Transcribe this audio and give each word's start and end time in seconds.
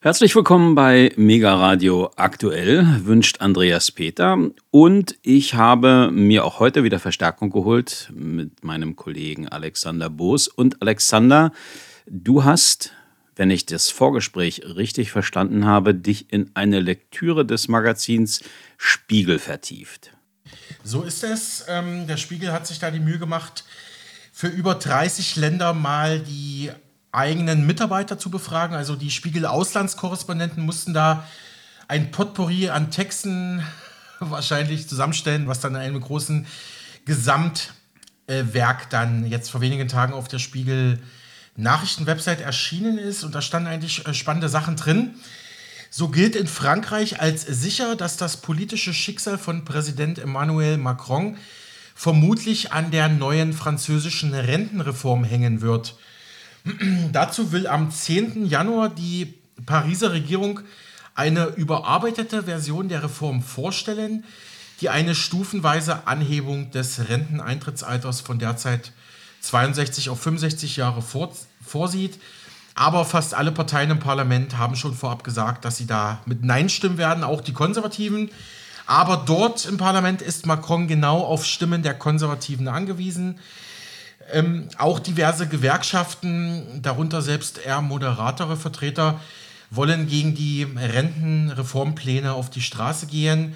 Herzlich 0.00 0.36
willkommen 0.36 0.76
bei 0.76 1.12
Mega 1.16 1.56
Radio 1.56 2.12
Aktuell, 2.14 3.04
wünscht 3.04 3.40
Andreas 3.40 3.90
Peter. 3.90 4.38
Und 4.70 5.18
ich 5.22 5.54
habe 5.54 6.10
mir 6.12 6.44
auch 6.44 6.60
heute 6.60 6.84
wieder 6.84 7.00
Verstärkung 7.00 7.50
geholt 7.50 8.08
mit 8.14 8.62
meinem 8.62 8.94
Kollegen 8.94 9.48
Alexander 9.48 10.08
Boos. 10.08 10.46
Und 10.46 10.80
Alexander, 10.82 11.50
du 12.06 12.44
hast, 12.44 12.92
wenn 13.34 13.50
ich 13.50 13.66
das 13.66 13.90
Vorgespräch 13.90 14.62
richtig 14.76 15.10
verstanden 15.10 15.66
habe, 15.66 15.96
dich 15.96 16.32
in 16.32 16.52
eine 16.54 16.78
Lektüre 16.78 17.44
des 17.44 17.66
Magazins 17.66 18.44
Spiegel 18.76 19.40
vertieft. 19.40 20.12
So 20.84 21.02
ist 21.02 21.24
es. 21.24 21.64
Ähm, 21.66 22.06
der 22.06 22.18
Spiegel 22.18 22.52
hat 22.52 22.68
sich 22.68 22.78
da 22.78 22.92
die 22.92 23.00
Mühe 23.00 23.18
gemacht, 23.18 23.64
für 24.32 24.46
über 24.46 24.76
30 24.76 25.34
Länder 25.34 25.74
mal 25.74 26.20
die 26.20 26.70
eigenen 27.12 27.66
Mitarbeiter 27.66 28.18
zu 28.18 28.30
befragen. 28.30 28.76
Also 28.76 28.96
die 28.96 29.10
Spiegel-Auslandskorrespondenten 29.10 30.64
mussten 30.64 30.94
da 30.94 31.24
ein 31.88 32.10
Potpourri 32.10 32.68
an 32.68 32.90
Texten 32.90 33.62
wahrscheinlich 34.20 34.88
zusammenstellen, 34.88 35.46
was 35.48 35.60
dann 35.60 35.74
in 35.74 35.80
einem 35.80 36.00
großen 36.00 36.46
Gesamtwerk 37.04 38.90
dann 38.90 39.26
jetzt 39.26 39.50
vor 39.50 39.60
wenigen 39.60 39.88
Tagen 39.88 40.12
auf 40.12 40.28
der 40.28 40.38
Spiegel 40.38 41.00
Nachrichtenwebsite 41.56 42.42
erschienen 42.42 42.98
ist. 42.98 43.24
Und 43.24 43.34
da 43.34 43.42
standen 43.42 43.68
eigentlich 43.68 44.06
äh, 44.06 44.14
spannende 44.14 44.48
Sachen 44.48 44.76
drin. 44.76 45.14
So 45.90 46.08
gilt 46.08 46.36
in 46.36 46.46
Frankreich 46.46 47.20
als 47.20 47.42
sicher, 47.42 47.96
dass 47.96 48.18
das 48.18 48.42
politische 48.42 48.92
Schicksal 48.92 49.38
von 49.38 49.64
Präsident 49.64 50.18
Emmanuel 50.18 50.76
Macron 50.76 51.38
vermutlich 51.94 52.72
an 52.72 52.90
der 52.90 53.08
neuen 53.08 53.52
französischen 53.54 54.34
Rentenreform 54.34 55.24
hängen 55.24 55.62
wird. 55.62 55.96
Dazu 57.12 57.52
will 57.52 57.66
am 57.66 57.90
10. 57.90 58.46
Januar 58.46 58.88
die 58.88 59.34
Pariser 59.66 60.12
Regierung 60.12 60.60
eine 61.14 61.46
überarbeitete 61.46 62.44
Version 62.44 62.88
der 62.88 63.02
Reform 63.02 63.42
vorstellen, 63.42 64.24
die 64.80 64.88
eine 64.88 65.14
stufenweise 65.14 66.06
Anhebung 66.06 66.70
des 66.70 67.08
Renteneintrittsalters 67.08 68.20
von 68.20 68.38
derzeit 68.38 68.92
62 69.40 70.10
auf 70.10 70.20
65 70.20 70.76
Jahre 70.76 71.02
vorsieht. 71.64 72.20
Aber 72.74 73.04
fast 73.04 73.34
alle 73.34 73.50
Parteien 73.50 73.90
im 73.90 73.98
Parlament 73.98 74.56
haben 74.56 74.76
schon 74.76 74.94
vorab 74.94 75.24
gesagt, 75.24 75.64
dass 75.64 75.76
sie 75.76 75.86
da 75.86 76.20
mit 76.26 76.44
Nein 76.44 76.68
stimmen 76.68 76.96
werden, 76.96 77.24
auch 77.24 77.40
die 77.40 77.52
Konservativen. 77.52 78.30
Aber 78.86 79.24
dort 79.26 79.66
im 79.66 79.76
Parlament 79.76 80.22
ist 80.22 80.46
Macron 80.46 80.86
genau 80.86 81.22
auf 81.22 81.44
Stimmen 81.44 81.82
der 81.82 81.94
Konservativen 81.94 82.68
angewiesen. 82.68 83.40
Ähm, 84.30 84.68
auch 84.76 84.98
diverse 84.98 85.46
Gewerkschaften, 85.46 86.80
darunter 86.82 87.22
selbst 87.22 87.58
eher 87.58 87.80
moderatere 87.80 88.56
Vertreter, 88.56 89.20
wollen 89.70 90.06
gegen 90.06 90.34
die 90.34 90.64
Rentenreformpläne 90.64 92.32
auf 92.32 92.50
die 92.50 92.62
Straße 92.62 93.06
gehen. 93.06 93.54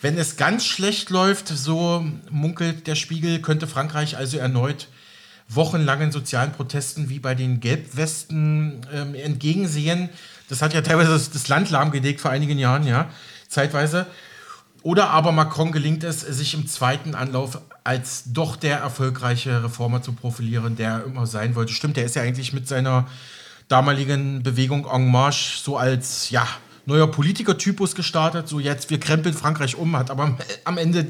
Wenn 0.00 0.16
es 0.16 0.36
ganz 0.36 0.64
schlecht 0.64 1.10
läuft, 1.10 1.48
so 1.48 2.04
munkelt 2.30 2.86
der 2.86 2.94
Spiegel, 2.94 3.40
könnte 3.40 3.66
Frankreich 3.66 4.16
also 4.16 4.38
erneut 4.38 4.88
wochenlangen 5.48 6.12
sozialen 6.12 6.52
Protesten 6.52 7.08
wie 7.08 7.18
bei 7.18 7.34
den 7.34 7.60
Gelbwesten 7.60 8.86
ähm, 8.92 9.14
entgegensehen. 9.14 10.10
Das 10.48 10.62
hat 10.62 10.74
ja 10.74 10.82
teilweise 10.82 11.12
das, 11.12 11.30
das 11.30 11.48
Land 11.48 11.70
lahmgelegt 11.70 12.20
vor 12.20 12.30
einigen 12.30 12.58
Jahren, 12.58 12.86
ja, 12.86 13.08
zeitweise. 13.48 14.06
Oder 14.88 15.10
aber 15.10 15.32
Macron 15.32 15.70
gelingt 15.70 16.02
es, 16.02 16.22
sich 16.22 16.54
im 16.54 16.66
zweiten 16.66 17.14
Anlauf 17.14 17.60
als 17.84 18.22
doch 18.32 18.56
der 18.56 18.78
erfolgreiche 18.78 19.62
Reformer 19.62 20.00
zu 20.00 20.14
profilieren, 20.14 20.76
der 20.76 20.88
er 20.88 21.04
immer 21.04 21.26
sein 21.26 21.54
wollte. 21.56 21.74
Stimmt, 21.74 21.98
der 21.98 22.06
ist 22.06 22.16
ja 22.16 22.22
eigentlich 22.22 22.54
mit 22.54 22.66
seiner 22.66 23.06
damaligen 23.68 24.42
Bewegung 24.42 24.86
En 24.90 25.10
Marche 25.10 25.58
so 25.62 25.76
als, 25.76 26.30
ja, 26.30 26.48
neuer 26.86 27.06
Politikertypus 27.06 27.94
gestartet. 27.94 28.48
So 28.48 28.60
jetzt, 28.60 28.88
wir 28.88 28.98
krempeln 28.98 29.34
Frankreich 29.34 29.76
um, 29.76 29.94
hat 29.94 30.10
aber 30.10 30.38
am 30.64 30.78
Ende 30.78 31.08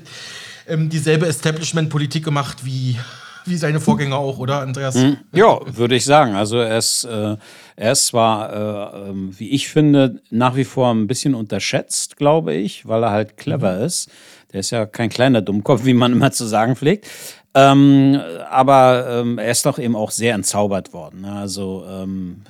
ähm, 0.66 0.88
dieselbe 0.88 1.28
Establishment-Politik 1.28 2.24
gemacht 2.24 2.64
wie 2.64 2.98
wie 3.48 3.56
seine 3.56 3.80
Vorgänger 3.80 4.16
auch, 4.16 4.38
oder 4.38 4.60
Andreas? 4.60 4.94
Mhm. 4.94 5.18
Ja, 5.32 5.58
würde 5.64 5.96
ich 5.96 6.04
sagen. 6.04 6.34
Also 6.34 6.58
er 6.58 6.78
ist, 6.78 7.04
äh, 7.04 7.36
er 7.76 7.92
ist 7.92 8.06
zwar, 8.06 8.52
äh, 8.52 9.10
ähm, 9.10 9.34
wie 9.38 9.50
ich 9.50 9.68
finde, 9.68 10.20
nach 10.30 10.56
wie 10.56 10.64
vor 10.64 10.90
ein 10.92 11.06
bisschen 11.06 11.34
unterschätzt, 11.34 12.16
glaube 12.16 12.54
ich, 12.54 12.86
weil 12.86 13.02
er 13.02 13.10
halt 13.10 13.36
clever 13.36 13.78
mhm. 13.78 13.84
ist. 13.84 14.10
Der 14.52 14.60
ist 14.60 14.70
ja 14.70 14.86
kein 14.86 15.10
kleiner 15.10 15.42
Dummkopf, 15.42 15.84
wie 15.84 15.94
man 15.94 16.12
immer 16.12 16.32
zu 16.32 16.46
sagen 16.46 16.74
pflegt. 16.74 17.06
Ähm, 17.54 18.20
aber 18.50 19.06
ähm, 19.08 19.38
er 19.38 19.50
ist 19.50 19.64
doch 19.64 19.78
eben 19.78 19.96
auch 19.96 20.10
sehr 20.10 20.34
entzaubert 20.34 20.92
worden. 20.92 21.22
Ne? 21.22 21.32
Also 21.32 21.84
ähm, 21.88 22.42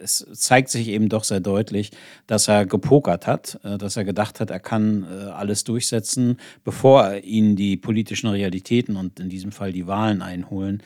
es 0.00 0.26
zeigt 0.32 0.68
sich 0.68 0.88
eben 0.88 1.08
doch 1.08 1.24
sehr 1.24 1.40
deutlich, 1.40 1.92
dass 2.26 2.48
er 2.48 2.66
gepokert 2.66 3.26
hat, 3.26 3.60
äh, 3.64 3.78
dass 3.78 3.96
er 3.96 4.04
gedacht 4.04 4.40
hat, 4.40 4.50
er 4.50 4.60
kann 4.60 5.04
äh, 5.04 5.30
alles 5.30 5.64
durchsetzen, 5.64 6.38
bevor 6.64 7.14
ihn 7.22 7.54
die 7.56 7.76
politischen 7.76 8.28
Realitäten 8.28 8.96
und 8.96 9.20
in 9.20 9.28
diesem 9.28 9.52
Fall 9.52 9.72
die 9.72 9.86
Wahlen 9.86 10.22
einholen. 10.22 10.82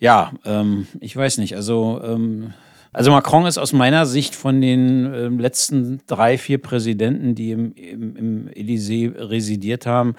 Ja, 0.00 0.32
ähm, 0.44 0.86
ich 1.00 1.14
weiß 1.14 1.38
nicht. 1.38 1.56
Also 1.56 2.00
ähm, 2.02 2.54
also 2.94 3.10
Macron 3.10 3.44
ist 3.44 3.58
aus 3.58 3.72
meiner 3.72 4.06
Sicht 4.06 4.36
von 4.36 4.60
den 4.60 5.12
äh, 5.12 5.26
letzten 5.26 6.00
drei, 6.06 6.38
vier 6.38 6.58
Präsidenten, 6.58 7.34
die 7.34 7.50
im, 7.50 7.72
im, 7.74 8.16
im 8.16 8.48
Élysée 8.50 9.12
residiert 9.18 9.84
haben, 9.84 10.14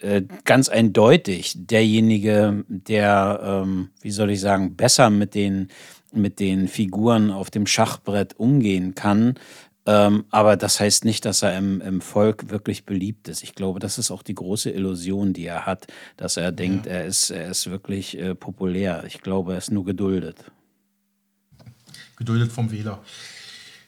äh, 0.00 0.22
ganz 0.44 0.68
eindeutig 0.68 1.54
derjenige, 1.56 2.64
der, 2.68 3.40
ähm, 3.42 3.90
wie 4.02 4.10
soll 4.10 4.30
ich 4.30 4.40
sagen, 4.40 4.76
besser 4.76 5.08
mit 5.08 5.34
den, 5.34 5.68
mit 6.12 6.38
den 6.38 6.68
Figuren 6.68 7.30
auf 7.30 7.50
dem 7.50 7.66
Schachbrett 7.66 8.34
umgehen 8.38 8.94
kann. 8.94 9.38
Ähm, 9.86 10.24
aber 10.30 10.56
das 10.56 10.80
heißt 10.80 11.04
nicht, 11.04 11.24
dass 11.24 11.42
er 11.42 11.56
im, 11.56 11.80
im 11.80 12.00
Volk 12.00 12.50
wirklich 12.50 12.84
beliebt 12.84 13.28
ist. 13.28 13.42
Ich 13.42 13.54
glaube, 13.54 13.78
das 13.78 13.98
ist 13.98 14.10
auch 14.10 14.22
die 14.22 14.34
große 14.34 14.68
Illusion, 14.70 15.32
die 15.32 15.46
er 15.46 15.64
hat, 15.64 15.86
dass 16.16 16.36
er 16.36 16.52
denkt, 16.52 16.86
ja. 16.86 16.92
er, 16.92 17.04
ist, 17.06 17.30
er 17.30 17.48
ist 17.48 17.70
wirklich 17.70 18.18
äh, 18.18 18.34
populär. 18.34 19.04
Ich 19.06 19.22
glaube, 19.22 19.52
er 19.52 19.58
ist 19.58 19.70
nur 19.70 19.84
geduldet. 19.84 20.44
Geduldet 22.16 22.50
vom 22.50 22.70
Wähler. 22.72 23.00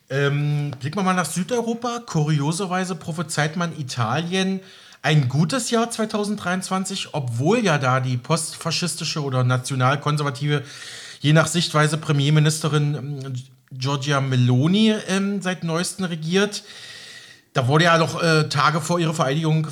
Ähm, 0.08 0.70
blicken 0.78 0.98
wir 0.98 1.02
mal 1.02 1.14
nach 1.14 1.26
Südeuropa. 1.26 2.00
Kurioserweise 2.06 2.94
prophezeit 2.94 3.56
man 3.56 3.78
Italien 3.78 4.60
ein 5.08 5.30
gutes 5.30 5.70
Jahr 5.70 5.90
2023, 5.90 7.14
obwohl 7.14 7.64
ja 7.64 7.78
da 7.78 7.98
die 8.00 8.18
postfaschistische 8.18 9.22
oder 9.22 9.42
nationalkonservative, 9.42 10.62
je 11.20 11.32
nach 11.32 11.46
Sichtweise 11.46 11.96
Premierministerin 11.96 12.94
ähm, 12.94 13.32
Giorgia 13.72 14.20
Meloni 14.20 14.94
ähm, 15.08 15.40
seit 15.40 15.64
neuestem 15.64 16.04
regiert. 16.04 16.62
Da 17.54 17.68
wurde 17.68 17.84
ja 17.84 17.96
noch 17.96 18.22
äh, 18.22 18.50
Tage 18.50 18.82
vor 18.82 19.00
ihrer 19.00 19.14
Vereidigung 19.14 19.68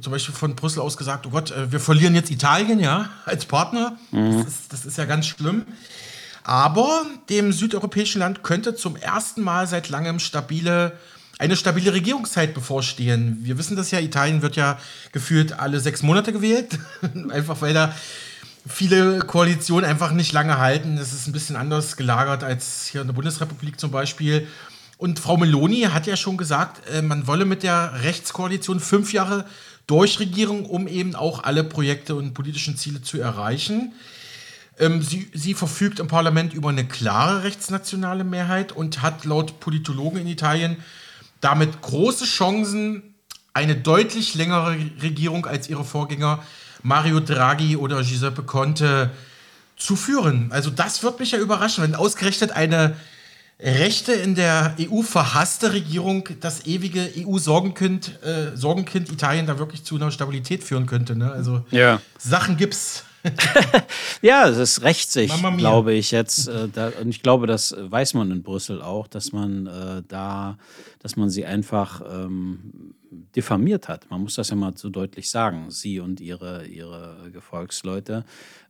zum 0.00 0.10
Beispiel 0.10 0.34
von 0.34 0.56
Brüssel 0.56 0.80
aus 0.80 0.96
gesagt, 0.96 1.24
oh 1.24 1.30
Gott, 1.30 1.52
äh, 1.52 1.70
wir 1.70 1.78
verlieren 1.78 2.16
jetzt 2.16 2.32
Italien, 2.32 2.80
ja, 2.80 3.10
als 3.26 3.46
Partner. 3.46 3.96
Mhm. 4.10 4.38
Das, 4.38 4.48
ist, 4.48 4.72
das 4.72 4.86
ist 4.86 4.98
ja 4.98 5.04
ganz 5.04 5.26
schlimm. 5.26 5.66
Aber 6.42 7.06
dem 7.28 7.52
südeuropäischen 7.52 8.18
Land 8.18 8.42
könnte 8.42 8.74
zum 8.74 8.96
ersten 8.96 9.42
Mal 9.42 9.68
seit 9.68 9.88
langem 9.88 10.18
stabile 10.18 10.98
eine 11.40 11.56
stabile 11.56 11.94
Regierungszeit 11.94 12.52
bevorstehen. 12.52 13.38
Wir 13.40 13.56
wissen 13.56 13.74
das 13.74 13.90
ja, 13.90 13.98
Italien 13.98 14.42
wird 14.42 14.56
ja 14.56 14.78
gefühlt 15.12 15.58
alle 15.58 15.80
sechs 15.80 16.02
Monate 16.02 16.34
gewählt, 16.34 16.78
einfach 17.30 17.62
weil 17.62 17.72
da 17.72 17.94
viele 18.68 19.20
Koalitionen 19.20 19.88
einfach 19.88 20.12
nicht 20.12 20.32
lange 20.32 20.58
halten. 20.58 20.96
Das 20.96 21.14
ist 21.14 21.26
ein 21.26 21.32
bisschen 21.32 21.56
anders 21.56 21.96
gelagert 21.96 22.44
als 22.44 22.88
hier 22.88 23.00
in 23.00 23.06
der 23.06 23.14
Bundesrepublik 23.14 23.80
zum 23.80 23.90
Beispiel. 23.90 24.46
Und 24.98 25.18
Frau 25.18 25.38
Meloni 25.38 25.80
hat 25.84 26.06
ja 26.06 26.14
schon 26.14 26.36
gesagt, 26.36 26.86
äh, 26.90 27.00
man 27.00 27.26
wolle 27.26 27.46
mit 27.46 27.62
der 27.62 28.02
Rechtskoalition 28.02 28.78
fünf 28.78 29.14
Jahre 29.14 29.46
durchregieren, 29.86 30.66
um 30.66 30.86
eben 30.86 31.14
auch 31.14 31.42
alle 31.42 31.64
Projekte 31.64 32.16
und 32.16 32.34
politischen 32.34 32.76
Ziele 32.76 33.00
zu 33.00 33.18
erreichen. 33.18 33.94
Ähm, 34.78 35.00
sie, 35.00 35.30
sie, 35.32 35.54
verfügt 35.54 36.00
im 36.00 36.08
Parlament 36.08 36.52
über 36.52 36.68
eine 36.68 36.86
klare 36.86 37.44
rechtsnationale 37.44 38.24
Mehrheit 38.24 38.72
und 38.72 39.00
hat 39.00 39.24
laut 39.24 39.58
Politologen 39.58 40.20
in 40.20 40.26
Italien 40.26 40.76
damit 41.40 41.82
große 41.82 42.24
Chancen, 42.24 43.14
eine 43.52 43.76
deutlich 43.76 44.34
längere 44.34 44.76
Regierung 45.02 45.46
als 45.46 45.68
ihre 45.68 45.84
Vorgänger 45.84 46.42
Mario 46.82 47.20
Draghi 47.20 47.76
oder 47.76 48.02
Giuseppe 48.02 48.42
Conte 48.42 49.10
zu 49.76 49.96
führen. 49.96 50.52
Also 50.52 50.70
das 50.70 51.02
wird 51.02 51.18
mich 51.20 51.32
ja 51.32 51.38
überraschen, 51.38 51.82
wenn 51.82 51.94
ausgerechnet 51.94 52.52
eine 52.52 52.96
rechte 53.58 54.12
in 54.12 54.34
der 54.34 54.76
EU 54.80 55.02
verhasste 55.02 55.72
Regierung 55.72 56.28
das 56.40 56.66
ewige 56.66 57.10
EU-Sorgenkind 57.18 58.22
äh, 58.22 58.56
Sorgenkind 58.56 59.10
Italien 59.10 59.46
da 59.46 59.58
wirklich 59.58 59.84
zu 59.84 59.96
einer 59.96 60.10
Stabilität 60.10 60.64
führen 60.64 60.86
könnte. 60.86 61.16
Ne? 61.16 61.30
Also 61.30 61.64
ja. 61.70 62.00
Sachen 62.18 62.56
gibt's. 62.56 63.04
ja, 64.22 64.48
es 64.48 64.56
ist 64.56 64.82
rechtssich, 64.82 65.32
glaube 65.56 65.92
ich 65.92 66.10
jetzt. 66.10 66.48
Äh, 66.48 66.68
da, 66.68 66.92
und 67.00 67.08
ich 67.08 67.22
glaube, 67.22 67.46
das 67.46 67.74
weiß 67.78 68.14
man 68.14 68.30
in 68.30 68.42
Brüssel 68.42 68.82
auch, 68.82 69.06
dass 69.06 69.32
man 69.32 69.66
äh, 69.66 70.02
da, 70.08 70.58
dass 71.00 71.16
man 71.16 71.30
sie 71.30 71.44
einfach 71.44 72.02
ähm, 72.10 72.94
diffamiert 73.34 73.88
hat. 73.88 74.10
Man 74.10 74.22
muss 74.22 74.36
das 74.36 74.50
ja 74.50 74.56
mal 74.56 74.76
so 74.76 74.88
deutlich 74.88 75.30
sagen. 75.30 75.70
Sie 75.70 76.00
und 76.00 76.20
ihre, 76.20 76.66
ihre 76.66 77.30
Gefolgsleute. 77.32 78.24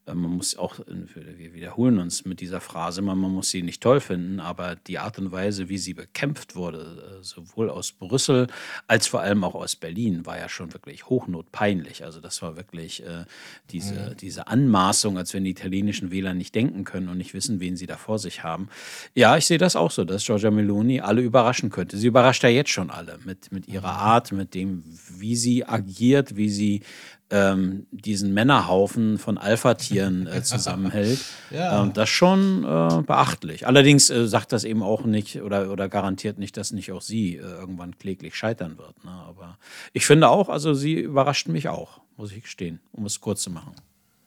Äh, 0.06 0.14
man 0.14 0.31
muss 0.31 0.56
auch, 0.56 0.79
wir 0.87 1.55
wiederholen 1.55 1.99
uns 1.99 2.25
mit 2.25 2.41
dieser 2.41 2.61
Phrase, 2.61 3.02
man, 3.02 3.19
man 3.19 3.31
muss 3.31 3.50
sie 3.50 3.62
nicht 3.62 3.82
toll 3.82 4.00
finden, 4.00 4.41
aber 4.41 4.76
die 4.76 4.99
Art 4.99 5.19
und 5.19 5.32
Weise, 5.32 5.69
wie 5.69 5.79
sie 5.79 5.94
bekämpft 5.94 6.56
wurde, 6.56 7.19
äh, 7.20 7.25
sowohl 7.25 7.70
aus 7.70 7.93
Brüssel 7.93 8.47
als 8.87 9.06
vor 9.06 9.20
allem 9.20 9.44
auch 9.44 9.55
aus 9.55 9.76
Berlin, 9.76 10.26
war 10.26 10.38
ja 10.38 10.49
schon 10.49 10.73
wirklich 10.73 11.06
hochnotpeinlich. 11.08 12.05
Also 12.05 12.20
das 12.20 12.43
war 12.43 12.56
wirklich 12.56 13.05
äh, 13.05 13.25
diese, 13.70 14.11
mhm. 14.11 14.17
diese 14.17 14.47
Anmaßung, 14.47 15.19
als 15.19 15.35
wenn 15.35 15.44
die 15.44 15.50
italienischen 15.50 16.11
Wähler 16.11 16.35
nicht 16.35 16.55
denken 16.55 16.85
können 16.85 17.08
und 17.08 17.19
nicht 17.19 17.35
wissen, 17.35 17.61
wen 17.61 17.76
sie 17.76 17.87
da 17.87 17.97
vor 17.97 18.19
sich 18.19 18.43
haben. 18.43 18.69
Ja, 19.14 19.37
ich 19.37 19.47
sehe 19.47 19.58
das 19.58 19.76
auch 19.76 19.91
so, 19.91 20.05
dass 20.05 20.25
Giorgia 20.25 20.50
Meloni 20.50 21.00
alle 21.00 21.20
überraschen 21.20 21.70
könnte. 21.70 21.97
Sie 21.97 22.06
überrascht 22.06 22.43
ja 22.43 22.49
jetzt 22.49 22.70
schon 22.70 22.91
alle 22.91 23.19
mit, 23.25 23.52
mit 23.52 23.69
ihrer 23.69 23.93
mhm. 23.93 24.00
Art, 24.00 24.32
mit 24.32 24.55
dem, 24.55 24.85
wie 25.19 25.37
sie 25.37 25.64
agiert, 25.64 26.37
wie 26.37 26.49
sie 26.49 26.82
ähm, 27.30 27.86
diesen 27.90 28.34
Männerhaufen 28.34 29.18
von 29.18 29.38
Alpha-Tieren 29.38 30.26
äh, 30.26 30.42
zusammenhält. 30.42 31.20
ja. 31.50 31.82
ähm, 31.82 31.92
das 31.92 32.08
schon 32.08 32.64
äh, 32.64 33.02
beachtlich. 33.02 33.66
Allerdings 33.66 34.10
äh, 34.10 34.26
sagt 34.26 34.52
das 34.52 34.64
eben 34.64 34.82
auch 34.82 35.04
nicht 35.04 35.40
oder, 35.42 35.70
oder 35.70 35.88
garantiert 35.88 36.38
nicht, 36.38 36.56
dass 36.56 36.72
nicht 36.72 36.92
auch 36.92 37.02
sie 37.02 37.36
äh, 37.36 37.40
irgendwann 37.40 37.98
kläglich 37.98 38.34
scheitern 38.34 38.78
wird. 38.78 39.04
Ne? 39.04 39.10
Aber 39.10 39.58
ich 39.92 40.06
finde 40.06 40.28
auch, 40.28 40.48
also 40.48 40.74
sie 40.74 40.94
überrascht 40.94 41.48
mich 41.48 41.68
auch, 41.68 42.00
muss 42.16 42.32
ich 42.32 42.42
gestehen, 42.42 42.80
um 42.92 43.06
es 43.06 43.20
kurz 43.20 43.42
zu 43.42 43.50
machen. 43.50 43.74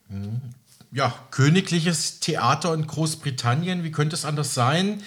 Mhm. 0.09 0.41
Ja, 0.91 1.13
königliches 1.31 2.19
Theater 2.19 2.73
in 2.73 2.85
Großbritannien, 2.85 3.83
wie 3.83 3.91
könnte 3.91 4.15
es 4.15 4.25
anders 4.25 4.53
sein? 4.53 5.01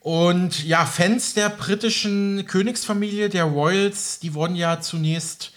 Und 0.00 0.64
ja, 0.64 0.86
Fans 0.86 1.34
der 1.34 1.50
britischen 1.50 2.46
Königsfamilie, 2.46 3.28
der 3.28 3.44
Royals, 3.44 4.18
die 4.18 4.32
wurden 4.32 4.56
ja 4.56 4.80
zunächst 4.80 5.52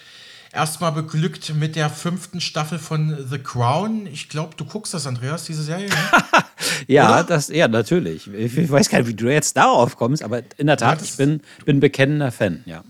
erstmal 0.54 0.92
beglückt 0.92 1.54
mit 1.56 1.76
der 1.76 1.90
fünften 1.90 2.40
Staffel 2.40 2.80
von 2.80 3.18
The 3.30 3.40
Crown. 3.40 4.08
Ich 4.08 4.30
glaube, 4.30 4.56
du 4.56 4.66
guckst 4.66 4.94
das, 4.94 5.08
Andreas, 5.08 5.46
diese 5.46 5.64
Serie. 5.64 5.90
Ne? 5.90 5.96
ja, 6.88 7.24
das, 7.24 7.50
ja, 7.50 7.68
natürlich. 7.68 8.32
Ich 8.32 8.72
weiß 8.72 8.90
gar 8.90 9.00
nicht, 9.00 9.08
wie 9.08 9.16
du 9.16 9.30
jetzt 9.30 9.58
darauf 9.58 9.98
kommst, 9.98 10.24
aber 10.24 10.44
in 10.58 10.68
der 10.68 10.78
Tat, 10.78 11.02
ich 11.02 11.18
bin, 11.18 11.42
bin 11.66 11.80
bekennender 11.80 12.32
Fan, 12.32 12.64
ja. 12.66 12.84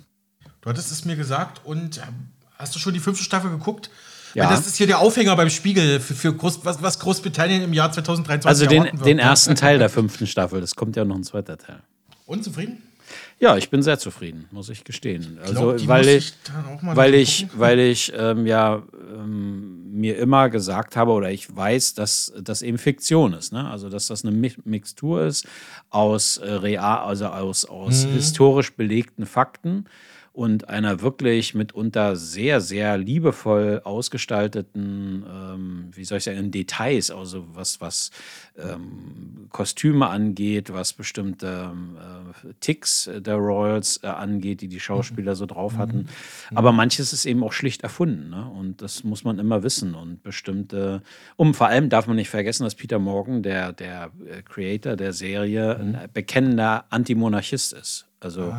Du 0.62 0.70
hattest 0.70 0.92
es 0.92 1.06
mir 1.06 1.16
gesagt 1.16 1.62
und 1.66 1.98
ähm, 1.98 2.30
hast 2.58 2.76
du 2.76 2.80
schon 2.80 2.94
die 2.94 3.00
fünfte 3.00 3.24
Staffel 3.24 3.50
geguckt? 3.50 3.90
Ja. 4.34 4.50
Das 4.50 4.66
ist 4.66 4.78
hier 4.78 4.88
der 4.88 5.00
Aufhänger 5.00 5.36
beim 5.36 5.50
Spiegel 5.50 6.00
für, 6.00 6.16
für 6.16 6.34
Groß, 6.34 6.62
was, 6.64 6.82
was, 6.82 7.00
Großbritannien 7.00 7.62
im 7.62 7.74
Jahr 7.74 7.92
2023 7.92 8.48
Also 8.48 8.66
den, 8.66 9.04
den 9.04 9.20
ersten 9.20 9.56
Teil 9.56 9.78
der 9.78 9.90
fünften 9.90 10.26
Staffel, 10.26 10.60
das 10.60 10.76
kommt 10.76 10.96
ja 10.96 11.06
noch 11.06 11.16
ein 11.16 11.24
zweiter 11.24 11.58
Teil. 11.58 11.82
Unzufrieden? 12.26 12.82
Ja, 13.40 13.58
ich 13.58 13.70
bin 13.70 13.82
sehr 13.84 14.00
zufrieden, 14.00 14.48
muss 14.52 14.70
ich 14.70 14.84
gestehen. 14.84 15.40
Ich 15.44 15.52
glaub, 15.52 15.74
also, 15.74 15.88
weil 15.88 16.08
ich, 16.08 16.34
weil 16.82 17.14
ich, 17.14 17.48
weil 17.56 17.80
ich 17.80 18.14
ähm, 18.16 18.46
ja 18.46 18.84
ähm, 19.14 19.92
mir 19.92 20.18
immer 20.18 20.50
gesagt 20.50 20.96
habe 20.96 21.12
oder 21.12 21.32
ich 21.32 21.56
weiß, 21.56 21.94
dass 21.94 22.34
das 22.42 22.62
eben 22.62 22.78
Fiktion 22.78 23.34
ist. 23.34 23.54
Ne? 23.54 23.70
Also, 23.70 23.90
dass 23.90 24.08
das 24.08 24.26
eine 24.26 24.36
Mixtur 24.64 25.26
ist 25.26 25.48
aus 25.90 26.38
äh, 26.38 26.52
real, 26.52 27.00
also 27.00 27.28
aus, 27.28 27.66
aus 27.66 28.06
mhm. 28.06 28.14
historisch 28.14 28.74
belegten 28.76 29.26
Fakten 29.26 29.86
und 30.34 30.68
einer 30.68 31.02
wirklich 31.02 31.54
mitunter 31.54 32.16
sehr, 32.16 32.60
sehr 32.60 32.98
liebevoll 32.98 33.82
ausgestalteten, 33.84 35.24
ähm, 35.32 35.92
wie 35.94 36.04
soll 36.04 36.18
ich 36.18 36.24
sagen, 36.24 36.50
Details, 36.50 37.12
also 37.12 37.46
was, 37.54 37.80
was 37.82 38.10
ähm, 38.58 39.48
Kostüme 39.52 40.08
angeht, 40.08 40.74
was 40.74 40.94
bestimmte 40.94 41.72
ähm, 41.72 41.98
äh, 41.98 42.54
Ticks 42.62 43.08
der 43.16 43.36
Royals 43.36 44.00
äh, 44.02 44.08
angeht, 44.08 44.62
die 44.62 44.68
die 44.68 44.80
Schauspieler 44.80 45.36
so 45.36 45.46
drauf 45.46 45.78
hatten. 45.78 45.98
Mhm. 45.98 46.04
Mhm. 46.50 46.58
Aber 46.58 46.72
manches 46.72 47.14
ist 47.14 47.26
eben 47.28 47.44
auch 47.44 47.54
schlicht 47.54 47.84
erfunden 47.84 48.32
ne? 48.32 48.50
und 48.58 48.82
das 48.82 49.04
muss 49.04 49.24
man 49.24 49.38
immer 49.38 49.62
wissen 49.62 49.94
und 49.94 50.24
bestimmte, 50.24 51.04
um 51.36 51.54
vor 51.54 51.68
allem 51.68 51.90
darf 51.90 52.08
man 52.08 52.16
nicht 52.16 52.32
vergessen, 52.32 52.64
dass 52.64 52.74
Peter 52.74 52.98
Morgan, 52.98 53.44
der, 53.44 53.72
der 53.72 54.10
äh, 54.26 54.42
Creator 54.42 54.96
der 54.96 55.14
Serie, 55.14 55.78
ein 55.78 56.10
bekennender 56.12 56.86
Antimonarchist 56.90 57.74
ist. 57.74 58.08
Also, 58.24 58.54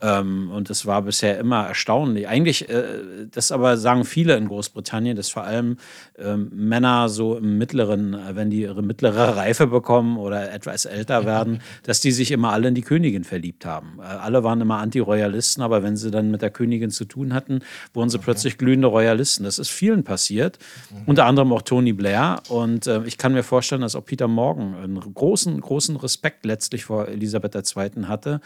ah. 0.00 0.20
ähm, 0.20 0.50
und 0.50 0.70
das 0.70 0.86
war 0.86 1.02
bisher 1.02 1.38
immer 1.38 1.66
erstaunlich. 1.68 2.28
Eigentlich, 2.28 2.68
äh, 2.68 3.26
das 3.30 3.52
aber 3.52 3.76
sagen 3.76 4.04
viele 4.04 4.36
in 4.36 4.48
Großbritannien, 4.48 5.16
dass 5.16 5.28
vor 5.28 5.44
allem 5.44 5.76
ähm, 6.18 6.50
Männer 6.52 7.08
so 7.08 7.36
im 7.36 7.58
mittleren, 7.58 8.14
äh, 8.14 8.34
wenn 8.34 8.50
die 8.50 8.62
ihre 8.62 8.82
mittlere 8.82 9.36
Reife 9.36 9.66
bekommen 9.66 10.16
oder 10.18 10.52
etwas 10.52 10.84
älter 10.84 11.24
werden, 11.24 11.60
dass 11.82 12.00
die 12.00 12.12
sich 12.12 12.30
immer 12.30 12.52
alle 12.52 12.68
in 12.68 12.74
die 12.74 12.82
Königin 12.82 13.24
verliebt 13.24 13.64
haben. 13.66 13.98
Äh, 14.00 14.04
alle 14.04 14.44
waren 14.44 14.60
immer 14.60 14.78
Anti-Royalisten, 14.78 15.62
aber 15.62 15.82
wenn 15.82 15.96
sie 15.96 16.10
dann 16.10 16.30
mit 16.30 16.42
der 16.42 16.50
Königin 16.50 16.90
zu 16.90 17.04
tun 17.04 17.34
hatten, 17.34 17.60
wurden 17.94 18.10
sie 18.10 18.18
okay. 18.18 18.24
plötzlich 18.24 18.58
glühende 18.58 18.88
Royalisten. 18.88 19.44
Das 19.44 19.58
ist 19.58 19.70
vielen 19.70 20.04
passiert, 20.04 20.58
mhm. 20.90 21.02
unter 21.06 21.26
anderem 21.26 21.52
auch 21.52 21.62
Tony 21.62 21.92
Blair. 21.92 22.40
Und 22.48 22.86
äh, 22.86 23.02
ich 23.04 23.18
kann 23.18 23.32
mir 23.32 23.42
vorstellen, 23.42 23.82
dass 23.82 23.96
auch 23.96 24.04
Peter 24.04 24.28
Morgan 24.28 24.74
einen 24.74 25.00
großen, 25.00 25.60
großen 25.60 25.96
Respekt 25.96 26.44
letztlich 26.44 26.84
vor 26.84 27.08
Elisabeth 27.08 27.54
II. 27.54 28.04
hatte 28.06 28.40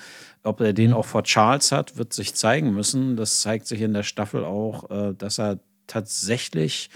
ob 0.47 0.61
er 0.61 0.73
den 0.73 0.93
auch 0.93 1.05
vor 1.05 1.25
Charles 1.25 1.73
hat, 1.73 1.97
wird 1.97 2.13
sich 2.13 2.35
zeigen 2.35 2.73
müssen. 2.73 3.17
Das 3.17 3.41
zeigt 3.41 3.67
sich 3.67 3.81
in 3.81 3.93
der 3.93 4.03
Staffel 4.03 4.45
auch, 4.45 4.91
äh, 4.91 5.15
dass 5.15 5.39
er 5.39 5.59
tatsächlich 5.87 6.91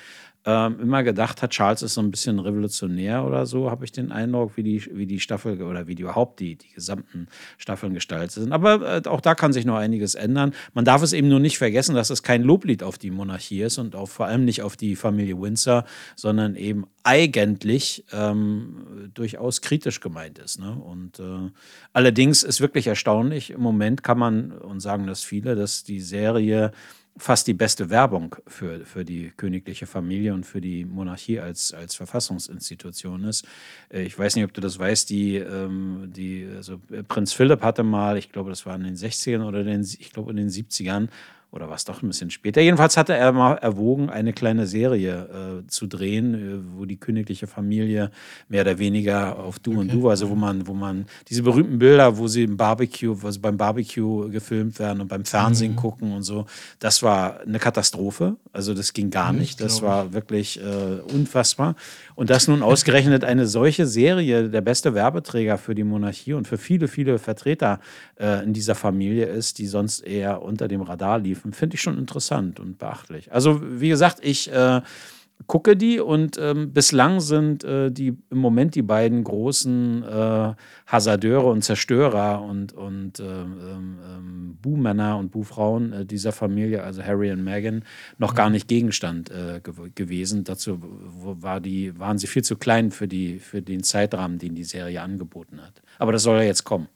ähm, 0.50 0.80
immer 0.80 1.02
gedacht 1.02 1.42
hat, 1.42 1.50
Charles 1.50 1.82
ist 1.82 1.94
so 1.94 2.00
ein 2.00 2.10
bisschen 2.10 2.38
revolutionär 2.38 3.24
oder 3.24 3.46
so, 3.46 3.70
habe 3.70 3.84
ich 3.84 3.92
den 3.92 4.12
Eindruck, 4.12 4.56
wie 4.56 4.62
die, 4.62 4.84
wie 4.92 5.06
die 5.06 5.20
Staffel 5.20 5.62
oder 5.62 5.86
wie 5.86 5.94
die 5.94 6.02
überhaupt 6.02 6.40
die, 6.40 6.56
die 6.56 6.70
gesamten 6.74 7.28
Staffeln 7.58 7.94
gestaltet 7.94 8.32
sind. 8.32 8.52
Aber 8.52 8.98
äh, 9.04 9.08
auch 9.08 9.20
da 9.20 9.34
kann 9.34 9.52
sich 9.52 9.64
noch 9.64 9.76
einiges 9.76 10.14
ändern. 10.14 10.52
Man 10.74 10.84
darf 10.84 11.02
es 11.02 11.12
eben 11.12 11.28
nur 11.28 11.40
nicht 11.40 11.58
vergessen, 11.58 11.94
dass 11.94 12.10
es 12.10 12.22
kein 12.22 12.42
Loblied 12.42 12.82
auf 12.82 12.98
die 12.98 13.10
Monarchie 13.10 13.62
ist 13.62 13.78
und 13.78 13.94
auch 13.94 14.08
vor 14.08 14.26
allem 14.26 14.44
nicht 14.44 14.62
auf 14.62 14.76
die 14.76 14.96
Familie 14.96 15.40
Windsor, 15.40 15.84
sondern 16.16 16.56
eben 16.56 16.86
eigentlich 17.02 18.04
ähm, 18.12 19.10
durchaus 19.14 19.60
kritisch 19.60 20.00
gemeint 20.00 20.38
ist. 20.38 20.58
Ne? 20.58 20.72
Und 20.72 21.18
äh, 21.18 21.50
allerdings 21.92 22.42
ist 22.42 22.60
wirklich 22.60 22.86
erstaunlich, 22.86 23.50
im 23.50 23.60
Moment 23.60 24.02
kann 24.02 24.18
man, 24.18 24.52
und 24.52 24.80
sagen 24.80 25.06
das 25.06 25.22
viele, 25.22 25.54
dass 25.54 25.84
die 25.84 26.00
Serie 26.00 26.72
fast 27.16 27.46
die 27.46 27.54
beste 27.54 27.90
Werbung 27.90 28.36
für, 28.46 28.84
für 28.84 29.04
die 29.04 29.32
königliche 29.36 29.86
Familie 29.86 30.32
und 30.34 30.46
für 30.46 30.60
die 30.60 30.84
Monarchie 30.84 31.40
als, 31.40 31.72
als 31.72 31.94
Verfassungsinstitution 31.94 33.24
ist. 33.24 33.46
Äh, 33.92 34.02
ich 34.02 34.18
weiß 34.18 34.36
nicht, 34.36 34.44
ob 34.44 34.52
du 34.52 34.60
das 34.60 34.78
weißt, 34.78 35.10
die, 35.10 35.36
ähm, 35.36 36.10
die 36.14 36.48
also 36.56 36.80
Prinz 37.08 37.32
Philipp 37.32 37.62
hatte 37.62 37.82
mal, 37.82 38.16
ich 38.16 38.32
glaube, 38.32 38.50
das 38.50 38.64
war 38.66 38.74
in 38.76 38.84
den 38.84 38.96
60ern 38.96 39.46
oder 39.46 39.64
den, 39.64 39.82
ich 39.82 40.12
glaube 40.12 40.30
in 40.30 40.36
den 40.36 40.48
70ern, 40.48 41.08
oder 41.52 41.68
war 41.68 41.74
es 41.74 41.84
doch 41.84 42.02
ein 42.02 42.08
bisschen 42.08 42.30
später. 42.30 42.60
Jedenfalls 42.60 42.96
hatte 42.96 43.14
er 43.14 43.32
mal 43.32 43.54
erwogen, 43.54 44.08
eine 44.08 44.32
kleine 44.32 44.66
Serie 44.66 45.62
äh, 45.62 45.66
zu 45.66 45.86
drehen, 45.86 46.34
äh, 46.34 46.78
wo 46.78 46.84
die 46.84 46.96
königliche 46.96 47.48
Familie 47.48 48.10
mehr 48.48 48.62
oder 48.62 48.78
weniger 48.78 49.38
auf 49.38 49.58
Du 49.58 49.72
okay. 49.72 49.80
und 49.80 49.92
Du, 49.92 50.08
also 50.08 50.30
wo 50.30 50.36
man, 50.36 50.66
wo 50.66 50.74
man 50.74 51.06
diese 51.28 51.42
berühmten 51.42 51.78
Bilder, 51.78 52.18
wo 52.18 52.28
sie 52.28 52.44
im 52.44 52.56
Barbecue, 52.56 53.16
also 53.22 53.40
beim 53.40 53.56
Barbecue 53.56 54.30
gefilmt 54.30 54.78
werden 54.78 55.00
und 55.00 55.08
beim 55.08 55.24
Fernsehen 55.24 55.72
mhm. 55.72 55.76
gucken 55.76 56.12
und 56.12 56.22
so, 56.22 56.46
das 56.78 57.02
war 57.02 57.40
eine 57.40 57.58
Katastrophe. 57.58 58.36
Also 58.52 58.74
das 58.74 58.92
ging 58.92 59.10
gar 59.10 59.32
nicht. 59.32 59.60
Das 59.60 59.82
war 59.82 60.12
wirklich 60.12 60.60
äh, 60.60 61.00
unfassbar. 61.12 61.74
Und 62.14 62.30
dass 62.30 62.48
nun 62.48 62.62
ausgerechnet 62.62 63.24
eine 63.24 63.46
solche 63.46 63.86
Serie 63.86 64.48
der 64.48 64.60
beste 64.60 64.94
Werbeträger 64.94 65.58
für 65.58 65.74
die 65.74 65.84
Monarchie 65.84 66.34
und 66.34 66.46
für 66.46 66.58
viele, 66.58 66.88
viele 66.88 67.18
Vertreter 67.18 67.80
äh, 68.20 68.44
in 68.44 68.52
dieser 68.52 68.74
Familie 68.74 69.26
ist, 69.26 69.58
die 69.58 69.66
sonst 69.66 70.00
eher 70.00 70.42
unter 70.42 70.68
dem 70.68 70.82
Radar 70.82 71.18
finde 71.52 71.74
ich 71.74 71.80
schon 71.80 71.98
interessant 71.98 72.60
und 72.60 72.78
beachtlich. 72.78 73.32
Also, 73.32 73.60
wie 73.62 73.88
gesagt, 73.88 74.18
ich 74.22 74.50
äh, 74.52 74.80
gucke 75.46 75.76
die 75.76 76.00
und 76.00 76.38
ähm, 76.38 76.72
bislang 76.72 77.20
sind 77.20 77.64
äh, 77.64 77.90
die 77.90 78.16
im 78.30 78.38
Moment 78.38 78.74
die 78.74 78.82
beiden 78.82 79.24
großen 79.24 80.02
äh, 80.02 80.54
Hasardeure 80.86 81.46
und 81.46 81.62
Zerstörer 81.62 82.42
und, 82.42 82.72
und 82.72 83.20
ähm, 83.20 83.56
ähm, 83.60 84.58
Buhmänner 84.60 85.16
und 85.16 85.30
Buhfrauen 85.30 85.92
äh, 85.92 86.06
dieser 86.06 86.32
Familie, 86.32 86.82
also 86.82 87.02
Harry 87.02 87.30
und 87.32 87.42
Meghan, 87.42 87.84
noch 88.18 88.34
gar 88.34 88.50
nicht 88.50 88.68
Gegenstand 88.68 89.30
äh, 89.30 89.60
ge 89.62 89.74
gewesen. 89.94 90.44
Dazu 90.44 90.78
war 90.82 91.60
die, 91.60 91.98
waren 91.98 92.18
sie 92.18 92.26
viel 92.26 92.44
zu 92.44 92.56
klein 92.56 92.90
für, 92.90 93.08
die, 93.08 93.38
für 93.38 93.62
den 93.62 93.82
Zeitrahmen, 93.82 94.38
den 94.38 94.54
die 94.54 94.64
Serie 94.64 95.00
angeboten 95.00 95.60
hat. 95.62 95.82
Aber 95.98 96.12
das 96.12 96.22
soll 96.22 96.38
ja 96.38 96.44
jetzt 96.44 96.64
kommen. 96.64 96.88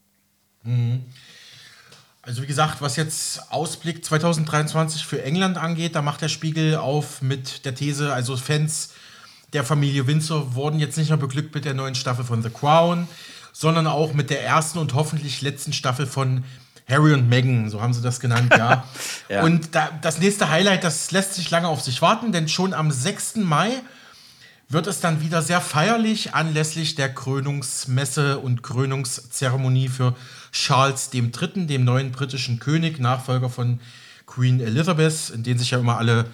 Mhm. 0.64 1.00
Also 2.26 2.42
wie 2.42 2.46
gesagt, 2.46 2.80
was 2.80 2.96
jetzt 2.96 3.52
Ausblick 3.52 4.04
2023 4.04 5.04
für 5.04 5.22
England 5.22 5.58
angeht, 5.58 5.94
da 5.94 6.00
macht 6.00 6.22
der 6.22 6.28
Spiegel 6.28 6.76
auf 6.76 7.20
mit 7.20 7.64
der 7.66 7.74
These, 7.74 8.12
also 8.14 8.36
Fans 8.36 8.90
der 9.52 9.62
Familie 9.62 10.06
Windsor 10.06 10.54
wurden 10.54 10.80
jetzt 10.80 10.96
nicht 10.96 11.10
nur 11.10 11.18
beglückt 11.18 11.54
mit 11.54 11.64
der 11.64 11.74
neuen 11.74 11.94
Staffel 11.94 12.24
von 12.24 12.42
The 12.42 12.50
Crown, 12.50 13.06
sondern 13.52 13.86
auch 13.86 14.14
mit 14.14 14.30
der 14.30 14.42
ersten 14.42 14.78
und 14.78 14.94
hoffentlich 14.94 15.42
letzten 15.42 15.72
Staffel 15.72 16.06
von 16.06 16.44
Harry 16.88 17.12
und 17.12 17.28
Meghan, 17.28 17.70
so 17.70 17.80
haben 17.80 17.94
sie 17.94 18.02
das 18.02 18.20
genannt, 18.20 18.52
ja. 18.56 18.84
ja. 19.28 19.42
Und 19.42 19.74
da, 19.74 19.90
das 20.02 20.18
nächste 20.18 20.50
Highlight, 20.50 20.82
das 20.82 21.10
lässt 21.12 21.34
sich 21.34 21.50
lange 21.50 21.68
auf 21.68 21.82
sich 21.82 22.02
warten, 22.02 22.32
denn 22.32 22.48
schon 22.48 22.74
am 22.74 22.90
6. 22.90 23.36
Mai 23.36 23.70
wird 24.68 24.86
es 24.86 25.00
dann 25.00 25.20
wieder 25.20 25.40
sehr 25.40 25.60
feierlich 25.60 26.34
anlässlich 26.34 26.94
der 26.94 27.12
Krönungsmesse 27.12 28.38
und 28.38 28.62
Krönungszeremonie 28.62 29.88
für 29.88 30.16
Charles 30.54 31.10
III., 31.12 31.66
dem 31.66 31.84
neuen 31.84 32.12
britischen 32.12 32.60
König, 32.60 33.00
Nachfolger 33.00 33.50
von 33.50 33.80
Queen 34.24 34.60
Elizabeth, 34.60 35.30
in 35.34 35.42
den 35.42 35.58
sich 35.58 35.72
ja 35.72 35.78
immer 35.78 35.98
alle 35.98 36.26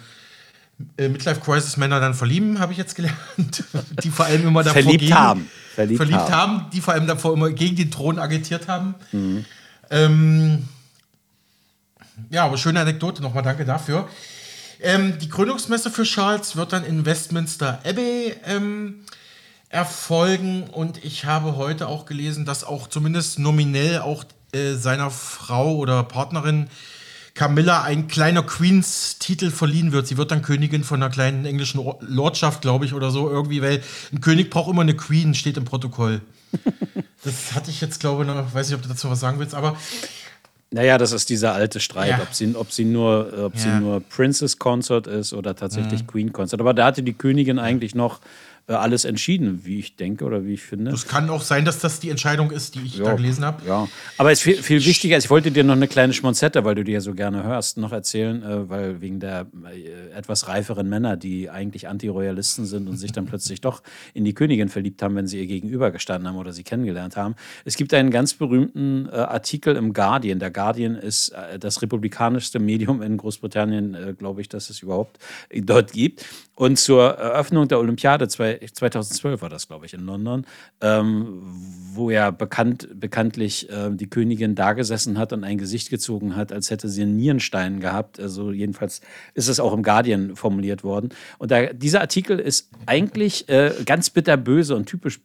äh, 0.97 1.09
Midlife 1.09 1.41
Crisis 1.41 1.75
Männer 1.75 1.99
dann 1.99 2.13
verlieben, 2.13 2.59
habe 2.59 2.71
ich 2.71 2.77
jetzt 2.77 2.95
gelernt. 2.95 3.63
die 4.03 4.09
vor 4.09 4.25
allem 4.25 4.47
immer 4.47 4.63
davor 4.63 4.81
verliebt 4.81 5.01
gegen, 5.01 5.15
haben. 5.15 5.49
Verliebt, 5.73 5.97
verliebt 5.97 6.19
haben. 6.19 6.31
haben. 6.31 6.69
die 6.71 6.81
vor 6.81 6.93
allem 6.93 7.07
davor 7.07 7.33
immer 7.33 7.49
gegen 7.49 7.75
den 7.75 7.89
Thron 7.89 8.19
agitiert 8.19 8.67
haben. 8.67 8.93
Mhm. 9.11 9.45
Ähm, 9.89 10.67
ja, 12.29 12.45
aber 12.45 12.57
schöne 12.57 12.79
Anekdote 12.79 13.23
nochmal, 13.23 13.43
danke 13.43 13.65
dafür. 13.65 14.07
Ähm, 14.79 15.17
die 15.19 15.29
Gründungsmesse 15.29 15.89
für 15.89 16.03
Charles 16.03 16.55
wird 16.55 16.73
dann 16.73 16.85
in 16.85 17.05
Westminster 17.05 17.79
Abbey 17.83 18.35
ähm, 18.45 19.01
erfolgen 19.71 20.63
und 20.63 21.03
ich 21.03 21.25
habe 21.25 21.55
heute 21.55 21.87
auch 21.87 22.05
gelesen, 22.05 22.45
dass 22.45 22.63
auch 22.63 22.87
zumindest 22.87 23.39
nominell 23.39 23.99
auch 23.99 24.25
äh, 24.51 24.73
seiner 24.73 25.09
Frau 25.09 25.75
oder 25.75 26.03
Partnerin 26.03 26.67
Camilla 27.33 27.83
ein 27.83 28.09
kleiner 28.09 28.43
Queens-Titel 28.43 29.49
verliehen 29.49 29.93
wird. 29.93 30.07
Sie 30.07 30.17
wird 30.17 30.31
dann 30.31 30.41
Königin 30.41 30.83
von 30.83 31.01
einer 31.01 31.09
kleinen 31.09 31.45
englischen 31.45 31.81
Lordschaft, 32.01 32.61
glaube 32.61 32.83
ich, 32.83 32.93
oder 32.93 33.09
so 33.11 33.29
irgendwie, 33.29 33.61
weil 33.61 33.81
ein 34.11 34.19
König 34.19 34.49
braucht 34.49 34.69
immer 34.69 34.81
eine 34.81 34.95
Queen, 34.95 35.33
steht 35.33 35.55
im 35.55 35.63
Protokoll. 35.63 36.19
das 37.23 37.55
hatte 37.55 37.71
ich 37.71 37.79
jetzt, 37.79 38.01
glaube 38.01 38.23
ich, 38.23 38.27
noch, 38.27 38.53
weiß 38.53 38.67
nicht, 38.67 38.75
ob 38.75 38.81
du 38.81 38.89
dazu 38.89 39.09
was 39.09 39.21
sagen 39.21 39.39
willst, 39.39 39.55
aber 39.55 39.77
naja, 40.73 40.97
das 40.97 41.11
ist 41.11 41.29
dieser 41.29 41.53
alte 41.53 41.81
Streit, 41.81 42.11
ja. 42.11 42.21
ob, 42.21 42.33
sie, 42.33 42.55
ob, 42.55 42.71
sie, 42.71 42.85
nur, 42.85 43.33
ob 43.45 43.55
ja. 43.55 43.59
sie 43.59 43.69
nur 43.69 43.99
Princess 44.01 44.57
Consort 44.57 45.05
ist 45.05 45.33
oder 45.33 45.53
tatsächlich 45.53 46.03
mhm. 46.03 46.07
Queen 46.07 46.33
Consort. 46.33 46.61
Aber 46.61 46.73
da 46.73 46.85
hatte 46.85 47.03
die 47.03 47.13
Königin 47.13 47.59
eigentlich 47.59 47.93
noch 47.93 48.21
alles 48.79 49.05
entschieden, 49.05 49.61
wie 49.63 49.79
ich 49.79 49.95
denke 49.95 50.25
oder 50.25 50.45
wie 50.45 50.53
ich 50.53 50.61
finde. 50.61 50.91
Es 50.91 51.07
kann 51.07 51.29
auch 51.29 51.41
sein, 51.41 51.65
dass 51.65 51.79
das 51.79 51.99
die 51.99 52.09
Entscheidung 52.09 52.51
ist, 52.51 52.75
die 52.75 52.81
ich 52.81 52.97
ja, 52.97 53.05
da 53.05 53.13
gelesen 53.13 53.45
habe. 53.45 53.65
Ja, 53.67 53.87
aber 54.17 54.31
es 54.31 54.39
ist 54.39 54.43
viel, 54.43 54.63
viel 54.63 54.85
wichtiger. 54.85 55.17
Ich 55.17 55.29
wollte 55.29 55.51
dir 55.51 55.63
noch 55.63 55.75
eine 55.75 55.87
kleine 55.87 56.13
Schmonzette, 56.13 56.63
weil 56.63 56.75
du 56.75 56.83
die 56.83 56.93
ja 56.93 57.01
so 57.01 57.13
gerne 57.13 57.43
hörst, 57.43 57.77
noch 57.77 57.91
erzählen, 57.91 58.43
äh, 58.43 58.69
weil 58.69 59.01
wegen 59.01 59.19
der 59.19 59.47
äh, 59.65 60.17
etwas 60.17 60.47
reiferen 60.47 60.89
Männer, 60.89 61.17
die 61.17 61.49
eigentlich 61.49 61.87
Antiroyalisten 61.87 62.65
sind 62.65 62.87
und 62.87 62.97
sich 62.97 63.11
dann 63.11 63.25
plötzlich 63.25 63.61
doch 63.61 63.81
in 64.13 64.25
die 64.25 64.33
Königin 64.33 64.69
verliebt 64.69 65.01
haben, 65.01 65.15
wenn 65.15 65.27
sie 65.27 65.39
ihr 65.39 65.47
gegenüber 65.47 65.91
gestanden 65.91 66.27
haben 66.27 66.37
oder 66.37 66.53
sie 66.53 66.63
kennengelernt 66.63 67.17
haben. 67.17 67.35
Es 67.65 67.75
gibt 67.75 67.93
einen 67.93 68.11
ganz 68.11 68.33
berühmten 68.33 69.07
äh, 69.11 69.15
Artikel 69.15 69.75
im 69.75 69.93
Guardian. 69.93 70.39
Der 70.39 70.51
Guardian 70.51 70.95
ist 70.95 71.29
äh, 71.29 71.59
das 71.59 71.81
republikanischste 71.81 72.59
Medium 72.59 73.01
in 73.01 73.17
Großbritannien, 73.17 73.93
äh, 73.93 74.13
glaube 74.17 74.41
ich, 74.41 74.49
dass 74.49 74.69
es 74.69 74.81
überhaupt 74.81 75.19
dort 75.53 75.91
gibt. 75.93 76.25
Und 76.61 76.77
zur 76.77 77.17
Eröffnung 77.17 77.67
der 77.67 77.79
Olympiade 77.79 78.27
2012 78.27 79.41
war 79.41 79.49
das, 79.49 79.67
glaube 79.67 79.87
ich, 79.87 79.95
in 79.95 80.01
London, 80.01 80.45
ähm, 80.79 81.41
wo 81.95 82.11
ja 82.11 82.29
bekannt, 82.29 82.87
bekanntlich 82.93 83.67
äh, 83.71 83.89
die 83.89 84.07
Königin 84.07 84.53
da 84.53 84.73
gesessen 84.73 85.17
hat 85.17 85.33
und 85.33 85.43
ein 85.43 85.57
Gesicht 85.57 85.89
gezogen 85.89 86.35
hat, 86.35 86.51
als 86.51 86.69
hätte 86.69 86.87
sie 86.87 87.01
einen 87.01 87.15
Nierenstein 87.15 87.79
gehabt. 87.79 88.19
Also 88.19 88.51
jedenfalls 88.51 89.01
ist 89.33 89.47
es 89.47 89.59
auch 89.59 89.73
im 89.73 89.81
Guardian 89.81 90.35
formuliert 90.35 90.83
worden. 90.83 91.09
Und 91.39 91.49
da, 91.49 91.73
dieser 91.73 92.01
Artikel 92.01 92.37
ist 92.37 92.69
eigentlich 92.85 93.49
äh, 93.49 93.73
ganz 93.83 94.11
bitterböse 94.11 94.75
und 94.75 94.85
typisch 94.85 95.19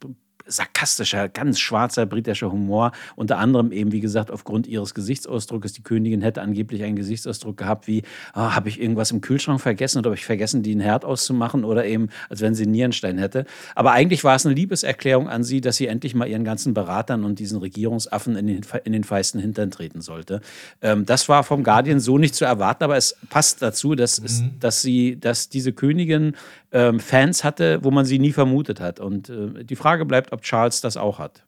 sarkastischer, 0.47 1.29
ganz 1.29 1.59
schwarzer 1.59 2.05
britischer 2.05 2.51
Humor. 2.51 2.91
Unter 3.15 3.37
anderem 3.37 3.71
eben, 3.71 3.91
wie 3.91 3.99
gesagt, 3.99 4.31
aufgrund 4.31 4.67
ihres 4.67 4.93
Gesichtsausdrucks. 4.93 5.73
Die 5.73 5.83
Königin 5.83 6.21
hätte 6.21 6.41
angeblich 6.41 6.83
einen 6.83 6.95
Gesichtsausdruck 6.95 7.57
gehabt 7.57 7.87
wie, 7.87 8.03
oh, 8.33 8.39
habe 8.39 8.69
ich 8.69 8.81
irgendwas 8.81 9.11
im 9.11 9.21
Kühlschrank 9.21 9.61
vergessen 9.61 9.99
oder 9.99 10.09
habe 10.09 10.15
ich 10.15 10.25
vergessen, 10.25 10.63
den 10.63 10.79
Herd 10.79 11.05
auszumachen 11.05 11.63
oder 11.63 11.85
eben, 11.85 12.09
als 12.29 12.41
wenn 12.41 12.55
sie 12.55 12.63
einen 12.63 12.71
Nierenstein 12.71 13.17
hätte. 13.17 13.45
Aber 13.75 13.91
eigentlich 13.91 14.23
war 14.23 14.35
es 14.35 14.45
eine 14.45 14.55
Liebeserklärung 14.55 15.29
an 15.29 15.43
sie, 15.43 15.61
dass 15.61 15.77
sie 15.77 15.87
endlich 15.87 16.15
mal 16.15 16.27
ihren 16.27 16.43
ganzen 16.43 16.73
Beratern 16.73 17.23
und 17.23 17.39
diesen 17.39 17.59
Regierungsaffen 17.59 18.35
in 18.35 18.47
den, 18.47 18.61
in 18.83 18.93
den 18.93 19.03
feisten 19.03 19.39
Hintern 19.39 19.71
treten 19.71 20.01
sollte. 20.01 20.41
Ähm, 20.81 21.05
das 21.05 21.29
war 21.29 21.43
vom 21.43 21.63
Guardian 21.63 21.99
so 21.99 22.17
nicht 22.17 22.35
zu 22.35 22.45
erwarten, 22.45 22.83
aber 22.83 22.97
es 22.97 23.15
passt 23.29 23.61
dazu, 23.61 23.95
dass, 23.95 24.19
mhm. 24.19 24.25
es, 24.25 24.43
dass 24.59 24.81
sie, 24.81 25.19
dass 25.19 25.49
diese 25.49 25.73
Königin 25.73 26.35
ähm, 26.71 26.99
Fans 26.99 27.43
hatte, 27.43 27.83
wo 27.83 27.91
man 27.91 28.05
sie 28.05 28.19
nie 28.19 28.33
vermutet 28.33 28.79
hat. 28.79 28.99
Und 28.99 29.29
äh, 29.29 29.63
die 29.63 29.75
Frage 29.75 30.05
bleibt, 30.05 30.31
ob 30.31 30.41
Charles 30.41 30.81
das 30.81 30.97
auch 30.97 31.19
hat. 31.19 31.43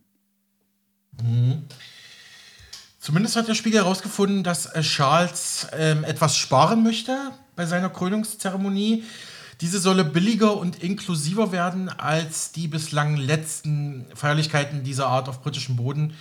Mhm. 1.22 1.64
Zumindest 3.00 3.36
hat 3.36 3.48
der 3.48 3.56
Spiegel 3.56 3.82
herausgefunden, 3.82 4.44
dass 4.44 4.66
äh, 4.68 4.82
Charles 4.82 5.68
ähm, 5.78 6.04
etwas 6.04 6.38
sparen 6.38 6.84
möchte 6.84 7.18
bei 7.56 7.66
seiner 7.66 7.90
Krönungszeremonie. 7.90 9.04
Diese 9.62 9.80
solle 9.80 10.06
billiger 10.06 10.56
und 10.56 10.82
inklusiver 10.82 11.52
werden 11.52 11.90
als 11.90 12.54
die 12.54 12.70
bislang 12.70 13.18
letzten 13.18 14.06
Feierlichkeiten 14.16 14.84
dieser 14.84 15.08
Art 15.08 15.28
auf 15.28 15.42
britischem 15.42 15.76
Boden. 15.76 16.14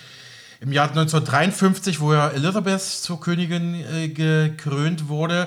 Im 0.61 0.73
Jahr 0.73 0.89
1953, 0.89 2.01
wo 2.01 2.15
ja 2.15 2.31
Elizabeth 2.31 2.81
zur 2.81 3.21
Königin 3.21 3.75
äh, 3.75 4.09
gekrönt 4.09 5.09
wurde 5.09 5.47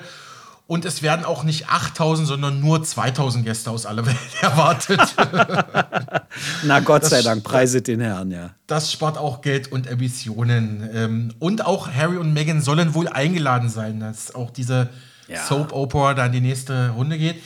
und 0.71 0.85
es 0.85 1.01
werden 1.01 1.25
auch 1.25 1.43
nicht 1.43 1.67
8000, 1.67 2.25
sondern 2.25 2.61
nur 2.61 2.81
2000 2.81 3.43
Gäste 3.43 3.69
aus 3.69 3.85
aller 3.85 4.05
Welt 4.05 4.15
erwartet. 4.41 5.01
Na 6.63 6.79
Gott 6.79 7.03
das, 7.03 7.09
sei 7.09 7.21
Dank, 7.21 7.43
preiset 7.43 7.87
den 7.87 7.99
Herrn, 7.99 8.31
ja. 8.31 8.51
Das 8.67 8.89
spart 8.89 9.17
auch 9.17 9.41
Geld 9.41 9.69
und 9.69 9.85
Emissionen. 9.85 10.89
Ähm, 10.93 11.33
und 11.39 11.65
auch 11.65 11.91
Harry 11.91 12.15
und 12.15 12.31
Meghan 12.31 12.61
sollen 12.61 12.93
wohl 12.93 13.09
eingeladen 13.09 13.67
sein, 13.67 13.99
dass 13.99 14.33
auch 14.33 14.49
diese 14.49 14.87
ja. 15.27 15.43
Soap 15.43 15.73
Opera 15.73 16.13
da 16.13 16.27
in 16.27 16.31
die 16.31 16.39
nächste 16.39 16.91
Runde 16.91 17.17
geht. 17.17 17.43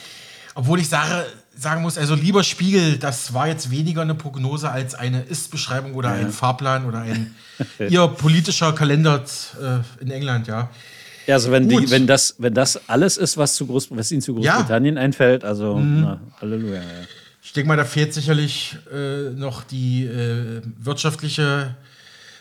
Obwohl 0.54 0.78
ich 0.78 0.88
sage, 0.88 1.26
sagen 1.56 1.82
muss, 1.82 1.98
also 1.98 2.14
lieber 2.14 2.44
Spiegel, 2.44 2.96
das 2.96 3.34
war 3.34 3.48
jetzt 3.48 3.72
weniger 3.72 4.02
eine 4.02 4.14
Prognose 4.14 4.70
als 4.70 4.94
eine 4.94 5.22
Ist-Beschreibung 5.22 5.94
oder 5.94 6.10
ja. 6.10 6.20
ein 6.20 6.30
Fahrplan 6.30 6.84
oder 6.84 7.00
ein 7.00 7.34
ihr 7.80 8.06
politischer 8.06 8.72
Kalender 8.72 9.24
äh, 9.60 10.00
in 10.00 10.12
England, 10.12 10.46
ja. 10.46 10.70
Ja, 11.26 11.34
also 11.34 11.50
wenn, 11.50 11.68
die, 11.68 11.90
wenn, 11.90 12.06
das, 12.06 12.36
wenn 12.38 12.54
das 12.54 12.88
alles 12.88 13.16
ist, 13.16 13.36
was, 13.36 13.56
zu 13.56 13.66
Groß, 13.66 13.88
was 13.90 14.12
ihnen 14.12 14.22
zu 14.22 14.34
Großbritannien 14.34 14.96
ja. 14.96 15.02
einfällt, 15.02 15.44
also 15.44 15.76
mhm. 15.76 16.00
na, 16.02 16.20
Halleluja. 16.40 16.76
Ja. 16.76 16.82
Ich 17.42 17.52
denke 17.52 17.68
mal, 17.68 17.76
da 17.76 17.84
fehlt 17.84 18.12
sicherlich 18.14 18.76
äh, 18.92 19.30
noch 19.30 19.64
die 19.64 20.04
äh, 20.04 20.62
wirtschaftliche 20.78 21.74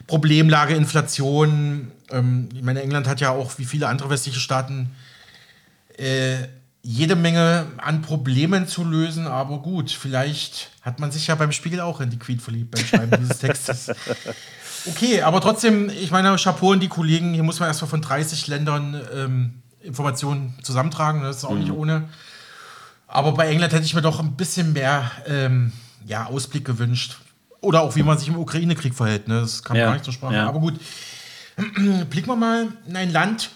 Problemlage, 0.07 0.75
Inflation. 0.75 1.91
Ähm, 2.11 2.49
ich 2.53 2.61
meine, 2.61 2.81
England 2.81 3.07
hat 3.07 3.21
ja 3.21 3.31
auch 3.31 3.57
wie 3.57 3.65
viele 3.65 3.87
andere 3.87 4.09
westliche 4.09 4.39
Staaten 4.39 4.91
äh, 5.97 6.47
jede 6.81 7.15
Menge 7.15 7.65
an 7.77 8.03
Problemen 8.03 8.67
zu 8.67 8.83
lösen, 8.83 9.25
aber 9.25 9.59
gut, 9.59 9.89
vielleicht 9.89 10.69
hat 10.81 10.99
man 10.99 11.11
sich 11.11 11.25
ja 11.25 11.33
beim 11.33 11.51
Spiegel 11.51 11.79
auch 11.79 11.99
in 11.99 12.11
die 12.11 12.19
Queen 12.19 12.39
verliebt 12.39 12.71
beim 12.71 12.85
Schreiben 12.85 13.11
dieses 13.19 13.39
Textes. 13.39 13.91
Okay, 14.87 15.21
aber 15.21 15.41
trotzdem, 15.41 15.89
ich 15.89 16.11
meine, 16.11 16.35
Chapeau 16.37 16.73
an 16.73 16.79
die 16.79 16.87
Kollegen. 16.87 17.33
Hier 17.33 17.43
muss 17.43 17.59
man 17.59 17.67
erstmal 17.67 17.89
von 17.89 18.01
30 18.01 18.47
Ländern 18.47 19.01
ähm, 19.13 19.61
Informationen 19.81 20.53
zusammentragen. 20.61 21.21
Das 21.23 21.37
ist 21.37 21.45
auch 21.45 21.51
mhm. 21.51 21.59
nicht 21.59 21.71
ohne. 21.71 22.09
Aber 23.07 23.33
bei 23.33 23.47
England 23.47 23.73
hätte 23.73 23.85
ich 23.85 23.93
mir 23.93 24.01
doch 24.01 24.19
ein 24.19 24.35
bisschen 24.35 24.73
mehr 24.73 25.11
ähm, 25.27 25.71
ja, 26.05 26.25
Ausblick 26.25 26.65
gewünscht. 26.65 27.17
Oder 27.61 27.81
auch, 27.81 27.95
wie 27.95 28.03
man 28.03 28.17
sich 28.17 28.27
im 28.27 28.37
Ukraine-Krieg 28.37 28.93
verhält. 28.93 29.27
Ne? 29.27 29.41
Das 29.41 29.63
kam 29.63 29.75
ja. 29.75 29.85
gar 29.85 29.93
nicht 29.93 30.05
zur 30.05 30.13
Sprache. 30.13 30.35
Ja. 30.35 30.47
Aber 30.47 30.59
gut, 30.59 30.79
blicken 32.09 32.27
wir 32.27 32.35
mal 32.35 32.67
in 32.87 32.95
ein 32.95 33.11
Land, 33.11 33.49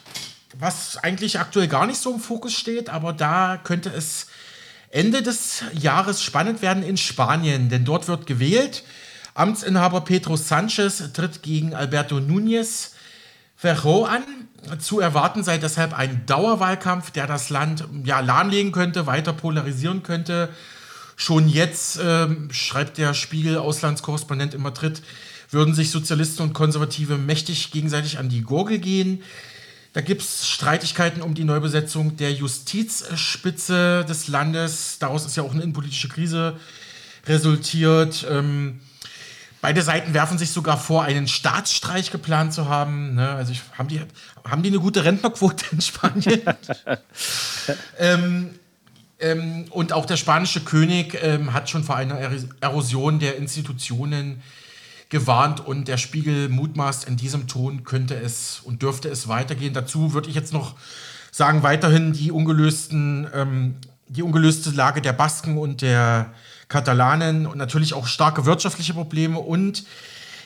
was 0.57 0.97
eigentlich 0.97 1.39
aktuell 1.39 1.67
gar 1.67 1.85
nicht 1.85 1.99
so 1.99 2.13
im 2.13 2.19
Fokus 2.19 2.53
steht. 2.53 2.89
Aber 2.89 3.13
da 3.13 3.59
könnte 3.63 3.89
es 3.89 4.27
Ende 4.89 5.21
des 5.21 5.63
Jahres 5.73 6.23
spannend 6.23 6.61
werden 6.63 6.81
in 6.81 6.97
Spanien. 6.97 7.69
Denn 7.69 7.85
dort 7.85 8.07
wird 8.07 8.25
gewählt. 8.25 8.83
Amtsinhaber 9.39 10.01
Pedro 10.01 10.35
Sanchez 10.35 11.13
tritt 11.13 11.41
gegen 11.41 11.73
Alberto 11.73 12.17
Núñez 12.17 12.91
Ferro 13.55 14.03
an. 14.03 14.23
Zu 14.79 14.99
erwarten 14.99 15.43
sei 15.43 15.57
deshalb 15.57 15.97
ein 15.97 16.25
Dauerwahlkampf, 16.25 17.11
der 17.11 17.25
das 17.25 17.49
Land 17.49 17.85
ja, 18.03 18.19
lahmlegen 18.19 18.73
könnte, 18.73 19.07
weiter 19.07 19.31
polarisieren 19.31 20.03
könnte. 20.03 20.49
Schon 21.15 21.47
jetzt, 21.47 21.99
äh, 21.99 22.27
schreibt 22.51 22.97
der 22.97 23.13
Spiegel-Auslandskorrespondent 23.13 24.53
in 24.53 24.61
Madrid, 24.61 25.01
würden 25.49 25.73
sich 25.73 25.89
Sozialisten 25.89 26.43
und 26.43 26.53
Konservative 26.53 27.17
mächtig 27.17 27.71
gegenseitig 27.71 28.19
an 28.19 28.27
die 28.27 28.41
Gurgel 28.41 28.79
gehen. 28.79 29.23
Da 29.93 30.01
gibt 30.01 30.21
es 30.21 30.49
Streitigkeiten 30.49 31.21
um 31.21 31.33
die 31.33 31.45
Neubesetzung 31.45 32.17
der 32.17 32.33
Justizspitze 32.33 34.05
des 34.07 34.27
Landes. 34.27 34.99
Daraus 34.99 35.25
ist 35.25 35.37
ja 35.37 35.43
auch 35.43 35.53
eine 35.53 35.63
innenpolitische 35.63 36.09
Krise 36.09 36.59
resultiert. 37.25 38.27
Ähm, 38.29 38.81
Beide 39.61 39.81
Seiten 39.81 40.13
werfen 40.13 40.37
sich 40.37 40.51
sogar 40.51 40.77
vor, 40.77 41.03
einen 41.03 41.27
Staatsstreich 41.27 42.11
geplant 42.11 42.53
zu 42.53 42.69
haben. 42.69 43.15
Ne? 43.15 43.29
Also 43.29 43.51
ich, 43.51 43.61
haben, 43.77 43.89
die, 43.89 44.01
haben 44.47 44.63
die 44.63 44.69
eine 44.69 44.79
gute 44.79 45.03
Rentnerquote 45.03 45.65
in 45.71 45.81
Spanien? 45.81 46.41
ähm, 47.99 48.51
ähm, 49.19 49.65
und 49.71 49.91
auch 49.91 50.05
der 50.05 50.15
spanische 50.15 50.61
König 50.61 51.17
ähm, 51.21 51.53
hat 51.53 51.69
schon 51.69 51.83
vor 51.83 51.97
einer 51.97 52.17
Erosion 52.61 53.19
der 53.19 53.35
Institutionen 53.35 54.41
gewarnt 55.09 55.65
und 55.65 55.87
der 55.87 55.97
Spiegel 55.97 56.49
mutmaßt, 56.49 57.05
in 57.07 57.17
diesem 57.17 57.47
Ton 57.47 57.83
könnte 57.83 58.15
es 58.15 58.61
und 58.63 58.81
dürfte 58.81 59.09
es 59.09 59.27
weitergehen. 59.27 59.73
Dazu 59.73 60.13
würde 60.13 60.29
ich 60.29 60.35
jetzt 60.35 60.53
noch 60.53 60.75
sagen, 61.31 61.63
weiterhin 61.63 62.13
die 62.13 62.31
ungelösten, 62.31 63.27
ähm, 63.33 63.75
die 64.07 64.23
ungelöste 64.23 64.69
Lage 64.69 65.01
der 65.01 65.13
Basken 65.13 65.57
und 65.57 65.81
der 65.81 66.31
Katalanen 66.69 67.45
und 67.45 67.57
natürlich 67.57 67.93
auch 67.93 68.07
starke 68.07 68.45
wirtschaftliche 68.45 68.93
Probleme 68.93 69.39
und 69.39 69.83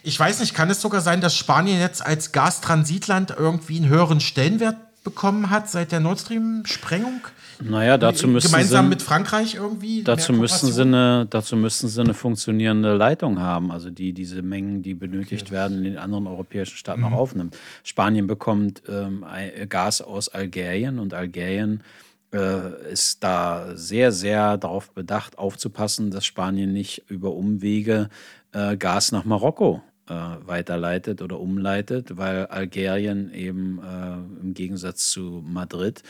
ich 0.05 0.19
weiß 0.19 0.41
nicht, 0.41 0.53
kann 0.53 0.69
es 0.69 0.81
sogar 0.81 0.99
sein, 0.99 1.21
dass 1.21 1.35
Spanien 1.35 1.79
jetzt 1.79 2.05
als 2.05 2.33
Gastransitland 2.33 3.33
irgendwie 3.37 3.77
einen 3.77 3.87
höheren 3.87 4.19
Stellenwert 4.19 4.75
bekommen 5.03 5.49
hat 5.49 5.69
seit 5.69 5.91
der 5.91 5.99
Nord 6.01 6.19
Stream-Sprengung? 6.19 7.21
Naja, 7.61 7.97
dazu 7.97 8.27
müssen 8.27 8.47
Gemeinsam 8.47 8.85
sie, 8.85 8.89
mit 8.89 9.01
Frankreich 9.01 9.55
irgendwie? 9.55 10.03
Dazu 10.03 10.33
müssen, 10.33 10.71
sie 10.71 10.81
eine, 10.81 11.27
dazu 11.29 11.55
müssen 11.55 11.87
sie 11.87 12.01
eine 12.01 12.13
funktionierende 12.13 12.95
Leitung 12.95 13.39
haben, 13.39 13.71
also 13.71 13.89
die 13.89 14.11
diese 14.11 14.41
Mengen, 14.41 14.81
die 14.81 14.93
benötigt 14.93 15.43
okay. 15.43 15.51
werden, 15.51 15.77
in 15.77 15.83
den 15.83 15.97
anderen 15.97 16.27
europäischen 16.27 16.77
Staaten 16.77 17.01
mhm. 17.01 17.07
auch 17.07 17.19
aufnimmt. 17.19 17.57
Spanien 17.83 18.27
bekommt 18.27 18.81
ähm, 18.89 19.25
Gas 19.69 20.01
aus 20.01 20.29
Algerien 20.29 20.99
und 20.99 21.13
Algerien 21.13 21.81
äh, 22.33 22.91
ist 22.91 23.23
da 23.23 23.75
sehr, 23.75 24.11
sehr 24.11 24.57
darauf 24.57 24.91
bedacht, 24.91 25.37
aufzupassen, 25.37 26.11
dass 26.11 26.25
Spanien 26.25 26.73
nicht 26.73 27.03
über 27.09 27.33
Umwege 27.33 28.09
äh, 28.51 28.75
Gas 28.77 29.11
nach 29.11 29.25
Marokko 29.25 29.81
äh, 30.09 30.13
weiterleitet 30.13 31.21
oder 31.21 31.39
umleitet, 31.39 32.17
weil 32.17 32.47
Algerien 32.47 33.33
eben 33.33 33.79
äh, 33.79 34.41
im 34.43 34.53
Gegensatz 34.53 35.07
zu 35.07 35.43
Madrid 35.45 36.03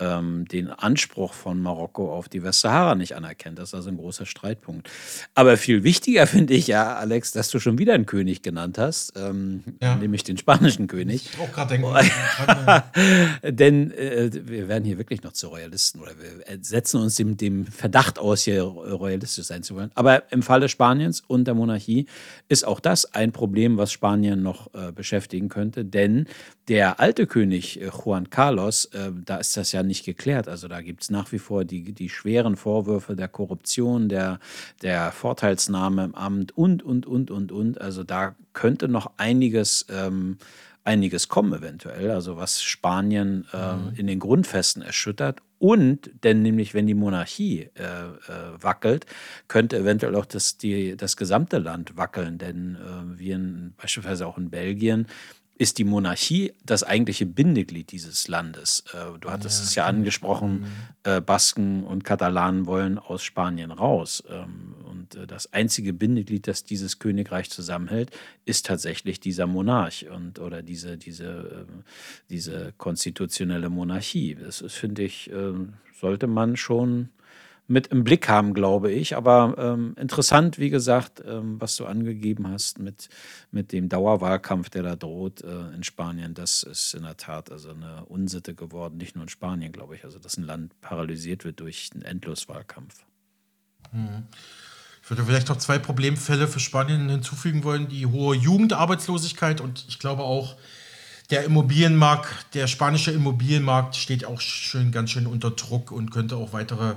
ähm, 0.00 0.46
den 0.46 0.70
Anspruch 0.70 1.32
von 1.32 1.60
Marokko 1.60 2.12
auf 2.12 2.28
die 2.28 2.42
Westsahara 2.42 2.94
nicht 2.94 3.16
anerkennt. 3.16 3.58
Das 3.58 3.70
ist 3.70 3.74
also 3.74 3.90
ein 3.90 3.96
großer 3.96 4.26
Streitpunkt. 4.26 4.88
Aber 5.34 5.56
viel 5.56 5.84
wichtiger 5.84 6.26
finde 6.28 6.54
ich 6.54 6.66
ja, 6.66 6.96
Alex, 6.96 7.32
dass 7.32 7.50
du 7.50 7.58
schon 7.58 7.78
wieder 7.78 7.94
einen 7.94 8.06
König 8.06 8.42
genannt 8.42 8.78
hast, 8.78 9.14
ähm, 9.16 9.64
ja. 9.82 9.96
nämlich 9.96 10.24
den 10.24 10.36
spanischen 10.36 10.86
König. 10.86 11.28
Ich 11.38 11.40
auch 11.40 11.52
gerade 11.52 11.78
denken. 11.78 13.56
Denn 13.56 13.90
äh, 13.92 14.30
wir 14.32 14.68
werden 14.68 14.84
hier 14.84 14.98
wirklich 14.98 15.22
noch 15.22 15.32
zu 15.32 15.48
Royalisten 15.48 16.00
oder 16.00 16.12
wir 16.18 16.58
setzen 16.62 17.00
uns 17.00 17.16
dem, 17.16 17.36
dem 17.36 17.66
Verdacht 17.66 18.18
aus, 18.18 18.42
hier 18.42 18.62
royalistisch 18.62 19.46
sein 19.46 19.62
zu 19.62 19.74
wollen. 19.74 19.90
Aber 19.94 20.30
im 20.32 20.42
Falle 20.42 20.68
Spaniens 20.68 21.22
und 21.26 21.44
der 21.44 21.54
Monarchie 21.54 22.06
ist 22.48 22.66
auch 22.66 22.80
das 22.80 23.14
ein 23.14 23.32
Problem, 23.32 23.76
was 23.78 23.92
Spanien 23.92 24.42
noch 24.42 24.72
äh, 24.74 24.92
beschäftigen 24.92 25.48
könnte. 25.48 25.84
Denn 25.84 26.26
der 26.68 27.00
alte 27.00 27.26
König 27.26 27.80
äh, 27.80 27.90
Juan 27.90 28.30
Carlos, 28.30 28.86
äh, 28.86 29.10
da 29.24 29.38
ist 29.38 29.56
das 29.56 29.72
ja 29.72 29.82
nicht 29.88 30.04
geklärt. 30.04 30.48
Also 30.48 30.68
da 30.68 30.80
gibt 30.80 31.02
es 31.02 31.10
nach 31.10 31.32
wie 31.32 31.40
vor 31.40 31.64
die, 31.64 31.92
die 31.92 32.08
schweren 32.08 32.56
Vorwürfe 32.56 33.16
der 33.16 33.28
Korruption, 33.28 34.08
der, 34.08 34.38
der 34.82 35.10
Vorteilsnahme 35.10 36.04
im 36.04 36.14
Amt 36.14 36.56
und, 36.56 36.82
und, 36.82 37.06
und, 37.06 37.30
und, 37.30 37.50
und. 37.50 37.80
Also 37.80 38.04
da 38.04 38.36
könnte 38.52 38.86
noch 38.86 39.10
einiges, 39.16 39.86
ähm, 39.90 40.38
einiges 40.84 41.28
kommen 41.28 41.52
eventuell, 41.52 42.10
also 42.10 42.36
was 42.36 42.62
Spanien 42.62 43.46
äh, 43.52 43.74
mhm. 43.74 43.92
in 43.96 44.06
den 44.06 44.20
Grundfesten 44.20 44.82
erschüttert. 44.82 45.40
Und, 45.60 46.10
denn 46.22 46.42
nämlich, 46.42 46.72
wenn 46.72 46.86
die 46.86 46.94
Monarchie 46.94 47.70
äh, 47.74 47.82
äh, 47.82 48.62
wackelt, 48.62 49.06
könnte 49.48 49.76
eventuell 49.78 50.14
auch 50.14 50.26
das, 50.26 50.56
die, 50.56 50.96
das 50.96 51.16
gesamte 51.16 51.58
Land 51.58 51.96
wackeln. 51.96 52.38
Denn 52.38 52.76
äh, 52.76 53.18
wir 53.18 53.34
in, 53.34 53.74
beispielsweise 53.76 54.26
auch 54.28 54.38
in 54.38 54.50
Belgien 54.50 55.08
ist 55.58 55.78
die 55.78 55.84
Monarchie 55.84 56.52
das 56.64 56.84
eigentliche 56.84 57.26
Bindeglied 57.26 57.90
dieses 57.90 58.28
Landes. 58.28 58.84
Äh, 58.92 59.18
du 59.18 59.30
hattest 59.30 59.58
ja, 59.58 59.64
es 59.64 59.74
ja 59.74 59.86
angesprochen, 59.86 60.60
mhm. 60.60 60.66
äh, 61.02 61.20
Basken 61.20 61.82
und 61.82 62.04
Katalanen 62.04 62.66
wollen 62.66 62.98
aus 62.98 63.24
Spanien 63.24 63.72
raus. 63.72 64.22
Ähm, 64.30 64.74
und 64.88 65.16
äh, 65.16 65.26
das 65.26 65.52
einzige 65.52 65.92
Bindeglied, 65.92 66.46
das 66.46 66.62
dieses 66.62 67.00
Königreich 67.00 67.50
zusammenhält, 67.50 68.12
ist 68.44 68.66
tatsächlich 68.66 69.18
dieser 69.18 69.48
Monarch 69.48 70.06
und 70.08 70.38
oder 70.38 70.62
diese, 70.62 70.96
diese, 70.96 71.66
ähm, 71.68 71.82
diese 72.30 72.72
konstitutionelle 72.78 73.68
Monarchie. 73.68 74.36
Das 74.36 74.60
ist, 74.60 74.74
finde 74.74 75.02
ich, 75.02 75.28
ähm, 75.32 75.74
sollte 76.00 76.28
man 76.28 76.56
schon 76.56 77.08
mit 77.68 77.88
im 77.88 78.02
Blick 78.02 78.28
haben, 78.28 78.54
glaube 78.54 78.90
ich. 78.90 79.14
Aber 79.14 79.54
ähm, 79.58 79.94
interessant, 80.00 80.58
wie 80.58 80.70
gesagt, 80.70 81.22
ähm, 81.24 81.60
was 81.60 81.76
du 81.76 81.84
angegeben 81.84 82.48
hast 82.48 82.78
mit, 82.78 83.10
mit 83.52 83.72
dem 83.72 83.90
Dauerwahlkampf, 83.90 84.70
der 84.70 84.82
da 84.82 84.96
droht 84.96 85.42
äh, 85.42 85.74
in 85.74 85.84
Spanien. 85.84 86.32
Das 86.34 86.62
ist 86.62 86.94
in 86.94 87.02
der 87.02 87.18
Tat 87.18 87.52
also 87.52 87.70
eine 87.70 88.06
Unsitte 88.06 88.54
geworden, 88.54 88.96
nicht 88.96 89.14
nur 89.14 89.24
in 89.24 89.28
Spanien, 89.28 89.70
glaube 89.70 89.94
ich. 89.94 90.04
Also, 90.04 90.18
dass 90.18 90.38
ein 90.38 90.44
Land 90.44 90.80
paralysiert 90.80 91.44
wird 91.44 91.60
durch 91.60 91.90
einen 91.92 92.02
Endloswahlkampf. 92.02 93.04
Mhm. 93.92 94.24
Ich 95.02 95.10
würde 95.10 95.24
vielleicht 95.24 95.48
noch 95.48 95.58
zwei 95.58 95.78
Problemfälle 95.78 96.48
für 96.48 96.60
Spanien 96.60 97.08
hinzufügen 97.08 97.64
wollen: 97.64 97.88
die 97.88 98.06
hohe 98.06 98.34
Jugendarbeitslosigkeit 98.34 99.60
und 99.60 99.84
ich 99.88 99.98
glaube 99.98 100.22
auch, 100.22 100.56
der 101.30 101.44
Immobilienmarkt, 101.44 102.54
der 102.54 102.66
spanische 102.66 103.10
Immobilienmarkt 103.10 103.96
steht 103.96 104.24
auch 104.24 104.40
schön, 104.40 104.90
ganz 104.90 105.10
schön 105.10 105.26
unter 105.26 105.50
Druck 105.50 105.92
und 105.92 106.10
könnte 106.10 106.36
auch 106.36 106.54
weitere 106.54 106.94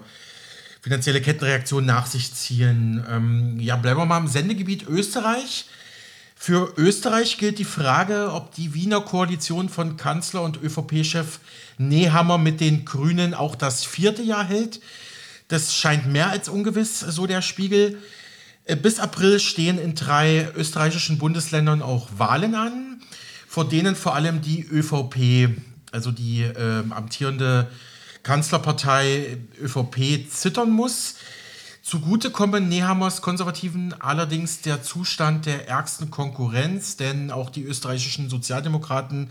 finanzielle 0.82 1.22
Kettenreaktionen 1.22 1.86
nach 1.86 2.08
sich 2.08 2.34
ziehen. 2.34 3.06
Ähm, 3.10 3.60
ja, 3.60 3.76
bleiben 3.76 4.00
wir 4.00 4.06
mal 4.06 4.18
im 4.18 4.28
Sendegebiet 4.28 4.88
Österreich. 4.88 5.66
Für 6.36 6.74
Österreich 6.76 7.38
gilt 7.38 7.60
die 7.60 7.66
Frage, 7.66 8.32
ob 8.34 8.56
die 8.56 8.74
Wiener 8.74 9.02
Koalition 9.02 9.70
von 9.70 9.96
Kanzler 9.96 10.42
und 10.42 10.62
ÖVP-Chef 10.62 11.40
Nehammer 11.78 12.40
mit 12.40 12.60
den 12.60 12.84
Grünen 12.84 13.36
auch 13.36 13.54
das 13.54 13.86
vierte 13.86 14.24
Jahr 14.24 14.44
hält. 14.44 14.82
Das 15.50 15.76
scheint 15.76 16.08
mehr 16.08 16.32
als 16.32 16.50
ungewiss, 16.50 17.00
so 17.00 17.28
der 17.28 17.44
Spiegel. 17.44 18.00
Äh, 18.66 18.76
bis 18.76 19.00
April 19.00 19.40
stehen 19.40 19.78
in 19.78 19.94
drei 19.94 20.50
österreichischen 20.56 21.20
Bundesländern 21.20 21.84
auch 21.84 22.10
Wahlen 22.18 22.56
an, 22.56 23.02
vor 23.48 23.70
denen 23.70 23.96
vor 23.96 24.16
allem 24.16 24.42
die 24.42 24.64
ÖVP, 24.64 25.50
also 25.92 26.12
die 26.12 26.42
äh, 26.42 26.84
amtierende 26.90 27.70
Kanzlerpartei 28.24 29.38
ÖVP 29.60 30.30
zittern 30.30 30.72
muss. 30.72 31.16
Zugute 31.82 32.30
kommen 32.30 32.70
Nehammers 32.70 33.22
Konservativen 33.22 34.00
allerdings 34.00 34.62
der 34.62 34.84
Zustand 34.84 35.48
der 35.48 35.68
ärgsten 35.68 36.12
Konkurrenz, 36.12 36.96
denn 36.96 37.32
auch 37.32 37.50
die 37.50 37.64
österreichischen 37.64 38.30
Sozialdemokraten 38.30 39.30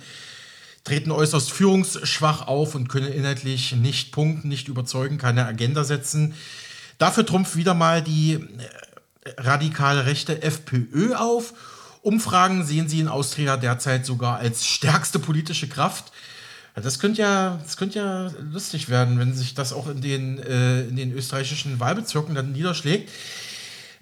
treten 0.82 1.12
äußerst 1.12 1.52
führungsschwach 1.52 2.48
auf 2.48 2.74
und 2.74 2.88
können 2.88 3.12
inhaltlich 3.12 3.72
nicht 3.72 4.12
punkten, 4.12 4.48
nicht 4.48 4.68
überzeugen, 4.68 5.18
keine 5.18 5.46
Agenda 5.46 5.84
setzen. 5.84 6.34
Dafür 6.98 7.24
trumpft 7.24 7.56
wieder 7.56 7.74
mal 7.74 8.02
die 8.02 8.34
äh, 8.34 9.30
radikale 9.38 10.06
rechte 10.06 10.42
FPÖ 10.42 11.14
auf. 11.14 11.54
Umfragen 12.02 12.64
sehen 12.64 12.88
sie 12.88 13.00
in 13.00 13.08
Austria 13.08 13.56
derzeit 13.56 14.06
sogar 14.06 14.38
als 14.38 14.66
stärkste 14.66 15.18
politische 15.18 15.68
Kraft. 15.68 16.12
Das 16.74 16.98
könnte 16.98 17.22
ja, 17.22 17.58
das 17.62 17.76
könnte 17.76 17.98
ja 17.98 18.30
lustig 18.52 18.88
werden, 18.88 19.18
wenn 19.18 19.34
sich 19.34 19.54
das 19.54 19.72
auch 19.72 19.88
in 19.88 20.00
den, 20.00 20.38
äh, 20.38 20.82
in 20.82 20.96
den 20.96 21.12
österreichischen 21.12 21.80
Wahlbezirken 21.80 22.34
dann 22.34 22.52
niederschlägt. 22.52 23.10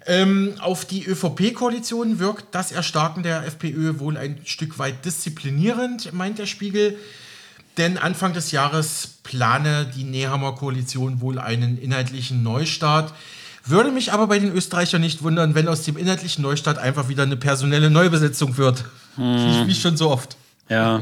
Ähm, 0.05 0.53
auf 0.59 0.85
die 0.85 1.05
ÖVP-Koalition 1.05 2.19
wirkt 2.19 2.55
das 2.55 2.71
Erstarken 2.71 3.21
der 3.21 3.45
FPÖ 3.45 3.99
wohl 3.99 4.17
ein 4.17 4.39
Stück 4.45 4.79
weit 4.79 5.03
disziplinierend, 5.03 6.13
meint 6.13 6.39
der 6.39 6.45
Spiegel. 6.45 6.97
Denn 7.77 7.97
Anfang 7.97 8.33
des 8.33 8.51
Jahres 8.51 9.19
plane 9.23 9.91
die 9.95 10.03
Nehammer 10.03 10.53
Koalition 10.55 11.21
wohl 11.21 11.39
einen 11.39 11.77
inhaltlichen 11.77 12.43
Neustart. 12.43 13.13
Würde 13.65 13.91
mich 13.91 14.11
aber 14.11 14.27
bei 14.27 14.39
den 14.39 14.51
Österreichern 14.51 15.01
nicht 15.01 15.21
wundern, 15.21 15.53
wenn 15.53 15.67
aus 15.67 15.83
dem 15.83 15.95
inhaltlichen 15.95 16.41
Neustart 16.41 16.77
einfach 16.77 17.07
wieder 17.07 17.23
eine 17.23 17.37
personelle 17.37 17.89
Neubesetzung 17.89 18.57
wird. 18.57 18.85
Hm. 19.15 19.67
Wie 19.67 19.75
schon 19.75 19.95
so 19.95 20.09
oft. 20.09 20.37
Ja, 20.69 21.01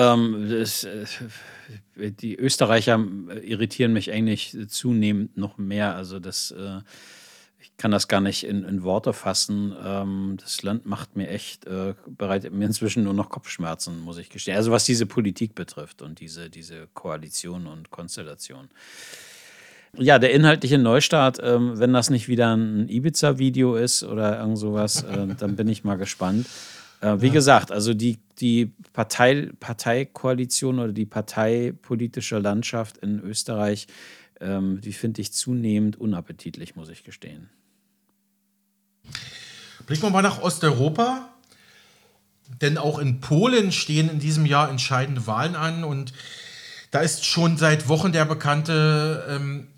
ähm, 0.00 0.48
das, 0.48 0.84
äh, 0.84 1.04
die 1.96 2.36
Österreicher 2.36 3.04
irritieren 3.42 3.92
mich 3.92 4.10
eigentlich 4.10 4.56
zunehmend 4.68 5.36
noch 5.36 5.58
mehr. 5.58 5.94
Also 5.94 6.18
das, 6.18 6.52
äh, 6.52 6.78
ich 7.58 7.76
kann 7.76 7.90
das 7.90 8.08
gar 8.08 8.22
nicht 8.22 8.44
in, 8.44 8.64
in 8.64 8.82
Worte 8.82 9.12
fassen. 9.12 9.74
Ähm, 9.84 10.38
das 10.40 10.62
Land 10.62 10.86
macht 10.86 11.16
mir 11.16 11.28
echt, 11.28 11.66
äh, 11.66 11.94
bereitet 12.06 12.54
mir 12.54 12.64
inzwischen 12.64 13.04
nur 13.04 13.12
noch 13.14 13.28
Kopfschmerzen, 13.28 14.00
muss 14.00 14.16
ich 14.16 14.30
gestehen. 14.30 14.56
Also 14.56 14.70
was 14.70 14.84
diese 14.84 15.04
Politik 15.04 15.54
betrifft 15.54 16.00
und 16.00 16.20
diese, 16.20 16.48
diese 16.48 16.88
Koalition 16.94 17.66
und 17.66 17.90
Konstellation. 17.90 18.70
Ja, 19.98 20.18
der 20.18 20.32
inhaltliche 20.32 20.78
Neustart, 20.78 21.40
ähm, 21.42 21.78
wenn 21.78 21.92
das 21.92 22.10
nicht 22.10 22.28
wieder 22.28 22.56
ein 22.56 22.88
Ibiza-Video 22.88 23.74
ist 23.74 24.04
oder 24.04 24.38
irgend 24.38 24.56
sowas, 24.56 25.02
äh, 25.02 25.26
dann 25.36 25.56
bin 25.56 25.68
ich 25.68 25.84
mal 25.84 25.96
gespannt. 25.96 26.46
Äh, 27.00 27.20
wie 27.20 27.28
ja. 27.28 27.32
gesagt, 27.32 27.72
also 27.72 27.94
die, 27.94 28.18
die 28.38 28.72
Partei, 28.92 29.50
Parteikoalition 29.58 30.78
oder 30.78 30.92
die 30.92 31.06
parteipolitische 31.06 32.38
Landschaft 32.38 32.98
in 32.98 33.20
Österreich, 33.20 33.86
ähm, 34.40 34.80
die 34.80 34.92
finde 34.92 35.20
ich 35.20 35.32
zunehmend 35.32 35.96
unappetitlich, 35.96 36.76
muss 36.76 36.88
ich 36.88 37.04
gestehen. 37.04 37.48
Blicken 39.86 40.02
wir 40.02 40.10
mal 40.10 40.22
nach 40.22 40.40
Osteuropa. 40.40 41.28
Denn 42.60 42.78
auch 42.78 42.98
in 42.98 43.20
Polen 43.20 43.70
stehen 43.70 44.10
in 44.10 44.18
diesem 44.18 44.44
Jahr 44.44 44.70
entscheidende 44.70 45.26
Wahlen 45.26 45.54
an 45.54 45.84
und 45.84 46.12
da 46.90 47.00
ist 47.00 47.24
schon 47.24 47.56
seit 47.56 47.88
Wochen 47.88 48.10
der 48.10 48.24
bekannte 48.24 49.24
ähm, 49.28 49.68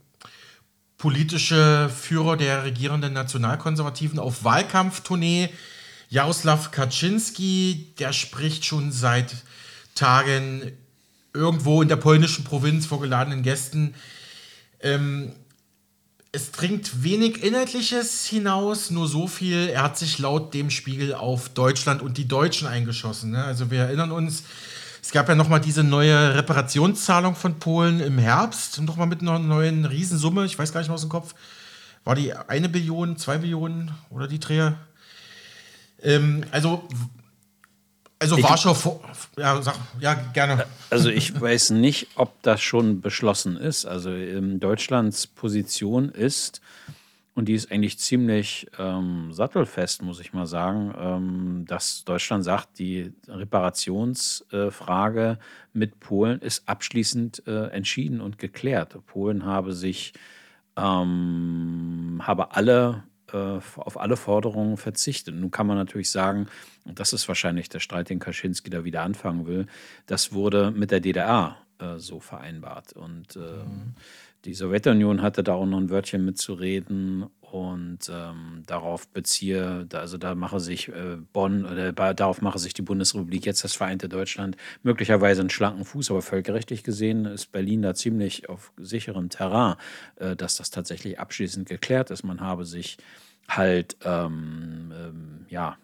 politische 0.96 1.90
Führer 1.90 2.36
der 2.36 2.64
regierenden 2.64 3.12
Nationalkonservativen 3.12 4.18
auf 4.18 4.44
Wahlkampftournee 4.44 5.50
Jaroslav 6.12 6.72
Kaczynski, 6.72 7.94
der 7.98 8.12
spricht 8.12 8.66
schon 8.66 8.92
seit 8.92 9.34
Tagen 9.94 10.70
irgendwo 11.32 11.80
in 11.80 11.88
der 11.88 11.96
polnischen 11.96 12.44
Provinz 12.44 12.84
vor 12.84 13.00
geladenen 13.00 13.42
Gästen. 13.42 13.94
Ähm, 14.80 15.32
es 16.30 16.52
dringt 16.52 17.02
wenig 17.02 17.42
Inhaltliches 17.42 18.26
hinaus, 18.26 18.90
nur 18.90 19.08
so 19.08 19.26
viel. 19.26 19.68
Er 19.68 19.82
hat 19.82 19.96
sich 19.96 20.18
laut 20.18 20.52
dem 20.52 20.68
Spiegel 20.68 21.14
auf 21.14 21.48
Deutschland 21.48 22.02
und 22.02 22.18
die 22.18 22.28
Deutschen 22.28 22.68
eingeschossen. 22.68 23.30
Ne? 23.30 23.42
Also 23.42 23.70
wir 23.70 23.80
erinnern 23.80 24.12
uns, 24.12 24.44
Es 25.04 25.10
gab 25.10 25.28
ja 25.28 25.34
nochmal 25.34 25.60
diese 25.60 25.82
neue 25.82 26.36
Reparationszahlung 26.36 27.34
von 27.34 27.58
Polen 27.58 28.00
im 28.00 28.18
Herbst, 28.18 28.80
nochmal 28.82 29.08
mit 29.08 29.22
einer 29.22 29.38
neuen 29.38 29.84
Riesensumme, 29.86 30.44
ich 30.44 30.56
weiß 30.58 30.72
gar 30.72 30.80
nicht 30.80 30.88
mehr 30.88 30.94
aus 30.94 31.00
dem 31.00 31.10
Kopf. 31.10 31.34
War 32.04 32.14
die 32.14 32.32
eine 32.34 32.68
Billion, 32.68 33.16
zwei 33.16 33.38
Billionen 33.38 33.90
oder 34.10 34.28
die 34.28 34.38
Dreher? 34.38 34.76
Ähm, 36.02 36.44
also 36.50 36.88
also 38.22 38.38
ich, 38.38 38.44
Warschau, 38.44 39.00
ja, 39.36 39.60
sag, 39.62 39.74
ja, 39.98 40.14
gerne. 40.32 40.66
Also 40.90 41.10
ich 41.10 41.40
weiß 41.40 41.70
nicht, 41.70 42.06
ob 42.14 42.40
das 42.42 42.62
schon 42.62 43.00
beschlossen 43.00 43.56
ist. 43.56 43.84
Also 43.84 44.10
ähm, 44.10 44.60
Deutschlands 44.60 45.26
Position 45.26 46.08
ist, 46.08 46.60
und 47.34 47.46
die 47.46 47.54
ist 47.54 47.72
eigentlich 47.72 47.98
ziemlich 47.98 48.68
ähm, 48.78 49.32
sattelfest, 49.32 50.02
muss 50.02 50.20
ich 50.20 50.32
mal 50.32 50.46
sagen, 50.46 50.94
ähm, 50.96 51.64
dass 51.66 52.04
Deutschland 52.04 52.44
sagt, 52.44 52.78
die 52.78 53.12
Reparationsfrage 53.26 55.38
äh, 55.40 55.44
mit 55.72 55.98
Polen 55.98 56.40
ist 56.40 56.68
abschließend 56.68 57.42
äh, 57.48 57.70
entschieden 57.70 58.20
und 58.20 58.38
geklärt. 58.38 58.96
Polen 59.06 59.44
habe 59.44 59.72
sich 59.72 60.12
ähm, 60.76 62.22
habe 62.22 62.54
alle 62.54 63.02
äh, 63.32 63.60
auf 63.76 64.00
alle 64.00 64.16
Forderungen 64.16 64.76
verzichtet. 64.76 65.34
Nun 65.34 65.50
kann 65.50 65.66
man 65.66 65.76
natürlich 65.76 66.10
sagen, 66.10 66.46
und 66.84 66.98
das 66.98 67.12
ist 67.12 67.28
wahrscheinlich 67.28 67.68
der 67.68 67.80
Streit, 67.80 68.10
den 68.10 68.18
Kaczynski 68.18 68.70
da 68.70 68.84
wieder 68.84 69.02
anfangen 69.02 69.46
will, 69.46 69.66
das 70.06 70.32
wurde 70.32 70.70
mit 70.70 70.90
der 70.90 71.00
DDR 71.00 71.56
äh, 71.78 71.98
so 71.98 72.20
vereinbart. 72.20 72.92
Und 72.92 73.36
äh, 73.36 73.38
mhm. 73.38 73.94
die 74.44 74.54
Sowjetunion 74.54 75.22
hatte 75.22 75.42
da 75.42 75.54
auch 75.54 75.66
noch 75.66 75.78
ein 75.78 75.90
Wörtchen 75.90 76.24
mitzureden 76.24 77.26
und 77.52 78.10
ähm, 78.10 78.62
darauf 78.66 79.06
beziehe, 79.08 79.86
also 79.92 80.16
da 80.16 80.34
mache 80.34 80.58
sich 80.58 80.88
äh, 80.88 81.18
Bonn 81.34 81.66
oder 81.66 81.92
darauf 81.92 82.40
mache 82.40 82.58
sich 82.58 82.72
die 82.72 82.80
Bundesrepublik 82.80 83.44
jetzt 83.44 83.62
das 83.62 83.74
vereinte 83.74 84.08
Deutschland 84.08 84.56
möglicherweise 84.82 85.42
einen 85.42 85.50
schlanken 85.50 85.84
Fuß, 85.84 86.10
aber 86.10 86.22
völkerrechtlich 86.22 86.82
gesehen 86.82 87.26
ist 87.26 87.52
Berlin 87.52 87.82
da 87.82 87.94
ziemlich 87.94 88.48
auf 88.48 88.72
sicherem 88.78 89.28
Terrain, 89.28 89.76
äh, 90.16 90.34
dass 90.34 90.56
das 90.56 90.70
tatsächlich 90.70 91.20
abschließend 91.20 91.68
geklärt 91.68 92.10
ist. 92.10 92.22
Man 92.22 92.40
habe 92.40 92.64
sich 92.64 92.96
halt 93.48 93.98
ähm, 94.02 94.90
ähm, 94.96 95.46
ja 95.50 95.76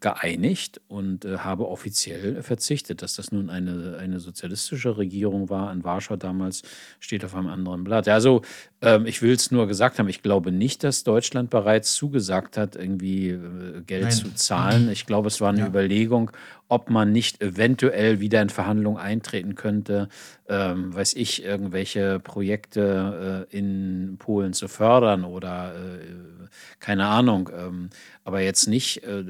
geeinigt 0.00 0.80
und 0.88 1.26
äh, 1.26 1.38
habe 1.38 1.68
offiziell 1.68 2.42
verzichtet. 2.42 3.02
Dass 3.02 3.16
das 3.16 3.32
nun 3.32 3.50
eine, 3.50 3.98
eine 4.00 4.18
sozialistische 4.18 4.96
Regierung 4.96 5.50
war 5.50 5.70
in 5.72 5.84
Warschau 5.84 6.16
damals, 6.16 6.62
steht 7.00 7.22
auf 7.24 7.34
einem 7.34 7.48
anderen 7.48 7.84
Blatt. 7.84 8.08
Also 8.08 8.40
ähm, 8.80 9.04
ich 9.04 9.20
will 9.20 9.32
es 9.32 9.50
nur 9.50 9.66
gesagt 9.66 9.98
haben, 9.98 10.08
ich 10.08 10.22
glaube 10.22 10.52
nicht, 10.52 10.84
dass 10.84 11.04
Deutschland 11.04 11.50
bereits 11.50 11.94
zugesagt 11.94 12.56
hat, 12.56 12.76
irgendwie 12.76 13.28
äh, 13.28 13.82
Geld 13.86 14.04
Nein. 14.04 14.12
zu 14.12 14.34
zahlen. 14.34 14.90
Ich 14.90 15.04
glaube, 15.04 15.28
es 15.28 15.40
war 15.42 15.50
eine 15.50 15.60
ja. 15.60 15.66
Überlegung, 15.66 16.30
ob 16.68 16.88
man 16.88 17.12
nicht 17.12 17.42
eventuell 17.42 18.20
wieder 18.20 18.40
in 18.40 18.48
Verhandlungen 18.48 18.98
eintreten 18.98 19.54
könnte, 19.54 20.08
ähm, 20.48 20.94
weiß 20.94 21.14
ich, 21.14 21.44
irgendwelche 21.44 22.20
Projekte 22.20 23.46
äh, 23.50 23.56
in 23.56 24.16
Polen 24.18 24.52
zu 24.52 24.68
fördern 24.68 25.24
oder 25.24 25.74
äh, 25.74 26.48
keine 26.80 27.06
Ahnung. 27.06 27.50
Ähm, 27.54 27.90
aber 28.24 28.40
jetzt 28.40 28.66
nicht, 28.66 29.04
äh, 29.04 29.24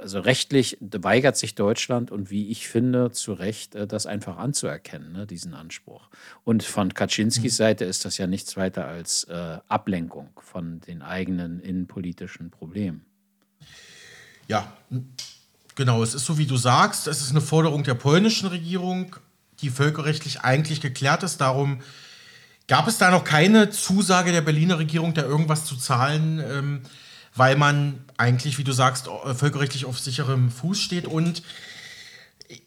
also 0.00 0.20
rechtlich 0.20 0.76
weigert 0.80 1.36
sich 1.36 1.54
Deutschland 1.54 2.10
und 2.10 2.30
wie 2.30 2.48
ich 2.48 2.68
finde, 2.68 3.10
zu 3.12 3.32
Recht, 3.32 3.74
äh, 3.74 3.86
das 3.86 4.06
einfach 4.06 4.36
anzuerkennen, 4.36 5.12
ne, 5.12 5.26
diesen 5.26 5.54
Anspruch. 5.54 6.08
Und 6.44 6.62
von 6.62 6.92
Kaczynskis 6.92 7.54
mhm. 7.54 7.56
Seite 7.56 7.84
ist 7.84 8.04
das 8.04 8.18
ja 8.18 8.26
nichts 8.26 8.56
weiter 8.56 8.86
als 8.86 9.24
äh, 9.24 9.58
Ablenkung 9.68 10.30
von 10.36 10.80
den 10.80 11.02
eigenen 11.02 11.60
innenpolitischen 11.60 12.50
Problemen. 12.50 13.04
Ja, 14.48 14.72
genau. 15.74 16.02
Es 16.02 16.14
ist 16.14 16.24
so, 16.24 16.38
wie 16.38 16.46
du 16.46 16.56
sagst, 16.56 17.06
es 17.06 17.20
ist 17.20 17.30
eine 17.30 17.42
Forderung 17.42 17.84
der 17.84 17.94
polnischen 17.94 18.48
Regierung, 18.48 19.16
die 19.60 19.70
völkerrechtlich 19.70 20.42
eigentlich 20.42 20.80
geklärt 20.80 21.22
ist. 21.22 21.40
Darum 21.40 21.80
gab 22.66 22.86
es 22.86 22.98
da 22.98 23.10
noch 23.10 23.24
keine 23.24 23.70
Zusage 23.70 24.32
der 24.32 24.42
Berliner 24.42 24.78
Regierung, 24.78 25.14
da 25.14 25.22
irgendwas 25.22 25.64
zu 25.64 25.76
zahlen, 25.76 26.40
ähm, 26.40 26.80
weil 27.34 27.56
man 27.56 28.04
eigentlich, 28.16 28.58
wie 28.58 28.64
du 28.64 28.72
sagst, 28.72 29.08
völkerrechtlich 29.34 29.84
auf 29.84 29.98
sicherem 29.98 30.50
Fuß 30.50 30.80
steht 30.80 31.06
und 31.06 31.42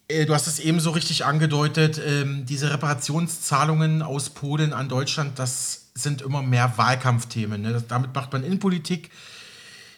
äh, 0.08 0.26
du 0.26 0.34
hast 0.34 0.48
es 0.48 0.60
eben 0.60 0.80
so 0.80 0.92
richtig 0.92 1.26
angedeutet, 1.26 2.00
ähm, 2.06 2.46
diese 2.46 2.72
Reparationszahlungen 2.72 4.02
aus 4.02 4.30
Polen 4.30 4.74
an 4.74 4.90
Deutschland, 4.90 5.40
das 5.40 5.88
sind 5.94 6.22
immer 6.22 6.42
mehr 6.42 6.78
Wahlkampfthemen. 6.78 7.62
Ne? 7.62 7.84
Damit 7.88 8.14
macht 8.14 8.32
man 8.34 8.44
Innenpolitik 8.44 9.12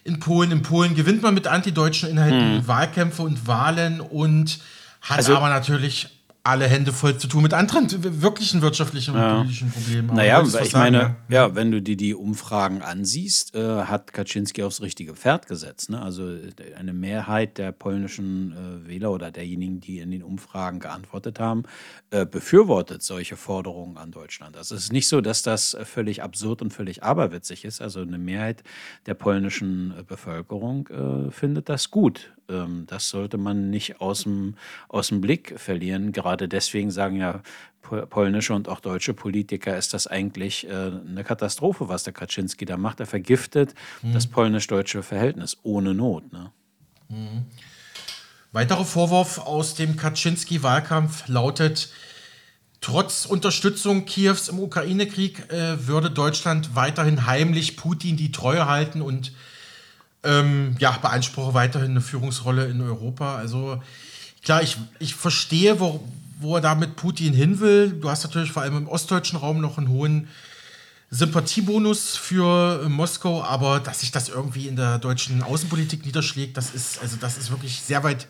in 0.02 0.20
Polen. 0.20 0.50
In 0.50 0.62
Polen 0.62 0.94
gewinnt 0.94 1.22
man 1.22 1.34
mit 1.34 1.46
antideutschen 1.46 2.10
Inhalten 2.10 2.58
hm. 2.58 2.68
Wahlkämpfe 2.68 3.22
und 3.22 3.46
Wahlen 3.46 4.00
und 4.00 4.58
hat 5.00 5.18
also, 5.18 5.36
aber 5.36 5.48
natürlich 5.48 6.08
alle 6.44 6.66
Hände 6.66 6.92
voll 6.92 7.16
zu 7.16 7.26
tun 7.26 7.42
mit 7.42 7.54
anderen 7.54 7.88
wirklichen 8.20 8.60
wirtschaftlichen 8.60 9.14
und 9.14 9.20
ja. 9.20 9.36
politischen 9.36 9.72
Problemen. 9.72 10.10
Aber 10.10 10.18
naja, 10.18 10.42
ich 10.42 10.50
sagen, 10.50 10.68
meine, 10.74 11.16
ja. 11.30 11.48
ja. 11.48 11.54
wenn 11.54 11.70
du 11.70 11.80
dir 11.80 11.96
die 11.96 12.14
Umfragen 12.14 12.82
ansiehst, 12.82 13.54
äh, 13.54 13.84
hat 13.84 14.12
Kaczynski 14.12 14.62
aufs 14.62 14.82
richtige 14.82 15.14
Pferd 15.14 15.46
gesetzt. 15.46 15.88
Ne? 15.88 16.02
Also 16.02 16.28
äh, 16.28 16.52
eine 16.78 16.92
Mehrheit 16.92 17.56
der 17.56 17.72
polnischen 17.72 18.52
äh, 18.52 18.86
Wähler 18.86 19.10
oder 19.10 19.30
derjenigen, 19.30 19.80
die 19.80 20.00
in 20.00 20.10
den 20.10 20.22
Umfragen 20.22 20.80
geantwortet 20.80 21.40
haben, 21.40 21.62
äh, 22.10 22.26
befürwortet 22.26 23.02
solche 23.02 23.36
Forderungen 23.36 23.96
an 23.96 24.10
Deutschland. 24.10 24.58
Also 24.58 24.74
es 24.74 24.84
ist 24.84 24.92
nicht 24.92 25.08
so, 25.08 25.22
dass 25.22 25.42
das 25.42 25.72
äh, 25.72 25.86
völlig 25.86 26.22
absurd 26.22 26.60
und 26.60 26.74
völlig 26.74 27.02
aberwitzig 27.02 27.64
ist. 27.64 27.80
Also 27.80 28.00
eine 28.00 28.18
Mehrheit 28.18 28.62
der 29.06 29.14
polnischen 29.14 29.94
äh, 29.98 30.02
Bevölkerung 30.02 30.88
findet 31.30 31.68
das 31.68 31.90
gut, 31.90 32.33
ähm, 32.48 32.84
das 32.86 33.08
sollte 33.08 33.38
man 33.38 33.70
nicht 33.70 34.00
aus 34.00 34.24
dem, 34.24 34.56
aus 34.88 35.08
dem 35.08 35.20
Blick 35.20 35.58
verlieren. 35.58 36.12
Gerade 36.12 36.48
deswegen 36.48 36.90
sagen 36.90 37.16
ja 37.16 37.42
polnische 37.82 38.54
und 38.54 38.68
auch 38.68 38.80
deutsche 38.80 39.12
Politiker, 39.14 39.76
ist 39.76 39.92
das 39.92 40.06
eigentlich 40.06 40.66
äh, 40.66 40.70
eine 40.70 41.22
Katastrophe, 41.24 41.88
was 41.88 42.02
der 42.02 42.12
Kaczynski 42.12 42.64
da 42.64 42.76
macht. 42.76 43.00
Er 43.00 43.06
vergiftet 43.06 43.74
mhm. 44.02 44.14
das 44.14 44.26
polnisch-deutsche 44.26 45.02
Verhältnis 45.02 45.58
ohne 45.62 45.94
Not. 45.94 46.32
Ne? 46.32 46.50
Mhm. 47.08 47.44
Weiterer 48.52 48.84
Vorwurf 48.84 49.38
aus 49.38 49.74
dem 49.74 49.96
Kaczynski-Wahlkampf 49.96 51.28
lautet, 51.28 51.90
Trotz 52.84 53.24
Unterstützung 53.24 54.04
Kiews 54.04 54.50
im 54.50 54.60
Ukraine-Krieg 54.60 55.50
äh, 55.50 55.86
würde 55.86 56.10
Deutschland 56.10 56.74
weiterhin 56.74 57.24
heimlich 57.24 57.78
Putin 57.78 58.18
die 58.18 58.30
Treue 58.30 58.66
halten 58.68 59.00
und 59.00 59.32
ähm, 60.24 60.76
ja, 60.78 60.92
beanspruche 60.92 61.54
weiterhin 61.54 61.92
eine 61.92 62.00
Führungsrolle 62.00 62.66
in 62.66 62.80
Europa. 62.80 63.36
Also 63.36 63.82
klar, 64.42 64.62
ich, 64.62 64.76
ich 64.98 65.14
verstehe, 65.14 65.80
wo, 65.80 66.06
wo 66.40 66.56
er 66.56 66.60
da 66.60 66.74
mit 66.74 66.96
Putin 66.96 67.32
hin 67.32 67.60
will. 67.60 67.92
Du 67.92 68.10
hast 68.10 68.24
natürlich 68.24 68.52
vor 68.52 68.62
allem 68.62 68.76
im 68.76 68.88
ostdeutschen 68.88 69.38
Raum 69.38 69.60
noch 69.60 69.78
einen 69.78 69.88
hohen 69.88 70.28
Sympathiebonus 71.10 72.16
für 72.16 72.88
Moskau, 72.88 73.44
aber 73.44 73.78
dass 73.78 74.00
sich 74.00 74.10
das 74.10 74.28
irgendwie 74.28 74.66
in 74.66 74.76
der 74.76 74.98
deutschen 74.98 75.42
Außenpolitik 75.42 76.04
niederschlägt, 76.04 76.56
das 76.56 76.74
ist, 76.74 77.00
also 77.00 77.16
das 77.20 77.38
ist 77.38 77.50
wirklich 77.50 77.80
sehr 77.80 78.02
weit 78.02 78.26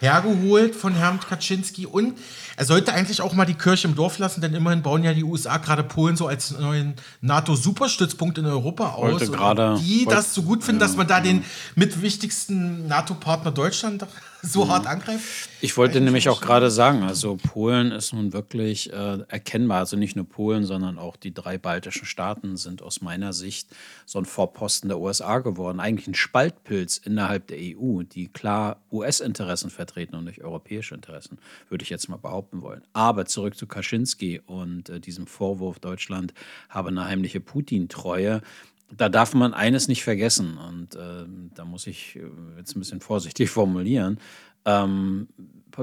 hergeholt 0.00 0.74
von 0.74 0.94
Herrn 0.94 1.20
Kaczynski. 1.20 1.86
Und 1.86 2.18
er 2.56 2.64
sollte 2.64 2.92
eigentlich 2.92 3.20
auch 3.20 3.34
mal 3.34 3.44
die 3.44 3.54
Kirche 3.54 3.86
im 3.86 3.94
Dorf 3.94 4.18
lassen, 4.18 4.40
denn 4.40 4.54
immerhin 4.54 4.82
bauen 4.82 5.04
ja 5.04 5.14
die 5.14 5.24
USA 5.24 5.58
gerade 5.58 5.84
Polen 5.84 6.16
so 6.16 6.26
als 6.26 6.58
neuen 6.58 6.94
NATO-Superstützpunkt 7.20 8.38
in 8.38 8.46
Europa 8.46 8.90
aus. 8.92 9.28
Und 9.28 9.80
die 9.80 10.06
das 10.06 10.34
so 10.34 10.42
gut 10.42 10.64
finden, 10.64 10.80
ja, 10.80 10.86
dass 10.86 10.96
man 10.96 11.06
da 11.06 11.20
den 11.20 11.44
mit 11.74 12.02
wichtigsten 12.02 12.88
NATO-Partner 12.88 13.52
Deutschland 13.52 14.06
so 14.50 14.68
hart 14.68 14.86
angreift? 14.86 15.48
Ich 15.60 15.76
wollte 15.76 15.96
Eigentlich 15.96 16.04
nämlich 16.04 16.28
auch 16.28 16.40
gerade 16.40 16.70
sagen, 16.70 17.02
also 17.02 17.36
Polen 17.36 17.92
ist 17.92 18.12
nun 18.12 18.32
wirklich 18.32 18.92
äh, 18.92 19.18
erkennbar, 19.28 19.78
also 19.78 19.96
nicht 19.96 20.16
nur 20.16 20.28
Polen, 20.28 20.64
sondern 20.64 20.98
auch 20.98 21.16
die 21.16 21.34
drei 21.34 21.58
baltischen 21.58 22.06
Staaten 22.06 22.56
sind 22.56 22.82
aus 22.82 23.00
meiner 23.00 23.32
Sicht 23.32 23.68
so 24.06 24.18
ein 24.18 24.24
Vorposten 24.24 24.88
der 24.88 24.98
USA 24.98 25.38
geworden. 25.38 25.80
Eigentlich 25.80 26.08
ein 26.08 26.14
Spaltpilz 26.14 26.98
innerhalb 26.98 27.48
der 27.48 27.58
EU, 27.58 28.02
die 28.02 28.28
klar 28.28 28.80
US-Interessen 28.90 29.70
vertreten 29.70 30.16
und 30.16 30.24
nicht 30.24 30.42
europäische 30.42 30.94
Interessen, 30.94 31.38
würde 31.68 31.82
ich 31.82 31.90
jetzt 31.90 32.08
mal 32.08 32.16
behaupten 32.16 32.62
wollen. 32.62 32.82
Aber 32.92 33.26
zurück 33.26 33.56
zu 33.56 33.66
Kaczynski 33.66 34.40
und 34.46 34.88
äh, 34.88 35.00
diesem 35.00 35.26
Vorwurf, 35.26 35.78
Deutschland 35.78 36.32
habe 36.68 36.88
eine 36.88 37.04
heimliche 37.04 37.40
Putin-Treue 37.40 38.40
da 38.96 39.08
darf 39.08 39.34
man 39.34 39.54
eines 39.54 39.88
nicht 39.88 40.02
vergessen, 40.02 40.58
und 40.58 40.94
äh, 40.94 41.24
da 41.54 41.64
muss 41.64 41.86
ich 41.86 42.16
äh, 42.16 42.22
jetzt 42.58 42.76
ein 42.76 42.80
bisschen 42.80 43.00
vorsichtig 43.00 43.50
formulieren. 43.50 44.18
Ähm, 44.64 45.28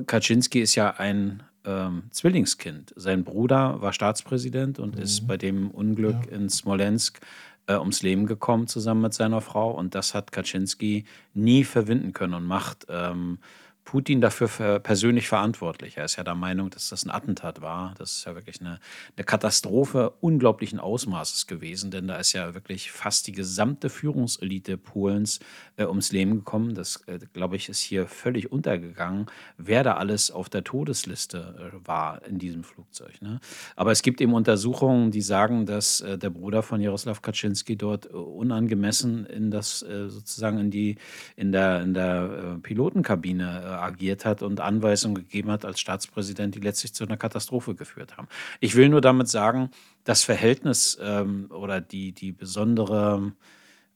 Kaczynski 0.06 0.60
ist 0.62 0.76
ja 0.76 0.92
ein 0.98 1.44
ähm, 1.66 2.04
Zwillingskind. 2.12 2.94
Sein 2.96 3.24
Bruder 3.24 3.82
war 3.82 3.94
Staatspräsident 3.94 4.80
und 4.80 4.96
mhm. 4.96 5.02
ist 5.02 5.28
bei 5.28 5.38
dem 5.38 5.72
Unglück 5.72 6.26
ja. 6.30 6.38
in 6.38 6.50
Smolensk 6.50 7.20
äh, 7.68 7.76
ums 7.76 8.02
Leben 8.02 8.26
gekommen, 8.26 8.68
zusammen 8.68 9.02
mit 9.02 9.14
seiner 9.14 9.42
Frau. 9.42 9.72
Und 9.72 9.96
das 9.96 10.14
hat 10.14 10.32
Kaczynski 10.32 11.06
nie 11.34 11.64
verwinden 11.64 12.14
können 12.14 12.34
und 12.34 12.46
macht 12.46 12.88
ähm, 12.90 13.40
Putin 13.88 14.20
dafür 14.20 14.80
persönlich 14.80 15.30
verantwortlich. 15.30 15.96
Er 15.96 16.04
ist 16.04 16.18
ja 16.18 16.26
der 16.26 16.36
Meinung, 16.36 16.70
dass 16.70 16.90
das 16.90 17.06
ein 17.06 17.10
Attentat 17.10 17.62
war. 17.62 17.94
Das 17.98 18.18
ist 18.18 18.26
ja 18.26 18.36
wirklich 18.36 18.60
eine, 18.60 18.82
eine 19.16 19.24
Katastrophe 19.24 20.12
unglaublichen 20.20 20.82
Ausmaßes 20.82 21.48
gewesen, 21.48 21.90
denn 21.90 22.06
da 22.06 22.18
ist 22.18 22.34
ja 22.34 22.54
wirklich 22.54 22.92
fast 22.92 23.28
die 23.28 23.32
gesamte 23.32 23.90
Führungselite 23.90 24.76
Polens 24.78 25.40
äh, 25.78 25.86
ums 25.86 26.12
Leben 26.12 26.40
gekommen. 26.40 26.76
Das, 26.76 26.98
äh, 27.08 27.18
glaube 27.32 27.56
ich, 27.56 27.70
ist 27.70 27.80
hier 27.80 28.08
völlig 28.08 28.52
untergegangen, 28.52 29.28
wer 29.58 29.86
da 29.86 29.94
alles 29.94 30.32
auf 30.32 30.50
der 30.50 30.66
Todesliste 30.66 31.72
äh, 31.74 31.88
war 31.88 32.26
in 32.26 32.40
diesem 32.40 32.66
Flugzeug. 32.66 33.22
Ne? 33.22 33.40
Aber 33.78 33.94
es 33.94 34.02
gibt 34.02 34.20
eben 34.20 34.34
Untersuchungen, 34.34 35.12
die 35.12 35.22
sagen, 35.22 35.66
dass 35.66 36.02
äh, 36.02 36.18
der 36.18 36.30
Bruder 36.30 36.62
von 36.62 36.82
Jaroslav 36.82 37.22
Kaczynski 37.22 37.78
dort 37.78 38.08
äh, 38.08 38.10
unangemessen 38.10 39.26
in 39.28 39.50
das 39.50 39.82
äh, 39.82 40.10
sozusagen 40.10 40.58
in 40.58 40.72
die 40.72 40.98
in 41.38 41.54
der 41.54 41.84
in 41.84 41.94
der 41.94 42.60
Pilotenkabine 42.62 43.77
agiert 43.82 44.26
hat 44.26 44.42
und 44.42 44.60
Anweisungen 44.60 45.16
gegeben 45.16 45.52
hat 45.52 45.66
als 45.66 45.80
Staatspräsident, 45.80 46.56
die 46.56 46.60
letztlich 46.60 46.94
zu 46.94 47.04
einer 47.04 47.18
Katastrophe 47.18 47.76
geführt 47.76 48.18
haben. 48.18 48.28
Ich 48.60 48.76
will 48.76 48.90
nur 48.90 49.02
damit 49.02 49.28
sagen, 49.28 49.72
das 50.04 50.24
Verhältnis 50.24 50.98
ähm, 51.02 51.48
oder 51.50 51.82
die, 51.82 52.12
die 52.12 52.32
besondere 52.32 53.34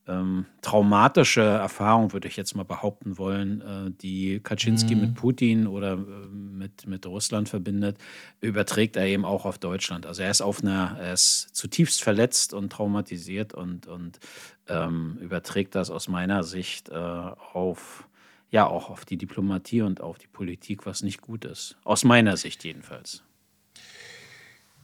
ähm, 0.08 0.46
traumatische 0.62 1.42
Erfahrung, 1.42 2.12
würde 2.12 2.28
ich 2.28 2.36
jetzt 2.36 2.56
mal 2.56 2.64
behaupten 2.64 3.18
wollen, 3.18 3.62
äh, 3.62 3.92
die 4.02 4.40
Kaczynski 4.40 4.96
mhm. 4.96 5.02
mit 5.02 5.16
Putin 5.16 5.68
oder 5.68 5.94
äh, 5.94 5.96
mit, 5.96 6.88
mit 6.88 7.06
Russland 7.06 7.50
verbindet, 7.50 7.98
überträgt 8.42 8.96
er 8.96 9.06
eben 9.06 9.26
auch 9.26 9.46
auf 9.46 9.60
Deutschland. 9.60 10.06
Also 10.06 10.24
er 10.24 10.32
ist 10.32 10.42
auf 10.42 10.64
einer, 10.64 10.98
er 11.00 11.14
ist 11.14 11.50
zutiefst 11.56 12.02
verletzt 12.02 12.54
und 12.54 12.72
traumatisiert 12.72 13.54
und, 13.54 13.88
und 13.88 14.20
ähm, 14.68 15.18
überträgt 15.22 15.76
das 15.76 15.92
aus 15.92 16.08
meiner 16.08 16.44
Sicht 16.44 16.90
äh, 16.90 16.96
auf 16.96 18.08
ja 18.52 18.68
auch 18.68 18.90
auf 18.90 19.06
die 19.06 19.18
Diplomatie 19.18 19.82
und 19.82 20.02
auf 20.02 20.20
die 20.20 20.28
Politik, 20.28 20.86
was 20.86 21.02
nicht 21.02 21.22
gut 21.22 21.46
ist. 21.46 21.78
Aus 21.84 22.04
meiner 22.04 22.38
Sicht 22.38 22.64
jedenfalls. 22.64 23.24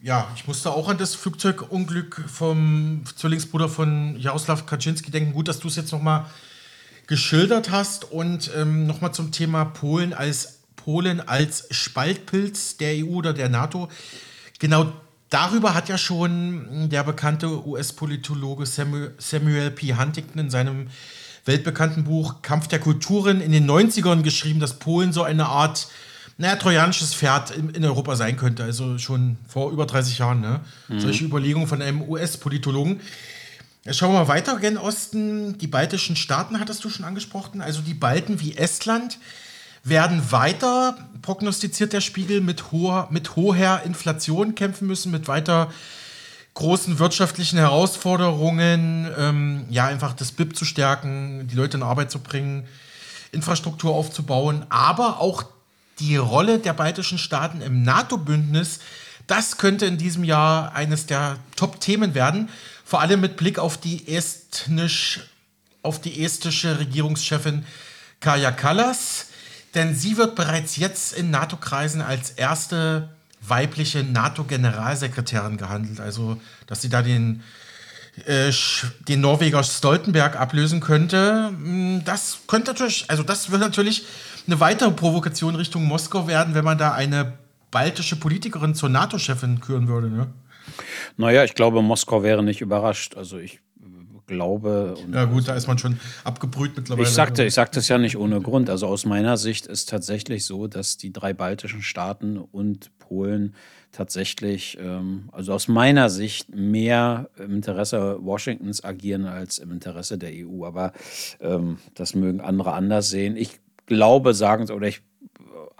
Ja, 0.02 0.32
ich 0.36 0.48
musste 0.48 0.72
auch 0.72 0.90
an 0.90 0.98
das 0.98 1.16
Flugzeugunglück 1.16 2.24
vom 2.28 3.04
Zwillingsbruder 3.16 3.68
von 3.68 4.16
Jaroslav 4.18 4.66
Kaczynski 4.66 5.12
denken. 5.12 5.34
Gut, 5.34 5.48
dass 5.48 5.60
du 5.60 5.68
es 5.68 5.76
jetzt 5.76 5.92
nochmal 5.92 6.26
geschildert 7.08 7.72
hast. 7.72 8.10
Und 8.12 8.52
ähm, 8.56 8.86
nochmal 8.88 9.14
zum 9.14 9.32
Thema 9.32 9.66
Polen 9.66 10.14
als 10.14 10.60
Polen 10.76 11.20
als 11.20 11.68
Spaltpilz 11.72 12.78
der 12.78 13.04
EU 13.04 13.16
oder 13.16 13.34
der 13.34 13.50
NATO. 13.50 13.90
Genau 14.60 14.94
darüber 15.30 15.74
hat 15.74 15.90
ja 15.90 15.98
schon 15.98 16.90
der 16.90 17.04
bekannte 17.04 17.68
US-Politologe 17.68 18.66
Samuel 18.66 19.72
P. 19.72 19.96
Huntington 19.96 20.40
in 20.40 20.50
seinem 20.50 20.88
weltbekannten 21.48 22.04
Buch 22.04 22.42
Kampf 22.42 22.68
der 22.68 22.80
Kulturen 22.80 23.42
in 23.42 23.52
den 23.52 23.70
90ern 23.70 24.22
geschrieben, 24.22 24.60
dass 24.60 24.80
Polen 24.80 25.14
so 25.14 25.24
eine 25.24 25.48
Art, 25.48 25.88
naja, 26.38 26.56
trojanisches 26.56 27.16
Pferd 27.16 27.52
in, 27.52 27.70
in 27.70 27.84
Europa 27.86 28.16
sein 28.16 28.38
könnte. 28.38 28.64
Also 28.64 28.98
schon 28.98 29.38
vor 29.48 29.72
über 29.72 29.86
30 29.86 30.20
Jahren. 30.20 30.42
Ne? 30.42 30.60
Mhm. 30.88 31.00
Solche 31.00 31.24
Überlegungen 31.24 31.68
von 31.68 31.82
einem 31.82 32.02
US-Politologen. 32.02 33.00
Schauen 33.90 34.12
wir 34.12 34.20
mal 34.20 34.28
weiter 34.28 34.58
gen 34.58 34.78
Osten. 34.78 35.58
Die 35.58 35.68
baltischen 35.68 36.16
Staaten 36.16 36.60
hattest 36.60 36.84
du 36.84 36.90
schon 36.90 37.06
angesprochen. 37.06 37.62
Also 37.62 37.82
die 37.82 37.94
Balten 37.94 38.42
wie 38.42 38.58
Estland 38.58 39.18
werden 39.84 40.32
weiter, 40.32 40.98
prognostiziert 41.22 41.94
der 41.94 42.02
Spiegel, 42.02 42.42
mit 42.42 42.72
hoher, 42.72 43.08
mit 43.12 43.38
hoher 43.38 43.84
Inflation 43.86 44.56
kämpfen 44.56 44.88
müssen, 44.88 45.12
mit 45.12 45.30
weiter 45.30 45.72
großen 46.58 46.98
wirtschaftlichen 46.98 47.60
Herausforderungen, 47.60 49.08
ähm, 49.16 49.66
ja, 49.70 49.86
einfach 49.86 50.14
das 50.14 50.32
BIP 50.32 50.56
zu 50.58 50.66
stärken, 50.66 51.48
die 51.48 51.56
Leute 51.56 51.78
in 51.78 51.84
Arbeit 51.84 52.10
zu 52.10 52.18
bringen, 52.18 52.68
Infrastruktur 53.32 53.94
aufzubauen, 53.94 54.66
aber 54.70 55.20
auch 55.20 55.44
die 56.00 56.18
Rolle 56.18 56.58
der 56.58 56.74
baltischen 56.74 57.20
Staaten 57.20 57.62
im 57.62 57.84
NATO-Bündnis, 57.84 58.80
das 59.28 59.58
könnte 59.58 59.86
in 59.86 60.00
diesem 60.00 60.24
Jahr 60.24 60.74
eines 60.74 61.06
der 61.06 61.38
Top-Themen 61.56 62.16
werden, 62.16 62.50
vor 62.84 63.02
allem 63.02 63.22
mit 63.22 63.38
Blick 63.38 63.60
auf 63.60 63.78
die 63.78 64.08
estnisch, 64.08 65.20
auf 65.84 66.02
die 66.02 66.24
estische 66.24 66.80
Regierungschefin 66.80 67.66
Kaja 68.20 68.50
Kallas, 68.50 69.28
denn 69.76 69.94
sie 69.94 70.18
wird 70.18 70.34
bereits 70.34 70.78
jetzt 70.78 71.14
in 71.14 71.30
NATO-Kreisen 71.30 72.02
als 72.02 72.32
erste 72.32 73.10
weibliche 73.42 74.04
NATO-Generalsekretärin 74.04 75.58
gehandelt. 75.58 76.00
Also, 76.00 76.40
dass 76.68 76.82
sie 76.82 76.90
da 76.90 77.02
den, 77.02 77.44
äh, 78.26 78.52
den 79.08 79.22
Norweger 79.22 79.64
Stoltenberg 79.64 80.36
ablösen 80.36 80.80
könnte. 80.80 81.50
Hm, 81.50 82.04
das 82.06 82.40
könnte 82.48 82.72
natürlich, 82.72 83.06
also 83.10 83.24
das 83.24 83.52
will 83.52 83.60
natürlich 83.60 84.06
eine 84.48 84.60
weitere 84.60 84.92
Provokation 84.92 85.56
Richtung 85.56 85.86
Moskau 85.86 86.28
werden, 86.28 86.56
wenn 86.56 86.66
man 86.66 86.78
da 86.78 86.94
eine 86.94 87.34
baltische 87.72 88.16
Politikerin 88.16 88.76
zur 88.76 88.90
NATO-Chefin 88.90 89.60
küren 89.60 89.88
würde. 89.88 90.10
Ne? 90.10 90.28
Naja, 91.18 91.44
ich 91.44 91.54
glaube, 91.54 91.82
Moskau 91.82 92.24
wäre 92.24 92.44
nicht 92.44 92.62
überrascht. 92.62 93.16
Also 93.16 93.38
ich 93.38 93.60
glaube. 94.28 94.96
ja 95.12 95.26
gut, 95.26 95.48
da 95.48 95.56
ist 95.56 95.68
man 95.68 95.78
schon 95.78 96.00
abgebrüht 96.24 96.74
mittlerweile. 96.76 97.08
Ich 97.08 97.14
sagte, 97.14 97.44
ich 97.46 97.54
sagte 97.54 97.80
es 97.80 97.88
ja 97.88 97.98
nicht 97.98 98.18
ohne 98.18 98.42
Grund. 98.42 98.70
Also 98.70 98.88
aus 98.88 99.06
meiner 99.06 99.38
Sicht 99.38 99.66
ist 99.66 99.90
tatsächlich 99.90 100.46
so, 100.46 100.68
dass 100.68 100.98
die 100.98 101.12
drei 101.12 101.34
baltischen 101.34 101.82
Staaten 101.82 102.38
und 102.38 102.92
Polen 103.00 103.56
tatsächlich, 103.92 104.78
ähm, 104.80 105.30
also 105.32 105.54
aus 105.54 105.68
meiner 105.68 106.10
Sicht, 106.10 106.54
mehr 106.54 107.30
im 107.38 107.56
Interesse 107.56 108.18
Washingtons 108.22 108.84
agieren 108.84 109.26
als 109.26 109.58
im 109.58 109.72
Interesse 109.72 110.18
der 110.18 110.32
EU. 110.34 110.66
Aber 110.66 110.94
ähm, 111.40 111.78
das 111.96 112.14
mögen 112.14 112.42
andere 112.42 112.74
anders 112.74 113.10
sehen. 113.10 113.38
Ich 113.38 113.60
glaube, 113.86 114.34
sagen 114.34 114.68
Sie, 114.68 114.74
oder 114.74 114.88
ich 114.88 115.02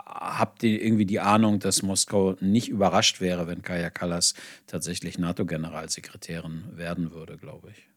habe 0.06 0.68
irgendwie 0.68 1.06
die 1.06 1.20
Ahnung, 1.20 1.60
dass 1.60 1.84
Moskau 1.84 2.36
nicht 2.40 2.70
überrascht 2.70 3.22
wäre, 3.22 3.48
wenn 3.48 3.62
Kaya 3.62 3.90
Kallas 3.90 4.34
tatsächlich 4.66 5.20
NATO-Generalsekretärin 5.20 6.64
werden 6.76 7.12
würde, 7.12 7.38
glaube 7.38 7.70
ich. 7.72 7.88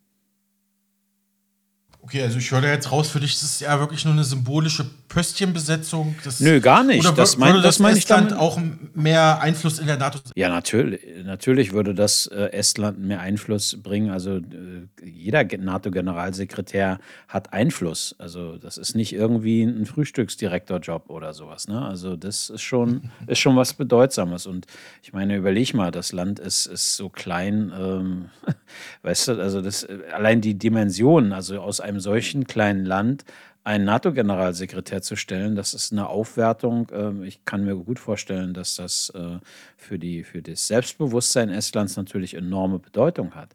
Okay, 2.03 2.23
also 2.23 2.39
ich 2.39 2.51
höre 2.51 2.65
jetzt 2.65 2.91
raus, 2.91 3.11
für 3.11 3.21
dich 3.21 3.35
ist 3.35 3.43
es 3.43 3.61
ja 3.61 3.79
wirklich 3.79 4.05
nur 4.05 4.15
eine 4.15 4.25
symbolische 4.25 4.85
Pöstchenbesetzung. 5.11 6.15
Das, 6.25 6.41
Nö, 6.41 6.61
gar 6.61 6.83
nicht. 6.83 7.05
Oder 7.05 7.15
das, 7.15 7.37
mein, 7.37 7.51
würde 7.51 7.63
das, 7.63 7.77
das 7.77 7.81
meine 7.81 7.99
Estland 7.99 8.33
auch 8.33 8.59
mehr 8.95 9.41
Einfluss 9.43 9.79
in 9.79 9.87
der 9.87 9.99
NATO 9.99 10.21
Ja, 10.35 10.49
natürlich. 10.49 11.01
Natürlich 11.25 11.73
würde 11.73 11.95
das 11.95 12.27
äh, 12.29 12.53
Estland 12.53 13.01
mehr 13.01 13.21
Einfluss 13.21 13.77
bringen. 13.83 14.11
Also 14.11 14.37
äh, 14.37 14.87
jeder 15.05 15.45
NATO-Generalsekretär 15.45 17.01
hat 17.29 17.53
Einfluss. 17.53 18.15
Also 18.19 18.57
das 18.57 18.79
ist 18.79 18.95
nicht 18.95 19.13
irgendwie 19.13 19.63
ein 19.63 19.85
Frühstücksdirektorjob 19.85 21.11
oder 21.11 21.35
sowas. 21.35 21.69
Ne? 21.69 21.85
Also 21.85 22.17
das 22.17 22.49
ist 22.49 22.63
schon, 22.63 23.11
ist 23.27 23.41
schon 23.41 23.57
was 23.57 23.75
Bedeutsames. 23.75 24.47
Und 24.47 24.67
ich 25.03 25.13
meine, 25.13 25.37
überleg 25.37 25.75
mal, 25.75 25.91
das 25.91 26.13
Land 26.13 26.39
ist, 26.39 26.67
ist 26.67 26.97
so 26.97 27.09
klein. 27.09 27.73
Ähm, 27.77 28.31
weißt 29.03 29.29
du, 29.29 29.41
also 29.41 29.61
das, 29.61 29.87
allein 30.15 30.41
die 30.41 30.55
Dimensionen, 30.55 31.33
also 31.33 31.61
aus 31.61 31.81
einem 31.81 31.90
einem 31.91 32.01
solchen 32.01 32.47
kleinen 32.47 32.87
Land 32.87 33.25
einen 33.63 33.85
NATO-Generalsekretär 33.85 35.03
zu 35.03 35.17
stellen, 35.17 35.55
das 35.55 35.75
ist 35.75 35.93
eine 35.93 36.09
Aufwertung. 36.09 36.89
Ähm, 36.93 37.23
ich 37.23 37.45
kann 37.45 37.65
mir 37.65 37.77
gut 37.77 37.99
vorstellen, 37.99 38.55
dass 38.55 38.77
das 38.77 39.13
äh, 39.15 39.39
für, 39.77 39.99
die, 39.99 40.25
für 40.25 40.41
das 40.41 40.67
Selbstbewusstsein 40.67 41.51
Estlands 41.51 41.97
natürlich 41.97 42.35
enorme 42.35 42.79
Bedeutung 42.79 43.35
hat. 43.35 43.53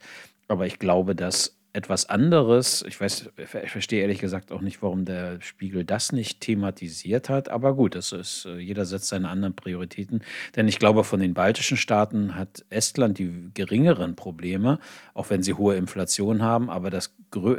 Aber 0.48 0.68
ich 0.68 0.78
glaube, 0.78 1.16
dass 1.16 1.55
etwas 1.76 2.10
anderes. 2.10 2.84
Ich 2.88 3.00
weiß, 3.00 3.32
ich 3.64 3.72
verstehe 3.72 4.02
ehrlich 4.02 4.20
gesagt 4.20 4.52
auch 4.52 4.62
nicht, 4.62 4.82
warum 4.82 5.04
der 5.04 5.42
Spiegel 5.42 5.84
das 5.84 6.14
nicht 6.14 6.40
thematisiert 6.40 7.28
hat. 7.28 7.50
Aber 7.50 7.76
gut, 7.76 7.96
das 7.96 8.14
ist, 8.14 8.46
äh, 8.46 8.58
jeder 8.58 8.86
setzt 8.86 9.10
seine 9.10 9.30
anderen 9.30 9.56
Prioritäten. 9.56 10.22
Denn 10.56 10.68
ich 10.68 10.80
glaube, 10.80 11.04
von 11.04 11.20
den 11.20 11.34
baltischen 11.34 11.78
Staaten 11.78 12.36
hat 12.36 12.64
Estland 12.70 13.20
die 13.20 13.50
geringeren 13.54 14.16
Probleme, 14.16 14.80
auch 15.14 15.30
wenn 15.30 15.44
sie 15.44 15.54
hohe 15.54 15.76
Inflation 15.76 16.42
haben. 16.42 16.70
Aber 16.70 16.90
das, 16.90 17.14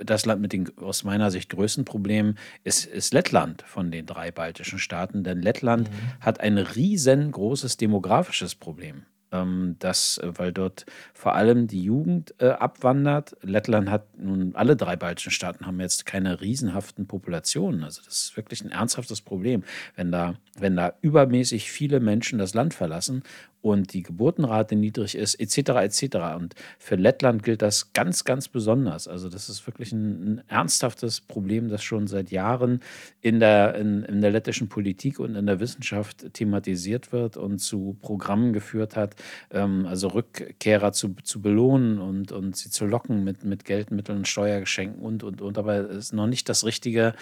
das 0.04 0.24
Land 0.24 0.40
mit 0.40 0.52
den 0.52 0.70
aus 0.78 1.04
meiner 1.04 1.30
Sicht 1.30 1.50
größten 1.50 1.84
Problemen 1.84 2.38
ist, 2.64 2.86
ist 2.86 3.12
Lettland 3.12 3.62
von 3.66 3.90
den 3.90 4.06
drei 4.06 4.30
baltischen 4.30 4.78
Staaten. 4.78 5.24
Denn 5.24 5.42
Lettland 5.42 5.90
mhm. 5.90 5.94
hat 6.20 6.40
ein 6.40 6.56
riesengroßes 6.56 7.76
demografisches 7.76 8.54
Problem 8.54 9.04
ähm, 9.32 9.76
dass, 9.78 10.18
äh, 10.18 10.30
weil 10.36 10.52
dort 10.52 10.86
vor 11.14 11.34
allem 11.34 11.66
die 11.66 11.82
Jugend 11.82 12.34
äh, 12.38 12.48
abwandert. 12.48 13.36
Lettland 13.42 13.90
hat 13.90 14.18
nun, 14.18 14.54
alle 14.54 14.76
drei 14.76 14.96
baltischen 14.96 15.32
Staaten 15.32 15.66
haben 15.66 15.80
jetzt 15.80 16.06
keine 16.06 16.40
riesenhaften 16.40 17.06
Populationen. 17.06 17.84
Also 17.84 18.02
das 18.04 18.16
ist 18.16 18.36
wirklich 18.36 18.62
ein 18.62 18.70
ernsthaftes 18.70 19.20
Problem, 19.20 19.64
wenn 19.94 20.12
da, 20.12 20.34
wenn 20.58 20.76
da 20.76 20.94
übermäßig 21.00 21.70
viele 21.70 22.00
Menschen 22.00 22.38
das 22.38 22.54
Land 22.54 22.74
verlassen 22.74 23.22
und 23.66 23.92
die 23.92 24.02
Geburtenrate 24.02 24.76
niedrig 24.76 25.16
ist, 25.16 25.34
etc. 25.34 25.70
etc. 25.82 26.16
Und 26.36 26.54
für 26.78 26.94
Lettland 26.94 27.42
gilt 27.42 27.62
das 27.62 27.92
ganz, 27.92 28.24
ganz 28.24 28.46
besonders. 28.48 29.08
Also 29.08 29.28
das 29.28 29.48
ist 29.48 29.66
wirklich 29.66 29.90
ein, 29.90 30.34
ein 30.34 30.42
ernsthaftes 30.48 31.20
Problem, 31.20 31.68
das 31.68 31.82
schon 31.82 32.06
seit 32.06 32.30
Jahren 32.30 32.80
in 33.20 33.40
der, 33.40 33.74
in, 33.74 34.04
in 34.04 34.20
der 34.20 34.30
lettischen 34.30 34.68
Politik 34.68 35.18
und 35.18 35.34
in 35.34 35.46
der 35.46 35.58
Wissenschaft 35.58 36.32
thematisiert 36.32 37.12
wird 37.12 37.36
und 37.36 37.58
zu 37.58 37.96
Programmen 38.00 38.52
geführt 38.52 38.94
hat, 38.94 39.16
ähm, 39.50 39.84
also 39.86 40.08
Rückkehrer 40.08 40.92
zu, 40.92 41.16
zu 41.24 41.42
belohnen 41.42 41.98
und, 41.98 42.30
und 42.30 42.56
sie 42.56 42.70
zu 42.70 42.86
locken 42.86 43.24
mit, 43.24 43.44
mit 43.44 43.64
Geldmitteln, 43.64 44.24
Steuergeschenken 44.24 45.02
und, 45.02 45.24
und, 45.24 45.42
und. 45.42 45.58
Aber 45.58 45.90
es 45.90 45.96
ist 45.96 46.12
noch 46.12 46.28
nicht 46.28 46.48
das 46.48 46.64
richtige 46.64 47.14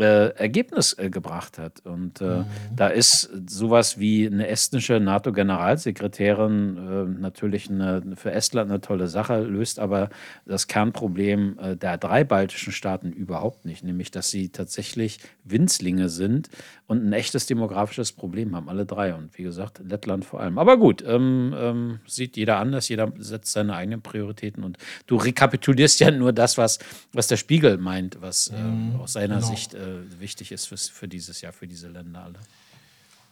äh, 0.00 0.28
Ergebnis 0.30 0.96
äh, 0.98 1.10
gebracht 1.10 1.58
hat. 1.58 1.80
Und 1.84 2.20
äh, 2.20 2.24
mhm. 2.24 2.44
da 2.74 2.88
ist 2.88 3.30
sowas 3.48 3.98
wie 3.98 4.26
eine 4.26 4.48
estnische 4.48 5.00
NATO-Generalsekretärin 5.00 6.76
äh, 6.76 7.20
natürlich 7.20 7.70
eine, 7.70 8.02
für 8.16 8.32
Estland 8.32 8.70
eine 8.70 8.80
tolle 8.80 9.08
Sache, 9.08 9.40
löst 9.40 9.78
aber 9.78 10.10
das 10.46 10.66
Kernproblem 10.66 11.58
äh, 11.58 11.76
der 11.76 11.98
drei 11.98 12.24
baltischen 12.24 12.72
Staaten 12.72 13.12
überhaupt 13.12 13.64
nicht, 13.64 13.84
nämlich 13.84 14.10
dass 14.10 14.28
sie 14.28 14.50
tatsächlich 14.50 15.20
Winzlinge 15.44 16.08
sind 16.08 16.48
und 16.90 17.06
ein 17.06 17.12
echtes 17.12 17.46
demografisches 17.46 18.10
Problem 18.10 18.56
haben, 18.56 18.68
alle 18.68 18.84
drei. 18.84 19.14
Und 19.14 19.38
wie 19.38 19.44
gesagt, 19.44 19.80
Lettland 19.84 20.24
vor 20.24 20.40
allem. 20.40 20.58
Aber 20.58 20.76
gut, 20.76 21.04
ähm, 21.06 21.54
ähm, 21.56 22.00
sieht 22.04 22.36
jeder 22.36 22.56
anders, 22.56 22.88
jeder 22.88 23.12
setzt 23.16 23.52
seine 23.52 23.76
eigenen 23.76 24.02
Prioritäten 24.02 24.64
und 24.64 24.76
du 25.06 25.14
rekapitulierst 25.14 26.00
ja 26.00 26.10
nur 26.10 26.32
das, 26.32 26.58
was, 26.58 26.80
was 27.12 27.28
der 27.28 27.36
Spiegel 27.36 27.78
meint, 27.78 28.20
was 28.20 28.50
mhm, 28.50 28.96
aus 29.00 29.12
seiner 29.12 29.36
genau. 29.36 29.46
Sicht 29.46 29.74
äh, 29.74 29.98
wichtig 30.18 30.50
ist 30.50 30.66
für, 30.66 30.76
für 30.76 31.06
dieses 31.06 31.40
Jahr, 31.42 31.52
für 31.52 31.68
diese 31.68 31.86
Länder 31.86 32.24
alle. 32.24 32.40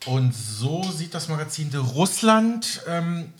Und 0.06 0.32
so 0.32 0.84
sieht 0.84 1.12
das 1.12 1.26
Magazin 1.28 1.72
de 1.72 1.80
Russland. 1.80 2.84
Ähm, 2.86 3.32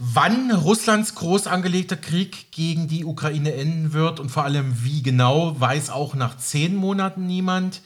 wann 0.00 0.50
Russlands 0.50 1.14
groß 1.14 1.46
angelegter 1.46 1.96
Krieg 1.96 2.50
gegen 2.50 2.88
die 2.88 3.04
Ukraine 3.04 3.54
enden 3.54 3.92
wird 3.92 4.18
und 4.18 4.30
vor 4.30 4.42
allem 4.42 4.82
wie 4.82 5.04
genau, 5.04 5.60
weiß 5.60 5.90
auch 5.90 6.16
nach 6.16 6.36
zehn 6.38 6.74
Monaten 6.74 7.28
niemand. 7.28 7.82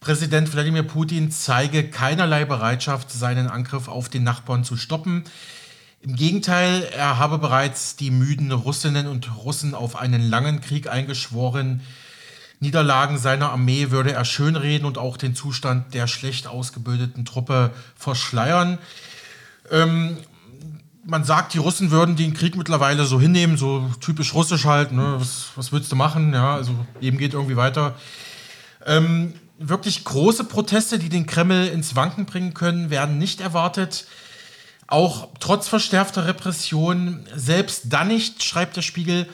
Präsident 0.00 0.50
Wladimir 0.54 0.82
Putin 0.82 1.30
zeige 1.30 1.84
keinerlei 1.84 2.46
Bereitschaft, 2.46 3.10
seinen 3.10 3.48
Angriff 3.48 3.86
auf 3.86 4.08
den 4.08 4.24
Nachbarn 4.24 4.64
zu 4.64 4.78
stoppen. 4.78 5.24
Im 6.00 6.16
Gegenteil, 6.16 6.88
er 6.96 7.18
habe 7.18 7.36
bereits 7.36 7.96
die 7.96 8.10
müden 8.10 8.50
Russinnen 8.50 9.06
und 9.06 9.30
Russen 9.44 9.74
auf 9.74 9.96
einen 9.96 10.22
langen 10.22 10.62
Krieg 10.62 10.88
eingeschworen, 10.88 11.82
Niederlagen 12.60 13.18
seiner 13.18 13.50
Armee 13.50 13.90
würde 13.90 14.12
er 14.12 14.24
schönreden 14.24 14.86
und 14.86 14.96
auch 14.96 15.18
den 15.18 15.34
Zustand 15.34 15.92
der 15.92 16.06
schlecht 16.06 16.46
ausgebildeten 16.46 17.26
Truppe 17.26 17.70
verschleiern. 17.94 18.78
Ähm, 19.70 20.16
man 21.04 21.24
sagt, 21.24 21.52
die 21.52 21.58
Russen 21.58 21.90
würden 21.90 22.16
den 22.16 22.32
Krieg 22.32 22.56
mittlerweile 22.56 23.04
so 23.04 23.20
hinnehmen, 23.20 23.58
so 23.58 23.90
typisch 24.00 24.32
russisch 24.32 24.64
halt. 24.64 24.92
Ne? 24.92 25.16
Was, 25.18 25.48
was 25.56 25.72
willst 25.72 25.92
du 25.92 25.96
machen? 25.96 26.32
Ja, 26.32 26.54
also 26.54 26.74
Leben 27.00 27.16
geht 27.16 27.32
irgendwie 27.32 27.56
weiter. 27.56 27.94
Ähm, 28.86 29.34
wirklich 29.60 30.04
große 30.04 30.44
Proteste, 30.44 30.98
die 30.98 31.10
den 31.10 31.26
Kreml 31.26 31.68
ins 31.68 31.94
Wanken 31.94 32.24
bringen 32.24 32.54
können, 32.54 32.88
werden 32.88 33.18
nicht 33.18 33.40
erwartet. 33.40 34.06
Auch 34.86 35.28
trotz 35.38 35.68
verstärkter 35.68 36.26
Repression, 36.26 37.20
selbst 37.34 37.84
dann 37.90 38.08
nicht, 38.08 38.42
schreibt 38.42 38.76
der 38.76 38.82
Spiegel, 38.82 39.28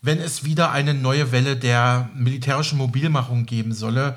wenn 0.00 0.20
es 0.20 0.44
wieder 0.44 0.70
eine 0.70 0.94
neue 0.94 1.32
Welle 1.32 1.56
der 1.56 2.08
militärischen 2.14 2.78
Mobilmachung 2.78 3.46
geben 3.46 3.74
solle. 3.74 4.16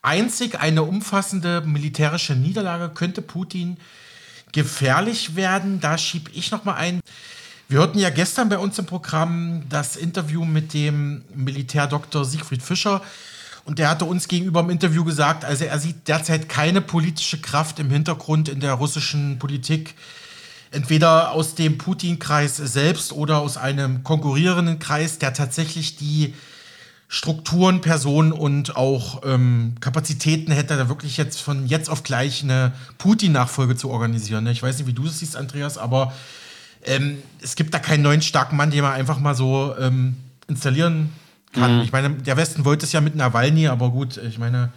Einzig 0.00 0.58
eine 0.58 0.82
umfassende 0.82 1.60
militärische 1.60 2.34
Niederlage 2.34 2.88
könnte 2.88 3.20
Putin 3.20 3.76
gefährlich 4.52 5.36
werden. 5.36 5.80
Da 5.80 5.98
schiebe 5.98 6.30
ich 6.32 6.50
noch 6.50 6.64
mal 6.64 6.74
ein. 6.74 7.00
Wir 7.68 7.78
hörten 7.78 7.98
ja 7.98 8.10
gestern 8.10 8.48
bei 8.48 8.58
uns 8.58 8.78
im 8.78 8.86
Programm 8.86 9.64
das 9.68 9.96
Interview 9.96 10.44
mit 10.44 10.72
dem 10.72 11.24
Militärdoktor 11.34 12.24
Siegfried 12.24 12.62
Fischer. 12.62 13.02
Und 13.64 13.78
der 13.78 13.88
hatte 13.88 14.04
uns 14.04 14.28
gegenüber 14.28 14.60
im 14.60 14.70
Interview 14.70 15.04
gesagt, 15.04 15.44
also 15.44 15.64
er 15.64 15.78
sieht 15.78 16.06
derzeit 16.06 16.48
keine 16.48 16.82
politische 16.82 17.40
Kraft 17.40 17.78
im 17.78 17.90
Hintergrund 17.90 18.48
in 18.48 18.60
der 18.60 18.74
russischen 18.74 19.38
Politik, 19.38 19.94
entweder 20.70 21.30
aus 21.30 21.54
dem 21.54 21.78
Putin-Kreis 21.78 22.56
selbst 22.56 23.12
oder 23.12 23.38
aus 23.38 23.56
einem 23.56 24.02
konkurrierenden 24.04 24.78
Kreis, 24.80 25.18
der 25.18 25.32
tatsächlich 25.32 25.96
die 25.96 26.34
Strukturen, 27.08 27.80
Personen 27.80 28.32
und 28.32 28.76
auch 28.76 29.22
ähm, 29.24 29.76
Kapazitäten 29.80 30.52
hätte, 30.52 30.76
da 30.76 30.88
wirklich 30.88 31.16
jetzt 31.16 31.40
von 31.40 31.66
jetzt 31.66 31.88
auf 31.88 32.02
gleich 32.02 32.42
eine 32.42 32.72
Putin-Nachfolge 32.98 33.76
zu 33.76 33.88
organisieren. 33.88 34.46
Ich 34.48 34.62
weiß 34.62 34.78
nicht, 34.78 34.88
wie 34.88 34.94
du 34.94 35.06
es 35.06 35.20
siehst, 35.20 35.36
Andreas, 35.36 35.78
aber 35.78 36.12
ähm, 36.82 37.22
es 37.40 37.54
gibt 37.54 37.72
da 37.72 37.78
keinen 37.78 38.02
neuen 38.02 38.20
starken 38.20 38.56
Mann, 38.56 38.70
den 38.70 38.82
man 38.82 38.92
einfach 38.92 39.20
mal 39.20 39.34
so 39.34 39.74
ähm, 39.78 40.16
installieren 40.48 41.12
kann. 41.54 41.76
Mhm. 41.76 41.82
Ich 41.82 41.92
meine, 41.92 42.10
der 42.10 42.36
Westen 42.36 42.64
wollte 42.64 42.84
es 42.84 42.92
ja 42.92 43.00
mit 43.00 43.14
Nawalny, 43.14 43.68
aber 43.68 43.90
gut, 43.90 44.18
ich 44.18 44.38
meine, 44.38 44.72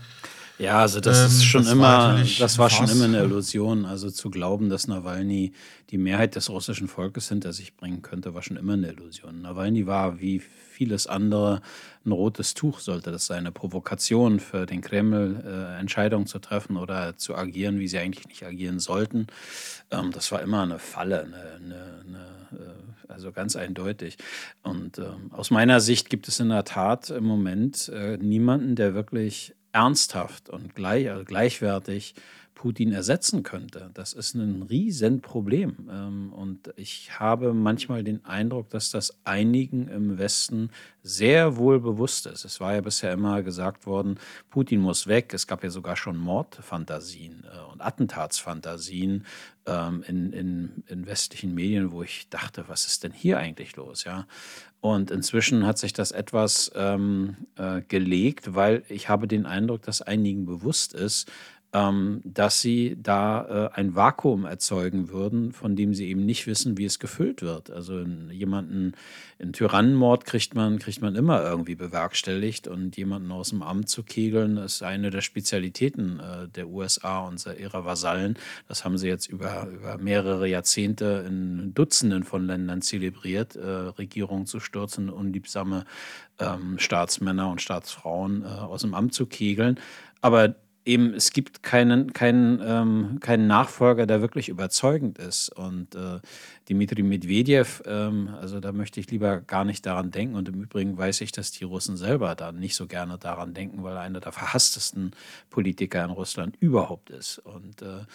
ja, 0.59 0.79
also 0.79 0.99
das 0.99 1.19
ähm, 1.19 1.25
ist 1.27 1.43
schon 1.43 1.63
das 1.63 1.71
immer, 1.71 1.83
war 1.83 2.19
das 2.39 2.57
war 2.57 2.69
schon 2.69 2.89
immer 2.89 3.05
eine 3.05 3.19
Illusion. 3.19 3.85
Also 3.85 4.09
zu 4.09 4.31
glauben, 4.31 4.69
dass 4.69 4.87
Nawalny 4.87 5.53
die 5.91 5.99
Mehrheit 5.99 6.35
des 6.35 6.49
russischen 6.49 6.87
Volkes 6.87 7.29
hinter 7.29 7.53
sich 7.53 7.75
bringen 7.75 8.01
könnte, 8.01 8.33
war 8.33 8.41
schon 8.41 8.57
immer 8.57 8.73
eine 8.73 8.87
Illusion. 8.87 9.41
Nawalny 9.41 9.85
war 9.85 10.19
wie 10.19 10.39
vieles 10.39 11.05
andere 11.05 11.61
ein 12.05 12.11
rotes 12.11 12.55
Tuch, 12.55 12.79
sollte 12.79 13.11
das 13.11 13.27
sein, 13.27 13.39
eine 13.39 13.51
Provokation 13.51 14.39
für 14.39 14.65
den 14.65 14.81
Kreml, 14.81 15.43
äh, 15.45 15.79
Entscheidungen 15.79 16.25
zu 16.25 16.39
treffen 16.39 16.77
oder 16.77 17.17
zu 17.17 17.35
agieren, 17.35 17.79
wie 17.79 17.87
sie 17.87 17.99
eigentlich 17.99 18.27
nicht 18.27 18.43
agieren 18.43 18.79
sollten. 18.79 19.27
Ähm, 19.91 20.11
das 20.11 20.31
war 20.31 20.41
immer 20.41 20.63
eine 20.63 20.79
Falle, 20.79 21.21
eine, 21.21 21.35
eine, 21.35 22.03
eine 22.07 22.63
äh, 22.63 22.86
also 23.07 23.31
ganz 23.31 23.55
eindeutig. 23.55 24.17
Und 24.63 24.97
ähm, 24.99 25.31
aus 25.31 25.51
meiner 25.51 25.79
Sicht 25.79 26.09
gibt 26.09 26.27
es 26.27 26.39
in 26.39 26.49
der 26.49 26.63
Tat 26.63 27.09
im 27.09 27.23
Moment 27.23 27.89
äh, 27.89 28.17
niemanden, 28.17 28.75
der 28.75 28.93
wirklich 28.93 29.55
ernsthaft 29.71 30.49
und 30.49 30.75
gleich, 30.75 31.09
also 31.09 31.23
gleichwertig 31.23 32.15
Putin 32.57 32.91
ersetzen 32.91 33.43
könnte. 33.43 33.91
Das 33.93 34.13
ist 34.13 34.33
ein 34.33 34.63
Riesenproblem. 34.63 35.89
Ähm, 35.91 36.33
und 36.33 36.73
ich 36.75 37.19
habe 37.19 37.53
manchmal 37.53 38.03
den 38.03 38.25
Eindruck, 38.25 38.71
dass 38.71 38.89
das 38.89 39.15
einigen 39.25 39.87
im 39.87 40.17
Westen 40.17 40.71
sehr 41.03 41.57
wohl 41.57 41.79
bewusst 41.79 42.25
ist. 42.25 42.45
Es 42.45 42.59
war 42.59 42.73
ja 42.73 42.81
bisher 42.81 43.13
immer 43.13 43.43
gesagt 43.43 43.85
worden, 43.85 44.19
Putin 44.49 44.81
muss 44.81 45.05
weg. 45.05 45.35
Es 45.35 45.45
gab 45.45 45.63
ja 45.63 45.69
sogar 45.69 45.95
schon 45.95 46.17
Mordfantasien 46.17 47.45
äh, 47.45 47.71
und 47.71 47.81
Attentatsfantasien 47.81 49.23
ähm, 49.67 50.03
in, 50.07 50.33
in, 50.33 50.83
in 50.87 51.05
westlichen 51.05 51.53
Medien, 51.53 51.91
wo 51.91 52.01
ich 52.01 52.27
dachte, 52.29 52.65
was 52.67 52.87
ist 52.87 53.03
denn 53.03 53.11
hier 53.11 53.37
eigentlich 53.37 53.75
los? 53.75 54.03
Ja? 54.03 54.25
Und 54.79 55.11
inzwischen 55.11 55.65
hat 55.65 55.77
sich 55.77 55.93
das 55.93 56.11
etwas 56.11 56.71
ähm, 56.75 57.35
äh, 57.55 57.81
gelegt, 57.81 58.55
weil 58.55 58.83
ich 58.89 59.09
habe 59.09 59.27
den 59.27 59.45
Eindruck, 59.45 59.83
dass 59.83 60.01
einigen 60.01 60.45
bewusst 60.45 60.93
ist, 60.93 61.31
ähm, 61.73 62.21
dass 62.23 62.61
sie 62.61 62.97
da 63.01 63.69
äh, 63.73 63.77
ein 63.77 63.93
Vakuum 63.93 64.45
erzeugen 64.45 65.09
würden, 65.09 65.51
von 65.51 65.75
dem 65.75 65.93
sie 65.93 66.07
eben 66.07 66.25
nicht 66.25 66.47
wissen, 66.47 66.77
wie 66.77 66.85
es 66.85 66.97
gefüllt 66.97 67.41
wird. 67.41 67.69
Also 67.69 67.99
jemanden, 68.31 68.93
in 69.37 69.51
Tyrannenmord 69.51 70.23
kriegt 70.23 70.55
man, 70.55 70.79
kriegt 70.79 71.01
man 71.01 71.15
immer 71.15 71.43
irgendwie 71.43 71.75
bewerkstelligt 71.75 72.69
und 72.69 72.95
jemanden 72.95 73.31
aus 73.33 73.49
dem 73.49 73.61
Amt 73.61 73.89
zu 73.89 74.03
kegeln, 74.03 74.55
ist 74.55 74.81
eine 74.81 75.09
der 75.09 75.21
Spezialitäten 75.21 76.19
äh, 76.19 76.47
der 76.47 76.69
USA 76.69 77.19
und 77.19 77.45
ihrer 77.59 77.83
Vasallen. 77.83 78.37
Das 78.67 78.85
haben 78.85 78.97
sie 78.97 79.07
jetzt 79.07 79.27
über, 79.27 79.67
über 79.67 79.97
mehrere 79.97 80.47
Jahrzehnte 80.47 81.25
in 81.27 81.73
Dutzenden 81.73 82.23
von 82.23 82.47
Ländern 82.47 82.81
zelebriert, 82.81 83.57
äh, 83.57 83.67
Regierungen 83.67 84.45
zu 84.45 84.61
stürzen, 84.61 85.09
unliebsame 85.09 85.85
ähm, 86.39 86.79
Staatsmänner 86.79 87.49
und 87.49 87.61
Staatsfrauen 87.61 88.43
äh, 88.43 88.47
aus 88.47 88.81
dem 88.81 88.93
Amt 88.93 89.13
zu 89.13 89.25
kegeln. 89.25 89.79
Aber 90.21 90.55
eben, 90.87 91.13
es 91.13 91.31
gibt 91.31 91.61
keinen, 91.61 92.13
keinen, 92.13 92.61
ähm, 92.63 93.19
keinen 93.19 93.45
Nachfolger, 93.45 94.07
der 94.07 94.21
wirklich 94.21 94.49
überzeugend 94.49 95.19
ist. 95.19 95.49
Und 95.49 95.93
äh, 95.95 96.19
Dmitri 96.69 97.03
Medvedev, 97.03 97.83
ähm, 97.85 98.29
also 98.39 98.59
da 98.59 98.71
möchte 98.71 98.99
ich 98.99 99.11
lieber 99.11 99.41
gar 99.41 99.65
nicht 99.65 99.85
daran 99.85 100.09
denken. 100.11 100.35
Und 100.35 100.49
im 100.49 100.63
Übrigen 100.63 100.97
weiß 100.97 101.21
ich, 101.21 101.31
dass 101.31 101.51
die 101.51 101.65
Russen 101.65 101.97
selber 101.97 102.33
da 102.35 102.51
nicht 102.51 102.75
so 102.75 102.87
gerne 102.87 103.17
daran 103.17 103.53
denken, 103.53 103.83
weil 103.83 103.95
er 103.95 104.01
einer 104.01 104.21
der 104.21 104.31
verhasstesten 104.31 105.11
Politiker 105.49 106.03
in 106.03 106.11
Russland 106.11 106.55
überhaupt 106.59 107.09
ist. 107.09 107.39
Und 107.39 107.81
äh, 107.81 108.05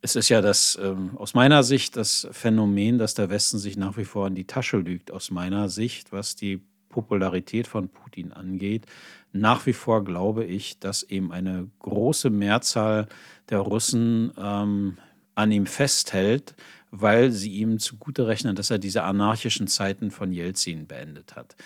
es 0.00 0.16
ist 0.16 0.28
ja 0.28 0.40
das, 0.40 0.78
ähm, 0.82 1.16
aus 1.16 1.34
meiner 1.34 1.62
Sicht, 1.62 1.96
das 1.96 2.28
Phänomen, 2.30 2.98
dass 2.98 3.14
der 3.14 3.30
Westen 3.30 3.58
sich 3.58 3.76
nach 3.76 3.96
wie 3.96 4.04
vor 4.04 4.26
in 4.28 4.34
die 4.34 4.46
Tasche 4.46 4.78
lügt, 4.78 5.10
aus 5.10 5.30
meiner 5.30 5.68
Sicht, 5.68 6.12
was 6.12 6.36
die 6.36 6.62
Popularität 6.92 7.66
von 7.66 7.88
Putin 7.88 8.32
angeht. 8.32 8.86
Nach 9.32 9.66
wie 9.66 9.72
vor 9.72 10.04
glaube 10.04 10.44
ich, 10.44 10.78
dass 10.78 11.02
eben 11.02 11.32
eine 11.32 11.66
große 11.80 12.30
Mehrzahl 12.30 13.08
der 13.50 13.58
Russen 13.58 14.30
ähm, 14.38 14.98
an 15.34 15.50
ihm 15.50 15.66
festhält, 15.66 16.54
weil 16.92 17.32
sie 17.32 17.50
ihm 17.50 17.80
zugute 17.80 18.28
rechnen, 18.28 18.54
dass 18.54 18.70
er 18.70 18.78
diese 18.78 19.02
anarchischen 19.02 19.66
Zeiten 19.66 20.12
von 20.12 20.30
Jelzin 20.30 20.86
beendet 20.86 21.34
hat. 21.34 21.56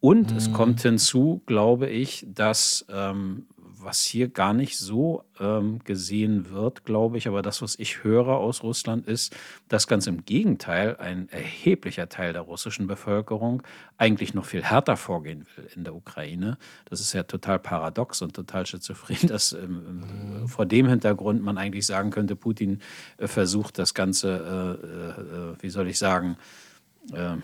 Und 0.00 0.30
mhm. 0.30 0.36
es 0.36 0.52
kommt 0.52 0.80
hinzu, 0.80 1.42
glaube 1.46 1.88
ich, 1.88 2.24
dass 2.28 2.86
ähm, 2.88 3.46
was 3.88 4.04
hier 4.04 4.28
gar 4.28 4.52
nicht 4.52 4.76
so 4.76 5.24
ähm, 5.40 5.78
gesehen 5.82 6.50
wird, 6.50 6.84
glaube 6.84 7.16
ich, 7.16 7.26
aber 7.26 7.40
das, 7.40 7.62
was 7.62 7.78
ich 7.78 8.04
höre 8.04 8.28
aus 8.36 8.62
Russland, 8.62 9.06
ist, 9.06 9.34
dass 9.68 9.86
ganz 9.86 10.06
im 10.06 10.26
Gegenteil 10.26 10.98
ein 10.98 11.30
erheblicher 11.30 12.10
Teil 12.10 12.34
der 12.34 12.42
russischen 12.42 12.86
Bevölkerung 12.86 13.62
eigentlich 13.96 14.34
noch 14.34 14.44
viel 14.44 14.62
härter 14.62 14.98
vorgehen 14.98 15.46
will 15.56 15.70
in 15.74 15.84
der 15.84 15.94
Ukraine. 15.94 16.58
Das 16.84 17.00
ist 17.00 17.14
ja 17.14 17.22
total 17.22 17.58
paradox 17.58 18.20
und 18.20 18.36
total 18.36 18.66
schizophren, 18.66 19.16
dass 19.26 19.54
ähm, 19.54 20.42
mhm. 20.42 20.48
vor 20.48 20.66
dem 20.66 20.86
Hintergrund 20.86 21.42
man 21.42 21.56
eigentlich 21.56 21.86
sagen 21.86 22.10
könnte, 22.10 22.36
Putin 22.36 22.82
äh, 23.16 23.26
versucht 23.26 23.78
das 23.78 23.94
Ganze, 23.94 24.76
äh, 24.84 24.84
äh, 24.84 25.62
wie 25.62 25.70
soll 25.70 25.88
ich 25.88 25.98
sagen, 25.98 26.36
ähm, 27.14 27.42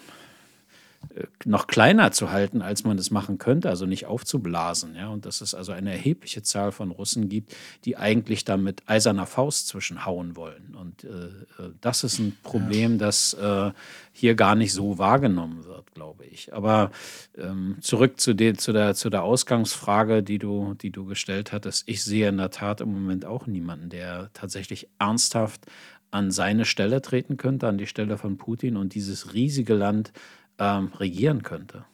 noch 1.44 1.66
kleiner 1.66 2.12
zu 2.12 2.30
halten, 2.30 2.62
als 2.62 2.84
man 2.84 2.98
es 2.98 3.10
machen 3.10 3.38
könnte, 3.38 3.68
also 3.68 3.86
nicht 3.86 4.06
aufzublasen. 4.06 4.94
Ja? 4.94 5.08
Und 5.08 5.26
dass 5.26 5.40
es 5.40 5.54
also 5.54 5.72
eine 5.72 5.92
erhebliche 5.92 6.42
Zahl 6.42 6.72
von 6.72 6.90
Russen 6.90 7.28
gibt, 7.28 7.54
die 7.84 7.96
eigentlich 7.96 8.44
da 8.44 8.56
mit 8.56 8.82
eiserner 8.86 9.26
Faust 9.26 9.68
zwischenhauen 9.68 10.36
wollen. 10.36 10.74
Und 10.74 11.04
äh, 11.04 11.08
äh, 11.08 11.70
das 11.80 12.04
ist 12.04 12.18
ein 12.18 12.36
Problem, 12.42 12.98
das 12.98 13.34
äh, 13.34 13.72
hier 14.12 14.34
gar 14.34 14.54
nicht 14.54 14.72
so 14.72 14.98
wahrgenommen 14.98 15.64
wird, 15.64 15.92
glaube 15.94 16.24
ich. 16.24 16.52
Aber 16.54 16.90
ähm, 17.36 17.76
zurück 17.80 18.20
zu, 18.20 18.34
de, 18.34 18.54
zu, 18.54 18.72
der, 18.72 18.94
zu 18.94 19.10
der 19.10 19.22
Ausgangsfrage, 19.22 20.22
die 20.22 20.38
du, 20.38 20.74
die 20.74 20.90
du 20.90 21.04
gestellt 21.04 21.52
hattest. 21.52 21.84
Ich 21.86 22.02
sehe 22.02 22.28
in 22.28 22.36
der 22.36 22.50
Tat 22.50 22.80
im 22.80 22.92
Moment 22.92 23.24
auch 23.24 23.46
niemanden, 23.46 23.90
der 23.90 24.30
tatsächlich 24.32 24.88
ernsthaft 24.98 25.66
an 26.14 26.30
seine 26.30 26.64
Stelle 26.64 27.02
treten 27.02 27.36
könnte, 27.36 27.66
an 27.66 27.76
die 27.76 27.88
Stelle 27.88 28.16
von 28.16 28.36
Putin 28.36 28.76
und 28.76 28.94
dieses 28.94 29.34
riesige 29.34 29.74
Land 29.74 30.12
ähm, 30.58 30.92
regieren 30.98 31.42
könnte. 31.42 31.84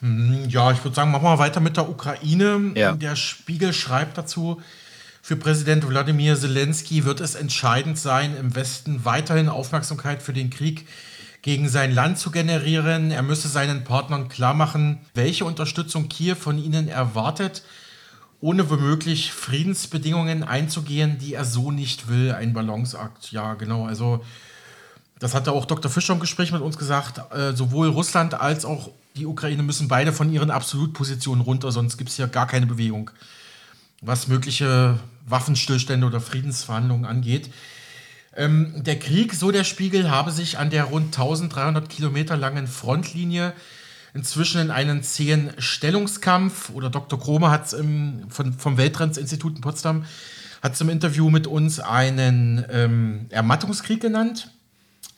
Hm, 0.00 0.48
ja, 0.48 0.70
ich 0.70 0.82
würde 0.84 0.94
sagen, 0.94 1.10
machen 1.10 1.24
wir 1.24 1.38
weiter 1.38 1.60
mit 1.60 1.76
der 1.76 1.88
Ukraine. 1.88 2.72
Ja. 2.74 2.92
Der 2.92 3.16
Spiegel 3.16 3.72
schreibt 3.72 4.16
dazu, 4.16 4.62
für 5.22 5.36
Präsident 5.36 5.86
Wladimir 5.86 6.36
Zelensky 6.36 7.04
wird 7.04 7.20
es 7.20 7.34
entscheidend 7.34 7.98
sein, 7.98 8.36
im 8.36 8.54
Westen 8.54 9.04
weiterhin 9.04 9.48
Aufmerksamkeit 9.48 10.22
für 10.22 10.32
den 10.32 10.50
Krieg 10.50 10.86
gegen 11.42 11.68
sein 11.68 11.92
Land 11.92 12.18
zu 12.18 12.30
generieren. 12.30 13.10
Er 13.10 13.22
müsse 13.22 13.48
seinen 13.48 13.84
Partnern 13.84 14.28
klarmachen, 14.28 15.00
welche 15.14 15.44
Unterstützung 15.44 16.08
Kiew 16.08 16.34
von 16.34 16.58
ihnen 16.58 16.88
erwartet, 16.88 17.62
ohne 18.40 18.70
womöglich 18.70 19.32
Friedensbedingungen 19.32 20.44
einzugehen, 20.44 21.18
die 21.18 21.34
er 21.34 21.44
so 21.44 21.72
nicht 21.72 22.08
will. 22.08 22.32
Ein 22.32 22.52
Balanceakt. 22.52 23.32
Ja, 23.32 23.54
genau. 23.54 23.86
Also 23.86 24.24
das 25.20 25.34
hatte 25.34 25.52
auch 25.52 25.66
Dr. 25.66 25.90
Fischer 25.90 26.14
im 26.14 26.20
Gespräch 26.20 26.52
mit 26.52 26.60
uns 26.60 26.78
gesagt, 26.78 27.20
äh, 27.32 27.52
sowohl 27.52 27.88
Russland 27.88 28.34
als 28.34 28.64
auch 28.64 28.90
die 29.16 29.26
Ukraine 29.26 29.62
müssen 29.62 29.88
beide 29.88 30.12
von 30.12 30.32
ihren 30.32 30.50
Absolutpositionen 30.50 31.42
runter, 31.42 31.72
sonst 31.72 31.96
gibt 31.96 32.10
es 32.10 32.16
hier 32.16 32.28
gar 32.28 32.46
keine 32.46 32.66
Bewegung, 32.66 33.10
was 34.00 34.28
mögliche 34.28 34.98
Waffenstillstände 35.26 36.06
oder 36.06 36.20
Friedensverhandlungen 36.20 37.04
angeht. 37.04 37.50
Ähm, 38.36 38.84
der 38.84 38.98
Krieg, 38.98 39.34
so 39.34 39.50
der 39.50 39.64
Spiegel, 39.64 40.10
habe 40.10 40.30
sich 40.30 40.58
an 40.58 40.70
der 40.70 40.84
rund 40.84 41.06
1300 41.06 41.88
Kilometer 41.88 42.36
langen 42.36 42.68
Frontlinie 42.68 43.52
inzwischen 44.14 44.60
in 44.60 44.70
einen 44.70 45.02
zähen 45.02 45.50
Stellungskampf, 45.58 46.70
oder 46.70 46.90
Dr. 46.90 47.20
Krome 47.20 47.50
hat 47.50 47.66
es 47.66 47.76
vom 48.58 48.76
Welttrendsinstitut 48.76 49.56
in 49.56 49.60
Potsdam, 49.60 50.04
hat 50.62 50.74
es 50.74 50.80
im 50.80 50.88
Interview 50.88 51.30
mit 51.30 51.46
uns 51.46 51.78
einen 51.78 52.64
ähm, 52.70 53.26
Ermattungskrieg 53.30 54.00
genannt. 54.00 54.50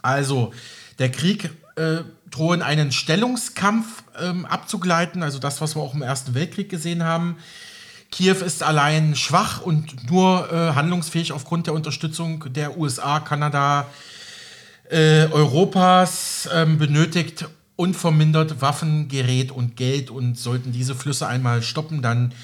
Also, 0.03 0.53
der 0.99 1.11
Krieg 1.11 1.51
äh, 1.77 1.99
drohen 2.31 2.63
einen 2.63 2.93
Stellungskampf 2.93 4.03
ähm, 4.21 4.47
abzugleiten, 4.47 5.23
also 5.23 5.39
das, 5.39 5.61
was 5.61 5.77
wir 5.77 5.83
auch 5.83 5.95
im 5.95 6.03
Ersten 6.03 6.35
Weltkrieg 6.35 6.69
gesehen 6.69 7.05
haben. 7.05 7.37
Kiew 8.11 8.45
ist 8.45 8.63
allein 8.63 9.15
schwach 9.15 9.63
und 9.63 10.11
nur 10.11 10.53
äh, 10.53 10.75
handlungsfähig 10.75 11.33
aufgrund 11.33 11.67
der 11.67 11.75
Unterstützung 11.75 12.53
der 12.53 12.77
USA, 12.77 13.21
Kanada, 13.21 13.87
äh, 14.91 15.27
Europas, 15.27 16.49
ähm, 16.53 16.79
benötigt 16.79 17.47
unvermindert 17.77 18.61
Waffen, 18.61 19.09
Gerät 19.09 19.53
und 19.53 19.77
Geld 19.77 20.11
und 20.11 20.39
sollten 20.39 20.73
diese 20.73 20.95
Flüsse 20.95 21.27
einmal 21.27 21.63
stoppen, 21.63 22.03
dann 22.03 22.35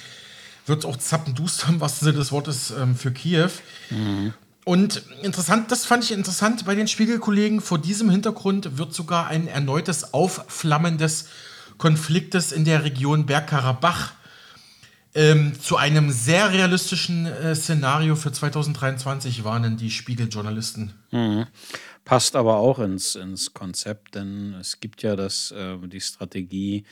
wird 0.66 0.80
es 0.80 0.84
auch 0.84 0.96
zappenduster 0.96 1.68
im 1.68 1.80
wahrsten 1.80 2.07
Sinne 2.07 2.18
des 2.18 2.32
Wortes 2.32 2.70
ähm, 2.70 2.96
für 2.96 3.11
Kiew. 3.11 3.50
Mhm. 3.90 4.32
Und 4.66 5.04
interessant, 5.22 5.70
das 5.70 5.86
fand 5.86 6.02
ich 6.02 6.10
interessant 6.10 6.64
bei 6.64 6.74
den 6.74 6.88
Spiegelkollegen. 6.88 7.60
Vor 7.60 7.78
diesem 7.78 8.10
Hintergrund 8.10 8.78
wird 8.78 8.92
sogar 8.92 9.28
ein 9.28 9.46
erneutes 9.46 10.12
Aufflammen 10.12 10.98
des 10.98 11.28
Konfliktes 11.78 12.50
in 12.50 12.64
der 12.64 12.82
Region 12.82 13.26
Bergkarabach 13.26 14.14
ähm, 15.14 15.52
zu 15.60 15.76
einem 15.76 16.10
sehr 16.10 16.52
realistischen 16.52 17.26
äh, 17.26 17.54
Szenario 17.54 18.16
für 18.16 18.32
2023 18.32 19.44
warnen 19.44 19.76
die 19.76 19.92
Spiegeljournalisten. 19.92 20.94
Mhm. 21.12 21.46
Passt 22.04 22.34
aber 22.34 22.56
auch 22.56 22.80
ins, 22.80 23.14
ins 23.14 23.54
Konzept, 23.54 24.16
denn 24.16 24.54
es 24.60 24.80
gibt 24.80 25.00
ja 25.04 25.14
das, 25.14 25.52
äh, 25.52 25.78
die 25.86 26.00
Strategie, 26.00 26.84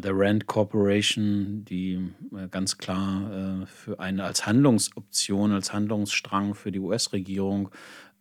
der 0.00 0.12
Rand 0.14 0.46
Corporation, 0.46 1.64
die 1.64 2.10
äh, 2.34 2.48
ganz 2.50 2.78
klar 2.78 3.62
äh, 3.62 3.66
für 3.66 4.00
eine 4.00 4.24
als 4.24 4.46
Handlungsoption, 4.46 5.52
als 5.52 5.72
Handlungsstrang 5.72 6.54
für 6.54 6.72
die 6.72 6.78
US-Regierung 6.78 7.70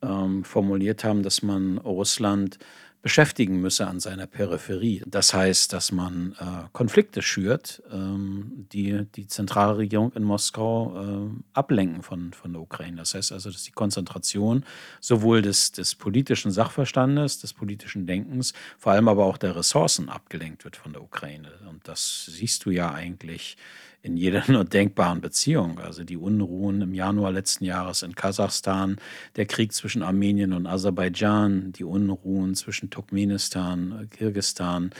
ähm, 0.01 0.43
formuliert 0.43 1.03
haben, 1.03 1.23
dass 1.23 1.41
man 1.41 1.77
Russland 1.77 2.59
beschäftigen 3.03 3.59
müsse 3.59 3.85
an 3.85 3.99
seiner 3.99 4.27
Peripherie. 4.27 5.03
Das 5.05 5.33
heißt, 5.33 5.73
dass 5.73 5.91
man 5.91 6.35
äh, 6.39 6.69
Konflikte 6.71 7.21
schürt, 7.21 7.83
ähm, 7.91 8.65
die 8.71 9.05
die 9.13 9.27
Zentralregierung 9.27 10.13
in 10.13 10.23
Moskau 10.23 11.27
äh, 11.27 11.29
ablenken 11.53 12.01
von, 12.01 12.31
von 12.31 12.53
der 12.53 12.61
Ukraine. 12.61 12.97
Das 12.97 13.13
heißt 13.13 13.33
also, 13.33 13.51
dass 13.51 13.63
die 13.63 13.71
Konzentration 13.71 14.63
sowohl 15.01 15.41
des, 15.41 15.73
des 15.73 15.95
politischen 15.95 16.51
Sachverstandes, 16.51 17.41
des 17.41 17.53
politischen 17.53 18.07
Denkens, 18.07 18.53
vor 18.79 18.93
allem 18.93 19.09
aber 19.09 19.25
auch 19.25 19.37
der 19.37 19.57
Ressourcen 19.57 20.07
abgelenkt 20.07 20.63
wird 20.63 20.77
von 20.77 20.93
der 20.93 21.03
Ukraine. 21.03 21.51
Und 21.69 21.85
das 21.89 22.25
siehst 22.27 22.63
du 22.63 22.71
ja 22.71 22.93
eigentlich 22.93 23.57
in 24.03 24.17
jeder 24.17 24.43
nur 24.51 24.65
denkbaren 24.65 25.21
Beziehung. 25.21 25.79
Also 25.79 26.03
die 26.03 26.17
Unruhen 26.17 26.81
im 26.81 26.93
Januar 26.93 27.31
letzten 27.31 27.65
Jahres 27.65 28.03
in 28.03 28.13
Kasachstan, 28.13 28.97
der 29.37 29.47
Krieg 29.47 29.73
zwischen 29.73 30.03
Armenien 30.03 30.53
und 30.53 30.67
Aserbaidschan, 30.67 31.71
die 31.71 31.85
Unruhen 31.85 32.53
zwischen 32.53 32.91
Turkmenistan, 32.91 34.07
Kirgistan. 34.11 34.91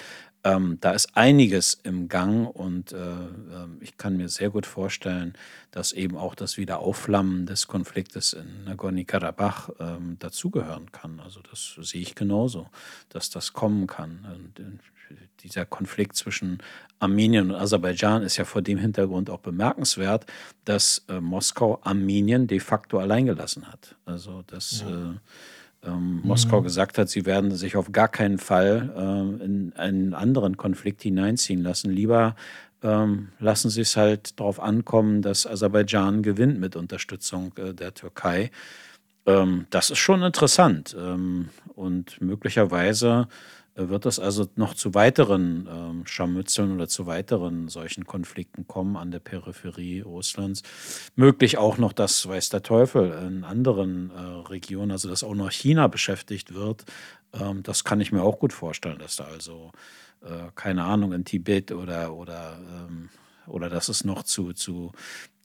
Ähm, 0.46 0.78
da 0.82 0.92
ist 0.92 1.16
einiges 1.16 1.74
im 1.84 2.10
Gang 2.10 2.54
und 2.54 2.92
äh, 2.92 2.98
ähm, 2.98 3.78
ich 3.80 3.98
kann 3.98 4.18
mir 4.18 4.28
sehr 4.28 4.50
gut 4.50 4.66
vorstellen, 4.66 5.34
dass 5.72 5.94
eben 5.94 6.18
auch 6.18 6.36
das 6.36 6.58
Wiederaufflammen 6.58 7.46
des 7.46 7.68
Konfliktes 7.68 8.34
in 8.34 8.66
Nagorno-Karabach 8.66 9.70
ähm, 9.80 10.18
dazugehören 10.20 10.92
kann. 10.92 11.22
Also 11.22 11.40
das 11.50 11.78
sehe 11.80 12.02
ich 12.02 12.16
genauso, 12.16 12.68
dass 13.08 13.30
das 13.30 13.54
kommen 13.54 13.88
kann. 13.88 14.28
Und 14.36 14.60
äh, 14.60 14.80
dieser 15.42 15.66
Konflikt 15.66 16.16
zwischen 16.16 16.60
Armenien 17.00 17.52
und 17.52 17.56
Aserbaidschan 17.58 18.24
ist 18.24 18.38
ja 18.38 18.46
vor 18.46 18.62
dem 18.62 18.78
Hintergrund 18.78 19.30
auch 19.30 19.40
bemerkenswert, 19.40 20.26
dass 20.64 21.04
äh, 21.10 21.20
Moskau 21.20 21.80
Armenien 21.84 22.48
de 22.48 22.60
facto 22.60 23.00
alleingelassen 23.00 23.68
hat. 23.70 23.96
Also 24.06 24.44
dass 24.48 24.82
ja. 24.82 25.12
äh, 25.12 25.16
ähm, 25.86 26.22
Moskau 26.24 26.62
mhm. 26.62 26.64
gesagt 26.64 26.98
hat, 26.98 27.10
sie 27.10 27.26
werden 27.26 27.52
sich 27.52 27.76
auf 27.76 27.92
gar 27.92 28.08
keinen 28.08 28.38
Fall 28.38 28.94
äh, 28.96 29.44
in 29.44 29.74
einen 29.76 30.14
anderen 30.14 30.56
Konflikt 30.56 31.02
hineinziehen 31.02 31.62
lassen. 31.62 31.92
Lieber 31.92 32.36
ähm, 32.82 33.30
lassen 33.40 33.70
sie 33.70 33.82
es 33.82 33.98
halt 33.98 34.40
darauf 34.40 34.60
ankommen, 34.60 35.22
dass 35.22 35.48
Aserbaidschan 35.48 36.24
gewinnt 36.24 36.60
mit 36.60 36.76
Unterstützung 36.76 37.52
äh, 37.58 37.74
der 37.74 37.94
Türkei. 37.94 38.52
Ähm, 39.26 39.68
das 39.70 39.90
ist 39.90 40.00
schon 40.00 40.22
interessant 40.22 40.96
ähm, 40.98 41.50
und 41.76 42.22
möglicherweise 42.22 43.28
wird 43.76 44.06
es 44.06 44.20
also 44.20 44.48
noch 44.56 44.76
zu 44.76 44.94
weiteren 44.94 45.68
ähm, 45.72 46.06
Scharmützeln 46.06 46.74
oder 46.74 46.88
zu 46.88 47.08
weiteren 47.08 47.70
solchen 47.70 48.06
Konflikten 48.06 48.68
kommen 48.68 48.96
an 48.96 49.12
der 49.12 49.20
Peripherie 49.20 50.02
Russlands. 50.02 50.62
Möglich 51.16 51.58
auch 51.58 51.78
noch, 51.78 51.94
dass, 51.94 52.28
weiß 52.28 52.50
der 52.50 52.62
Teufel, 52.62 53.12
in 53.26 53.44
anderen 53.44 54.12
äh, 54.12 54.20
Regionen, 54.50 54.92
also 54.92 55.10
dass 55.10 55.24
auch 55.24 55.34
noch 55.34 55.52
China 55.52 55.88
beschäftigt 55.88 56.54
wird. 56.54 56.86
Ähm, 57.34 57.64
das 57.64 57.84
kann 57.84 58.00
ich 58.00 58.12
mir 58.12 58.22
auch 58.22 58.40
gut 58.40 58.54
vorstellen, 58.54 59.00
dass 59.00 59.16
da 59.16 59.26
also, 59.26 59.72
äh, 60.22 60.52
keine 60.56 60.84
Ahnung, 60.84 61.14
in 61.14 61.26
Tibet 61.26 61.72
oder, 61.72 62.14
oder, 62.14 62.60
ähm, 62.60 63.10
oder 63.48 63.70
dass 63.70 63.90
es 63.90 64.04
noch 64.04 64.24
zu, 64.24 64.54
zu 64.54 64.92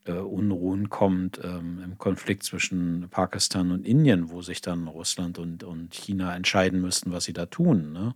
äh, 0.08 0.12
Unruhen 0.12 0.88
kommt 0.88 1.40
ähm, 1.44 1.80
im 1.84 1.98
Konflikt 1.98 2.42
zwischen 2.42 3.08
Pakistan 3.10 3.70
und 3.70 3.86
Indien, 3.86 4.30
wo 4.30 4.42
sich 4.42 4.60
dann 4.60 4.88
Russland 4.88 5.38
und, 5.38 5.62
und 5.62 5.94
China 5.94 6.34
entscheiden 6.34 6.80
müssten, 6.80 7.12
was 7.12 7.24
sie 7.24 7.32
da 7.32 7.46
tun. 7.46 7.92
Ne? 7.92 8.14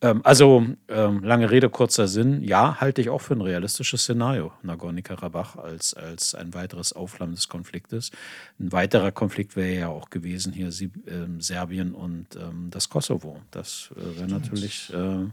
Ähm, 0.00 0.20
also 0.24 0.66
ähm, 0.88 1.22
lange 1.22 1.50
Rede, 1.50 1.70
kurzer 1.70 2.08
Sinn, 2.08 2.42
ja, 2.42 2.80
halte 2.80 3.00
ich 3.00 3.10
auch 3.10 3.20
für 3.20 3.34
ein 3.34 3.40
realistisches 3.40 4.02
Szenario, 4.02 4.52
Nagorno-Karabach 4.62 5.56
als, 5.56 5.94
als 5.94 6.34
ein 6.34 6.52
weiteres 6.52 6.92
Aufflammen 6.92 7.34
des 7.34 7.48
Konfliktes. 7.48 8.10
Ein 8.58 8.72
weiterer 8.72 9.12
Konflikt 9.12 9.56
wäre 9.56 9.74
ja 9.74 9.88
auch 9.88 10.10
gewesen 10.10 10.52
hier 10.52 10.72
Sie, 10.72 10.90
äh, 11.06 11.26
Serbien 11.38 11.94
und 11.94 12.36
ähm, 12.36 12.68
das 12.70 12.88
Kosovo. 12.88 13.40
Das 13.50 13.90
äh, 13.96 14.18
wäre 14.18 14.28
natürlich 14.28 14.92
äh, 14.92 15.26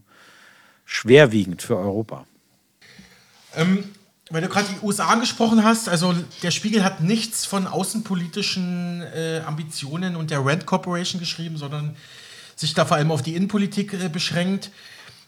schwerwiegend 0.85 1.61
für 1.61 1.77
Europa. 1.77 2.25
Ähm, 3.55 3.83
weil 4.30 4.41
du 4.41 4.49
gerade 4.49 4.67
die 4.67 4.86
USA 4.86 5.07
angesprochen 5.07 5.63
hast, 5.63 5.88
also 5.88 6.13
der 6.43 6.51
Spiegel 6.51 6.84
hat 6.84 7.01
nichts 7.01 7.45
von 7.45 7.65
außenpolitischen 7.65 9.01
äh, 9.01 9.41
Ambitionen 9.45 10.15
und 10.15 10.32
der 10.32 10.45
Rand 10.45 10.65
Corporation 10.65 11.19
geschrieben, 11.19 11.57
sondern 11.57 11.95
sich 12.55 12.73
da 12.73 12.86
vor 12.86 12.97
allem 12.97 13.11
auf 13.11 13.21
die 13.21 13.36
Innenpolitik 13.36 13.93
äh, 13.93 14.09
beschränkt. 14.09 14.71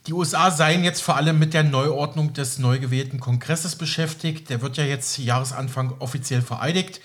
Die 0.07 0.13
USA 0.13 0.51
seien 0.51 0.83
jetzt 0.83 1.01
vor 1.01 1.15
allem 1.15 1.39
mit 1.39 1.53
der 1.53 1.63
Neuordnung 1.63 2.33
des 2.33 2.57
neu 2.57 2.79
gewählten 2.79 3.19
Kongresses 3.19 3.75
beschäftigt. 3.75 4.49
Der 4.49 4.61
wird 4.61 4.77
ja 4.77 4.83
jetzt 4.83 5.17
Jahresanfang 5.17 5.93
offiziell 5.99 6.41
vereidigt. 6.41 6.99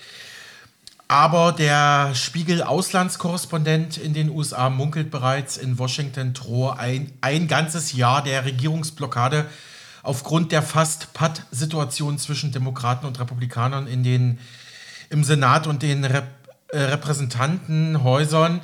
Aber 1.07 1.51
der 1.51 2.15
Spiegel-Auslandskorrespondent 2.15 3.97
in 3.97 4.13
den 4.13 4.29
USA 4.29 4.69
munkelt 4.71 5.11
bereits, 5.11 5.55
in 5.55 5.77
Washington 5.77 6.33
drohe 6.33 6.79
ein, 6.79 7.11
ein 7.21 7.47
ganzes 7.47 7.93
Jahr 7.93 8.23
der 8.23 8.43
Regierungsblockade 8.43 9.45
aufgrund 10.05 10.51
der 10.51 10.61
fast 10.61 11.13
Patt-Situation 11.13 12.17
zwischen 12.17 12.51
Demokraten 12.51 13.05
und 13.05 13.19
Republikanern 13.19 13.87
in 13.87 14.03
den, 14.03 14.39
im 15.09 15.23
Senat 15.23 15.67
und 15.67 15.81
den 15.81 16.05
Rep 16.05 16.25
äh, 16.69 16.79
Repräsentantenhäusern. 16.79 18.61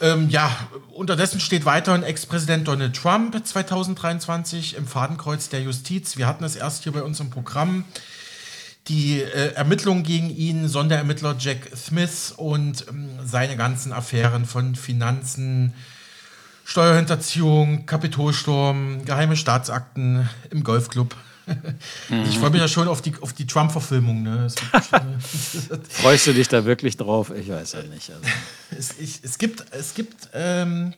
Ähm, 0.00 0.28
ja, 0.30 0.50
unterdessen 0.92 1.40
steht 1.40 1.64
weiterhin 1.64 2.02
Ex-Präsident 2.02 2.66
Donald 2.66 2.96
Trump 2.96 3.46
2023 3.46 4.76
im 4.76 4.86
Fadenkreuz 4.86 5.48
der 5.48 5.62
Justiz. 5.62 6.16
Wir 6.16 6.26
hatten 6.26 6.44
es 6.44 6.56
erst 6.56 6.82
hier 6.82 6.92
bei 6.92 7.02
uns 7.02 7.20
im 7.20 7.30
Programm. 7.30 7.84
Die 8.88 9.20
äh, 9.20 9.52
Ermittlungen 9.54 10.02
gegen 10.02 10.30
ihn, 10.30 10.68
Sonderermittler 10.68 11.36
Jack 11.38 11.70
Smith 11.76 12.34
und 12.36 12.86
ähm, 12.88 13.10
seine 13.24 13.56
ganzen 13.56 13.92
Affären 13.92 14.44
von 14.44 14.74
Finanzen, 14.74 15.72
Steuerhinterziehung, 16.64 17.86
Kapitolsturm, 17.86 19.04
geheime 19.04 19.36
Staatsakten 19.36 20.28
im 20.50 20.64
Golfclub. 20.64 21.14
Ich 22.28 22.38
freue 22.38 22.50
mich 22.50 22.60
ja 22.60 22.68
schon 22.68 22.86
auf 22.86 23.02
die, 23.02 23.14
auf 23.20 23.32
die 23.32 23.46
Trump-Verfilmung. 23.46 24.22
Ne? 24.22 24.46
Freust 25.88 26.28
du 26.28 26.34
dich 26.34 26.46
da 26.46 26.64
wirklich 26.64 26.96
drauf? 26.96 27.32
Ich 27.34 27.48
weiß 27.48 27.72
ja 27.72 27.82
nicht. 27.82 28.10
Also. 28.10 28.22
Es, 28.70 28.98
ich, 29.00 29.20
es 29.24 29.38
gibt, 29.38 29.64
es 29.72 29.94
gibt 29.94 30.28
ähm, 30.34 30.94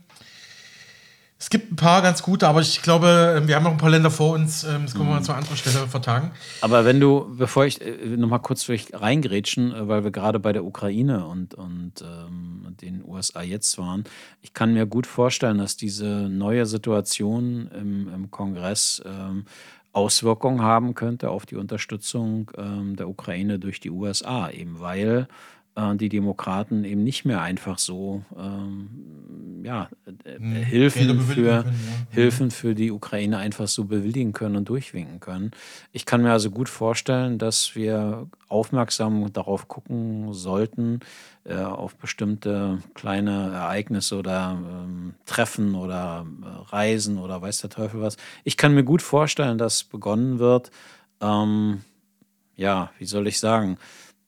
es 1.39 1.51
gibt 1.51 1.73
ein 1.73 1.77
paar 1.77 2.01
ganz 2.01 2.23
gute, 2.23 2.49
aber 2.49 2.61
ich 2.61 2.81
glaube, 2.81 3.43
wir 3.45 3.57
haben 3.57 3.65
noch 3.65 3.73
ein 3.73 3.79
paar 3.79 3.91
Länder 3.91 4.11
vor 4.11 4.35
uns. 4.35 4.65
Ähm, 4.65 4.83
das 4.85 4.95
können 4.95 5.07
wir 5.07 5.15
mal 5.15 5.21
mhm. 5.21 5.25
zu 5.25 5.35
anderer 5.35 5.57
Stelle 5.57 5.87
vertagen. 5.89 6.31
Aber 6.61 6.85
wenn 6.85 7.01
du, 7.01 7.27
bevor 7.37 7.67
ich 7.67 7.81
äh, 7.81 8.17
noch 8.17 8.29
mal 8.29 8.39
kurz 8.39 8.69
reingrätschen, 8.69 9.75
äh, 9.75 9.89
weil 9.89 10.05
wir 10.05 10.11
gerade 10.11 10.39
bei 10.39 10.53
der 10.53 10.65
Ukraine 10.65 11.27
und, 11.27 11.55
und 11.55 12.03
ähm, 12.03 12.77
den 12.81 13.05
USA 13.05 13.43
jetzt 13.43 13.77
waren, 13.79 14.05
ich 14.43 14.55
kann 14.55 14.73
mir 14.75 14.87
gut 14.87 15.07
vorstellen, 15.07 15.59
dass 15.59 15.77
diese 15.77 16.29
neue 16.29 16.67
Situation 16.67 17.69
im, 17.79 18.09
im 18.13 18.31
Kongress 18.31 19.03
ähm, 19.05 19.45
Auswirkungen 19.93 20.63
haben 20.63 20.95
könnte 20.95 21.31
auf 21.31 21.47
die 21.47 21.57
Unterstützung 21.57 22.51
ähm, 22.57 22.97
der 22.97 23.09
Ukraine 23.09 23.59
durch 23.59 23.81
die 23.81 23.91
USA, 23.91 24.51
eben 24.51 24.81
weil 24.81 25.29
die 25.77 26.09
Demokraten 26.09 26.85
eben 26.85 27.03
nicht 27.03 27.25
mehr 27.25 27.41
einfach 27.41 27.79
so 27.79 28.23
ähm, 28.39 29.63
ja, 29.65 29.89
äh, 30.25 30.37
hm, 30.37 30.53
Hilfen, 30.53 31.21
für, 31.21 31.63
können, 31.63 31.65
ja. 31.65 32.15
Hilfen 32.15 32.51
für 32.51 32.75
die 32.75 32.93
Ukraine 32.93 33.39
einfach 33.39 33.67
so 33.67 33.85
bewilligen 33.85 34.33
können 34.33 34.57
und 34.57 34.69
durchwinken 34.69 35.21
können. 35.21 35.53
Ich 35.91 36.05
kann 36.05 36.23
mir 36.23 36.33
also 36.33 36.51
gut 36.51 36.69
vorstellen, 36.69 37.39
dass 37.39 37.75
wir 37.75 38.29
aufmerksam 38.49 39.33
darauf 39.33 39.67
gucken 39.67 40.33
sollten, 40.35 41.01
äh, 41.45 41.57
auf 41.57 41.97
bestimmte 41.97 42.79
kleine 42.93 43.53
Ereignisse 43.55 44.19
oder 44.19 44.59
ähm, 44.59 45.15
Treffen 45.25 45.75
oder 45.75 46.27
äh, 46.43 46.71
Reisen 46.71 47.19
oder 47.19 47.41
weiß 47.41 47.63
der 47.63 47.71
Teufel 47.71 48.03
was. 48.03 48.19
Ich 48.45 48.59
kann 48.59 48.75
mir 48.75 48.85
gut 48.85 49.01
vorstellen, 49.01 49.57
dass 49.57 49.83
begonnen 49.83 50.39
wird, 50.39 50.71
ähm, 51.23 51.81
ja, 52.55 52.91
wie 52.99 53.07
soll 53.07 53.27
ich 53.27 53.41
sagen, 53.41 53.79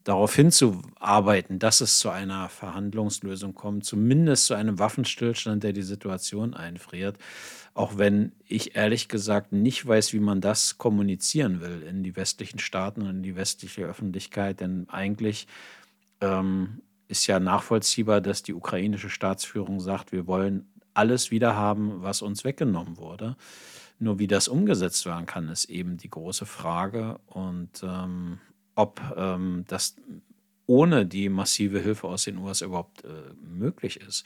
darauf 0.07 0.37
hinzuarbeiten, 0.37 1.59
dass 1.59 1.81
es 1.81 1.99
zu 1.99 2.11
einer 2.11 2.49
Verhandlungslösung 2.49 3.55
kommt, 3.55 3.85
zumindest 3.85 4.47
zu 4.47 4.55
einem 4.55 4.79
Waffenstillstand, 4.79 5.65
der 5.65 5.73
die 5.73 5.83
Situation 5.83 6.55
einfriert. 6.55 7.19
Auch 7.75 7.99
wenn 7.99 8.31
ich 8.47 8.77
ehrlich 8.77 9.09
gesagt 9.09 9.53
nicht 9.53 9.85
weiß, 9.85 10.13
wie 10.13 10.21
man 10.21 10.41
das 10.41 10.79
kommunizieren 10.79 11.61
will 11.61 11.83
in 11.83 12.05
die 12.05 12.15
westlichen 12.15 12.61
Staaten 12.61 13.03
und 13.03 13.17
in 13.17 13.23
die 13.25 13.35
westliche 13.35 13.85
Öffentlichkeit. 13.85 14.61
Denn 14.61 14.89
eigentlich 14.89 15.49
ähm, 16.21 16.83
ist 17.09 17.27
ja 17.27 17.41
nachvollziehbar, 17.41 18.21
dass 18.21 18.45
die 18.45 18.55
ukrainische 18.55 19.11
Staatsführung 19.11 19.81
sagt, 19.81 20.13
wir 20.13 20.29
wollen 20.29 20.69
alles 20.95 21.33
wiederhaben, 21.33 22.03
was 22.03 22.23
uns 22.23 22.45
weggenommen 22.45 22.97
wurde. 22.97 23.37
Nur 23.99 24.21
wie 24.21 24.29
das 24.29 24.47
umgesetzt 24.47 25.05
werden 25.05 25.27
kann, 25.27 25.49
ist 25.49 25.65
eben 25.65 25.97
die 25.97 26.11
große 26.11 26.47
Frage. 26.47 27.19
Und 27.27 27.83
ähm, 27.83 28.39
ob 28.77 29.01
ähm, 29.16 29.64
das 29.66 29.97
ohne 30.66 31.07
die 31.07 31.29
massive 31.29 31.81
Hilfe 31.81 32.09
aus 32.09 32.24
den 32.24 32.39
USA 32.39 32.66
überhaupt 32.66 33.05
äh, 33.05 33.09
möglich 33.41 34.01
ist. 34.01 34.24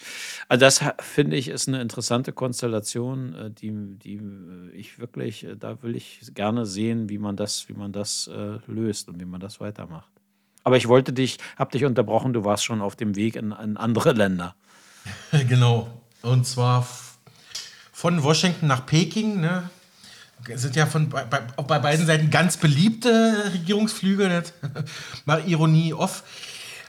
Also 0.48 0.60
das 0.64 0.82
finde 0.98 1.36
ich 1.36 1.48
ist 1.48 1.68
eine 1.68 1.82
interessante 1.82 2.32
Konstellation, 2.32 3.34
äh, 3.34 3.50
die, 3.50 3.72
die 3.98 4.16
äh, 4.16 4.70
ich 4.72 4.98
wirklich, 4.98 5.44
äh, 5.44 5.56
da 5.56 5.82
will 5.82 5.94
ich 5.94 6.20
gerne 6.34 6.64
sehen, 6.64 7.08
wie 7.10 7.18
man 7.18 7.36
das, 7.36 7.68
wie 7.68 7.74
man 7.74 7.92
das 7.92 8.28
äh, 8.28 8.58
löst 8.66 9.08
und 9.08 9.20
wie 9.20 9.26
man 9.26 9.40
das 9.40 9.60
weitermacht. 9.60 10.10
Aber 10.64 10.76
ich 10.76 10.88
wollte 10.88 11.12
dich, 11.12 11.38
habe 11.56 11.72
dich 11.72 11.84
unterbrochen, 11.84 12.32
du 12.32 12.44
warst 12.44 12.64
schon 12.64 12.80
auf 12.80 12.96
dem 12.96 13.16
Weg 13.16 13.36
in, 13.36 13.52
in 13.52 13.76
andere 13.76 14.12
Länder. 14.12 14.54
genau. 15.48 15.88
Und 16.22 16.46
zwar 16.46 16.86
von 17.92 18.22
Washington 18.22 18.66
nach 18.66 18.86
Peking, 18.86 19.40
ne? 19.40 19.68
Sind 20.54 20.76
ja 20.76 20.86
von, 20.86 21.08
bei, 21.08 21.24
bei 21.24 21.78
beiden 21.78 22.06
Seiten 22.06 22.30
ganz 22.30 22.56
beliebte 22.56 23.50
Regierungsflüge, 23.52 24.28
nicht? 24.28 24.52
mal 25.24 25.46
Ironie 25.46 25.92
off. 25.94 26.22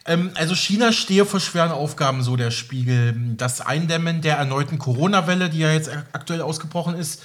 Ähm, 0.05 0.31
also 0.35 0.55
China 0.55 0.91
stehe 0.91 1.25
vor 1.25 1.39
schweren 1.39 1.71
Aufgaben, 1.71 2.23
so 2.23 2.35
der 2.35 2.51
Spiegel. 2.51 3.15
Das 3.37 3.61
Eindämmen 3.61 4.21
der 4.21 4.37
erneuten 4.37 4.79
Corona-Welle, 4.79 5.49
die 5.49 5.59
ja 5.59 5.71
jetzt 5.71 5.89
aktuell 6.13 6.41
ausgebrochen 6.41 6.95
ist, 6.95 7.23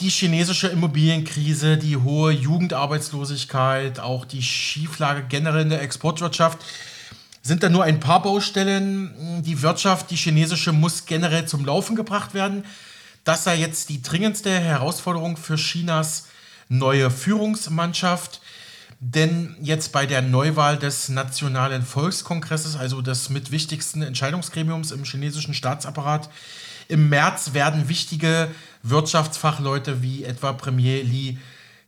die 0.00 0.10
chinesische 0.10 0.68
Immobilienkrise, 0.68 1.76
die 1.76 1.96
hohe 1.96 2.32
Jugendarbeitslosigkeit, 2.32 3.98
auch 3.98 4.24
die 4.24 4.42
Schieflage 4.42 5.24
generell 5.28 5.62
in 5.62 5.70
der 5.70 5.82
Exportwirtschaft 5.82 6.58
sind 7.42 7.62
da 7.62 7.68
nur 7.68 7.82
ein 7.84 7.98
paar 7.98 8.22
Baustellen. 8.22 9.42
Die 9.42 9.62
Wirtschaft, 9.62 10.10
die 10.10 10.16
chinesische, 10.16 10.72
muss 10.72 11.06
generell 11.06 11.46
zum 11.46 11.64
Laufen 11.64 11.96
gebracht 11.96 12.34
werden. 12.34 12.64
Das 13.28 13.44
sei 13.44 13.56
jetzt 13.56 13.90
die 13.90 14.00
dringendste 14.00 14.58
Herausforderung 14.58 15.36
für 15.36 15.56
Chinas 15.56 16.28
neue 16.70 17.10
Führungsmannschaft. 17.10 18.40
Denn 19.00 19.54
jetzt 19.60 19.92
bei 19.92 20.06
der 20.06 20.22
Neuwahl 20.22 20.78
des 20.78 21.10
Nationalen 21.10 21.82
Volkskongresses, 21.82 22.76
also 22.76 23.02
des 23.02 23.28
mit 23.28 23.50
wichtigsten 23.50 24.00
Entscheidungsgremiums 24.00 24.92
im 24.92 25.04
chinesischen 25.04 25.52
Staatsapparat, 25.52 26.30
im 26.88 27.10
März 27.10 27.52
werden 27.52 27.90
wichtige 27.90 28.48
Wirtschaftsfachleute 28.82 30.00
wie 30.00 30.24
etwa 30.24 30.54
Premier 30.54 31.02
Li 31.02 31.36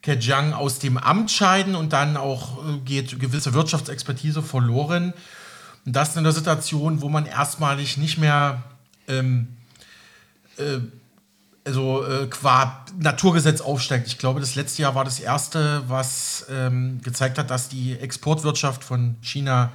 Keqiang 0.03 0.53
aus 0.53 0.79
dem 0.79 0.99
Amt 0.99 1.31
scheiden 1.31 1.75
und 1.75 1.95
dann 1.95 2.19
auch 2.19 2.59
äh, 2.69 2.81
geht 2.81 3.19
gewisse 3.19 3.55
Wirtschaftsexpertise 3.55 4.43
verloren. 4.43 5.15
Und 5.87 5.97
das 5.97 6.13
in 6.13 6.19
einer 6.19 6.33
Situation, 6.33 7.01
wo 7.01 7.09
man 7.09 7.25
erstmalig 7.25 7.97
nicht 7.97 8.19
mehr 8.19 8.63
ähm, 9.09 9.57
äh, 10.59 10.81
also 11.65 12.05
äh, 12.05 12.27
qua 12.27 12.85
Naturgesetz 12.99 13.61
aufsteigt. 13.61 14.07
Ich 14.07 14.19
glaube, 14.19 14.41
das 14.41 14.55
letzte 14.55 14.83
Jahr 14.83 14.95
war 14.95 15.05
das 15.05 15.21
erste, 15.21 15.83
was 15.89 16.47
ähm, 16.51 17.01
gezeigt 17.03 17.39
hat, 17.39 17.51
dass 17.51 17.69
die 17.69 17.99
Exportwirtschaft 17.99 18.83
von 18.83 19.17
China 19.21 19.71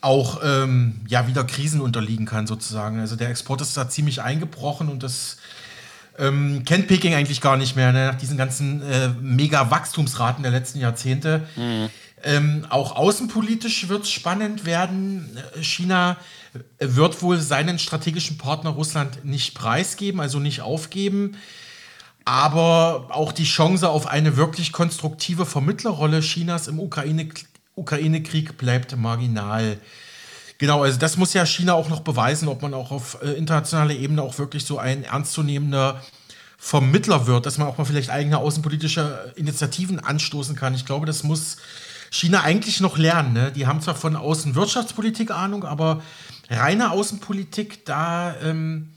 auch 0.00 0.40
ähm, 0.42 1.00
ja, 1.06 1.26
wieder 1.26 1.44
Krisen 1.44 1.80
unterliegen 1.80 2.26
kann, 2.26 2.46
sozusagen. 2.46 3.00
Also 3.00 3.16
der 3.16 3.28
Export 3.28 3.60
ist 3.60 3.76
da 3.76 3.88
ziemlich 3.88 4.22
eingebrochen 4.22 4.88
und 4.88 5.02
das 5.02 5.36
ähm, 6.18 6.64
kennt 6.64 6.88
Peking 6.88 7.14
eigentlich 7.14 7.40
gar 7.40 7.56
nicht 7.56 7.76
mehr, 7.76 7.92
ne? 7.92 8.06
nach 8.06 8.18
diesen 8.18 8.36
ganzen 8.36 8.82
äh, 8.82 9.08
Mega-Wachstumsraten 9.20 10.42
der 10.42 10.52
letzten 10.52 10.80
Jahrzehnte. 10.80 11.46
Mhm. 11.56 11.90
Ähm, 12.22 12.66
auch 12.68 12.96
außenpolitisch 12.96 13.88
wird 13.88 14.04
es 14.04 14.10
spannend 14.10 14.64
werden. 14.66 15.38
China 15.60 16.16
wird 16.78 17.22
wohl 17.22 17.38
seinen 17.38 17.78
strategischen 17.78 18.36
Partner 18.36 18.70
Russland 18.70 19.24
nicht 19.24 19.54
preisgeben, 19.54 20.20
also 20.20 20.38
nicht 20.38 20.60
aufgeben. 20.60 21.36
Aber 22.24 23.08
auch 23.10 23.32
die 23.32 23.44
Chance 23.44 23.88
auf 23.88 24.06
eine 24.06 24.36
wirklich 24.36 24.72
konstruktive 24.72 25.46
Vermittlerrolle 25.46 26.20
Chinas 26.20 26.68
im 26.68 26.78
Ukraine-Krieg 26.78 27.48
Ukraine 27.74 28.20
bleibt 28.20 28.96
marginal. 28.96 29.78
Genau, 30.58 30.82
also 30.82 30.98
das 30.98 31.16
muss 31.16 31.32
ja 31.32 31.46
China 31.46 31.72
auch 31.72 31.88
noch 31.88 32.00
beweisen, 32.00 32.46
ob 32.48 32.60
man 32.60 32.74
auch 32.74 32.90
auf 32.90 33.16
äh, 33.22 33.30
internationaler 33.30 33.94
Ebene 33.94 34.20
auch 34.20 34.36
wirklich 34.36 34.66
so 34.66 34.78
ein 34.78 35.04
ernstzunehmender 35.04 36.02
Vermittler 36.58 37.26
wird, 37.26 37.46
dass 37.46 37.56
man 37.56 37.66
auch 37.66 37.78
mal 37.78 37.86
vielleicht 37.86 38.10
eigene 38.10 38.36
außenpolitische 38.36 39.32
Initiativen 39.36 39.98
anstoßen 39.98 40.56
kann. 40.56 40.74
Ich 40.74 40.84
glaube, 40.84 41.06
das 41.06 41.22
muss 41.22 41.56
China 42.10 42.42
eigentlich 42.42 42.80
noch 42.80 42.98
lernen. 42.98 43.32
Ne? 43.32 43.52
Die 43.52 43.66
haben 43.66 43.80
zwar 43.80 43.94
von 43.94 44.16
außen 44.16 44.54
Wirtschaftspolitik 44.54 45.30
Ahnung, 45.30 45.64
aber 45.64 46.02
reine 46.50 46.90
Außenpolitik, 46.90 47.86
da 47.86 48.34
ähm, 48.42 48.90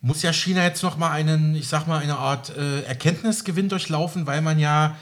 muss 0.00 0.22
ja 0.22 0.32
China 0.32 0.64
jetzt 0.64 0.82
noch 0.82 0.96
mal 0.96 1.10
einen, 1.10 1.54
ich 1.54 1.68
sag 1.68 1.86
mal, 1.86 2.00
eine 2.00 2.16
Art 2.16 2.56
äh, 2.56 2.82
Erkenntnisgewinn 2.82 3.68
durchlaufen, 3.68 4.26
weil 4.26 4.40
man 4.40 4.58
ja 4.58 4.96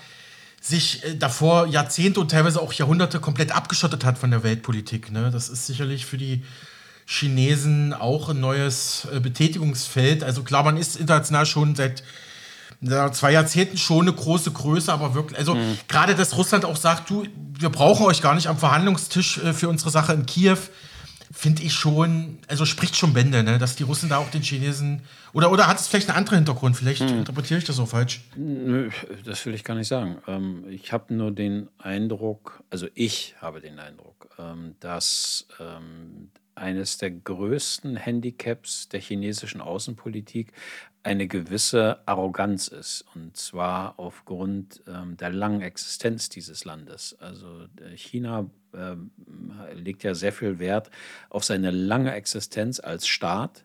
sich 0.60 1.04
äh, 1.04 1.16
davor 1.16 1.66
Jahrzehnte 1.66 2.20
und 2.20 2.30
teilweise 2.30 2.60
auch 2.60 2.72
Jahrhunderte 2.72 3.20
komplett 3.20 3.52
abgeschottet 3.52 4.04
hat 4.04 4.18
von 4.18 4.30
der 4.30 4.42
Weltpolitik. 4.42 5.10
Ne? 5.10 5.30
Das 5.30 5.48
ist 5.48 5.66
sicherlich 5.66 6.06
für 6.06 6.18
die 6.18 6.44
Chinesen 7.06 7.94
auch 7.94 8.28
ein 8.28 8.40
neues 8.40 9.08
äh, 9.12 9.20
Betätigungsfeld. 9.20 10.22
Also 10.22 10.42
klar, 10.42 10.64
man 10.64 10.76
ist 10.76 10.96
international 10.96 11.46
schon 11.46 11.74
seit 11.76 12.02
zwei 12.82 13.32
Jahrzehnten 13.32 13.76
schon 13.76 14.02
eine 14.02 14.12
große 14.12 14.52
Größe, 14.52 14.92
aber 14.92 15.14
wirklich, 15.14 15.38
also 15.38 15.54
mhm. 15.54 15.78
gerade, 15.86 16.14
dass 16.14 16.36
Russland 16.36 16.64
auch 16.64 16.76
sagt, 16.76 17.10
du, 17.10 17.24
wir 17.58 17.68
brauchen 17.68 18.06
euch 18.06 18.22
gar 18.22 18.34
nicht 18.34 18.46
am 18.46 18.58
Verhandlungstisch 18.58 19.38
äh, 19.38 19.52
für 19.52 19.68
unsere 19.68 19.90
Sache 19.90 20.14
in 20.14 20.24
Kiew, 20.24 20.56
finde 21.32 21.62
ich 21.62 21.74
schon, 21.74 22.38
also 22.48 22.64
spricht 22.64 22.96
schon 22.96 23.12
Bände, 23.12 23.42
ne? 23.42 23.58
dass 23.58 23.76
die 23.76 23.84
Russen 23.84 24.08
da 24.08 24.18
auch 24.18 24.30
den 24.30 24.42
Chinesen. 24.42 25.02
Oder, 25.32 25.52
oder 25.52 25.68
hat 25.68 25.78
es 25.78 25.86
vielleicht 25.86 26.08
einen 26.08 26.18
anderen 26.18 26.38
Hintergrund? 26.38 26.76
Vielleicht 26.76 27.02
hm. 27.02 27.18
interpretiere 27.18 27.58
ich 27.58 27.64
das 27.64 27.76
so 27.76 27.86
falsch. 27.86 28.22
Nö, 28.34 28.90
das 29.24 29.46
will 29.46 29.54
ich 29.54 29.62
gar 29.62 29.76
nicht 29.76 29.88
sagen. 29.88 30.18
Ähm, 30.26 30.64
ich 30.68 30.92
habe 30.92 31.14
nur 31.14 31.30
den 31.30 31.68
Eindruck, 31.78 32.64
also 32.70 32.88
ich 32.94 33.36
habe 33.40 33.60
den 33.60 33.78
Eindruck, 33.78 34.28
ähm, 34.38 34.74
dass 34.80 35.46
ähm, 35.60 36.30
eines 36.56 36.98
der 36.98 37.10
größten 37.10 37.96
Handicaps 37.96 38.88
der 38.88 39.00
chinesischen 39.00 39.60
Außenpolitik 39.60 40.52
eine 41.02 41.26
gewisse 41.26 42.00
Arroganz 42.06 42.68
ist. 42.68 43.04
Und 43.14 43.36
zwar 43.36 43.94
aufgrund 43.98 44.82
ähm, 44.86 45.16
der 45.16 45.30
langen 45.30 45.62
Existenz 45.62 46.28
dieses 46.28 46.64
Landes. 46.64 47.16
Also 47.20 47.66
äh, 47.80 47.96
China 47.96 48.50
äh, 48.72 48.96
legt 49.74 50.02
ja 50.02 50.14
sehr 50.14 50.32
viel 50.32 50.58
Wert 50.58 50.90
auf 51.30 51.44
seine 51.44 51.70
lange 51.70 52.12
Existenz 52.12 52.80
als 52.80 53.06
Staat, 53.06 53.64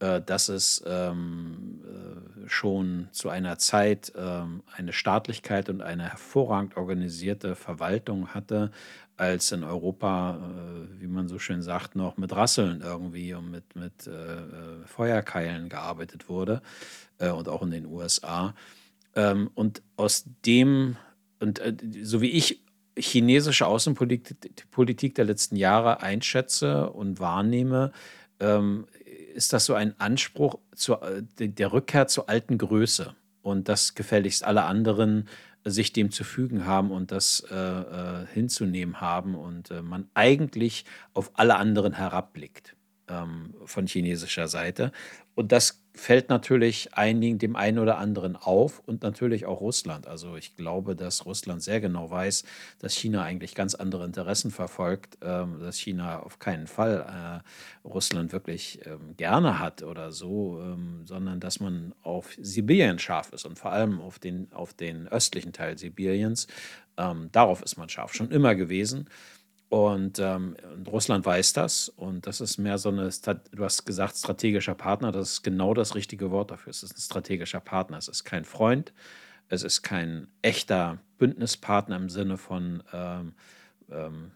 äh, 0.00 0.20
dass 0.20 0.48
es 0.48 0.82
ähm, 0.86 1.82
äh, 1.84 2.48
schon 2.48 3.08
zu 3.10 3.30
einer 3.30 3.58
Zeit 3.58 4.12
ähm, 4.16 4.62
eine 4.76 4.92
Staatlichkeit 4.92 5.68
und 5.68 5.82
eine 5.82 6.10
hervorragend 6.10 6.76
organisierte 6.76 7.56
Verwaltung 7.56 8.28
hatte, 8.28 8.70
als 9.16 9.52
in 9.52 9.62
Europa, 9.62 10.36
äh, 10.36 11.00
wie 11.00 11.06
man 11.06 11.28
so 11.28 11.38
schön 11.38 11.62
sagt, 11.62 11.96
noch 11.96 12.16
mit 12.16 12.34
Rasseln 12.34 12.80
irgendwie 12.80 13.34
und 13.34 13.50
mit, 13.50 13.76
mit 13.76 14.06
äh, 14.06 14.10
äh 14.10 14.86
Feuerkeilen 14.86 15.68
gearbeitet 15.68 16.28
wurde 16.28 16.62
äh, 17.18 17.30
und 17.30 17.48
auch 17.48 17.62
in 17.62 17.70
den 17.70 17.86
USA. 17.86 18.54
Ähm, 19.14 19.50
und 19.54 19.82
aus 19.96 20.24
dem, 20.44 20.96
und 21.38 21.60
äh, 21.60 21.76
so 22.02 22.20
wie 22.20 22.30
ich 22.30 22.64
chinesische 22.96 23.66
Außenpolitik 23.66 24.70
Politik 24.70 25.14
der 25.14 25.24
letzten 25.24 25.56
Jahre 25.56 26.00
einschätze 26.00 26.90
und 26.90 27.20
wahrnehme, 27.20 27.92
ähm, 28.40 28.86
ist 29.34 29.52
das 29.52 29.64
so 29.64 29.74
ein 29.74 29.98
Anspruch 29.98 30.58
zur, 30.74 31.02
äh, 31.02 31.22
der 31.48 31.72
Rückkehr 31.72 32.06
zur 32.06 32.28
alten 32.28 32.58
Größe 32.58 33.14
und 33.42 33.68
das 33.68 33.94
gefälligst 33.94 34.44
alle 34.44 34.64
anderen 34.64 35.28
sich 35.64 35.92
dem 35.92 36.10
zu 36.10 36.24
fügen 36.24 36.66
haben 36.66 36.90
und 36.90 37.10
das 37.10 37.44
äh, 37.50 37.54
äh, 37.54 38.26
hinzunehmen 38.32 39.00
haben 39.00 39.34
und 39.34 39.70
äh, 39.70 39.82
man 39.82 40.08
eigentlich 40.14 40.84
auf 41.14 41.32
alle 41.34 41.56
anderen 41.56 41.94
herabblickt 41.94 42.76
ähm, 43.22 43.54
von 43.64 43.86
chinesischer 43.86 44.48
Seite. 44.48 44.92
Und 45.34 45.52
das 45.52 45.84
fällt 45.96 46.28
natürlich 46.28 46.94
einigen, 46.94 47.38
dem 47.38 47.54
einen 47.54 47.78
oder 47.78 47.98
anderen 47.98 48.34
auf 48.34 48.80
und 48.80 49.02
natürlich 49.02 49.46
auch 49.46 49.60
Russland. 49.60 50.08
Also 50.08 50.36
ich 50.36 50.56
glaube, 50.56 50.96
dass 50.96 51.24
Russland 51.24 51.62
sehr 51.62 51.80
genau 51.80 52.10
weiß, 52.10 52.44
dass 52.80 52.94
China 52.94 53.22
eigentlich 53.22 53.54
ganz 53.54 53.76
andere 53.76 54.04
Interessen 54.04 54.50
verfolgt, 54.50 55.18
ähm, 55.22 55.60
dass 55.60 55.76
China 55.76 56.20
auf 56.20 56.40
keinen 56.40 56.66
Fall 56.66 57.42
äh, 57.84 57.88
Russland 57.88 58.32
wirklich 58.32 58.80
ähm, 58.86 59.16
gerne 59.16 59.60
hat 59.60 59.84
oder 59.84 60.10
so, 60.10 60.60
ähm, 60.60 61.02
sondern 61.04 61.38
dass 61.38 61.60
man 61.60 61.94
auf 62.02 62.36
Sibirien 62.40 62.98
scharf 62.98 63.32
ist 63.32 63.44
und 63.44 63.58
vor 63.58 63.70
allem 63.70 64.00
auf 64.00 64.18
den, 64.18 64.52
auf 64.52 64.74
den 64.74 65.06
östlichen 65.06 65.52
Teil 65.52 65.78
Sibiriens. 65.78 66.48
Ähm, 66.96 67.28
darauf 67.30 67.62
ist 67.62 67.76
man 67.76 67.88
scharf, 67.88 68.14
schon 68.14 68.30
immer 68.30 68.54
gewesen. 68.56 69.08
Und, 69.68 70.18
ähm, 70.18 70.56
und, 70.74 70.88
Russland 70.88 71.26
weiß 71.26 71.52
das. 71.52 71.88
Und 71.88 72.26
das 72.26 72.40
ist 72.40 72.58
mehr 72.58 72.78
so 72.78 72.90
eine, 72.90 73.10
du 73.52 73.64
hast 73.64 73.84
gesagt, 73.84 74.16
strategischer 74.16 74.74
Partner. 74.74 75.10
Das 75.10 75.32
ist 75.32 75.42
genau 75.42 75.74
das 75.74 75.94
richtige 75.94 76.30
Wort 76.30 76.50
dafür. 76.50 76.70
Es 76.70 76.82
ist 76.82 76.96
ein 76.96 77.00
strategischer 77.00 77.60
Partner. 77.60 77.98
Es 77.98 78.08
ist 78.08 78.24
kein 78.24 78.44
Freund. 78.44 78.92
Es 79.48 79.62
ist 79.62 79.82
kein 79.82 80.28
echter 80.42 80.98
Bündnispartner 81.18 81.96
im 81.96 82.08
Sinne 82.08 82.38
von 82.38 82.82
ähm, 82.92 83.34
ähm, 83.90 84.30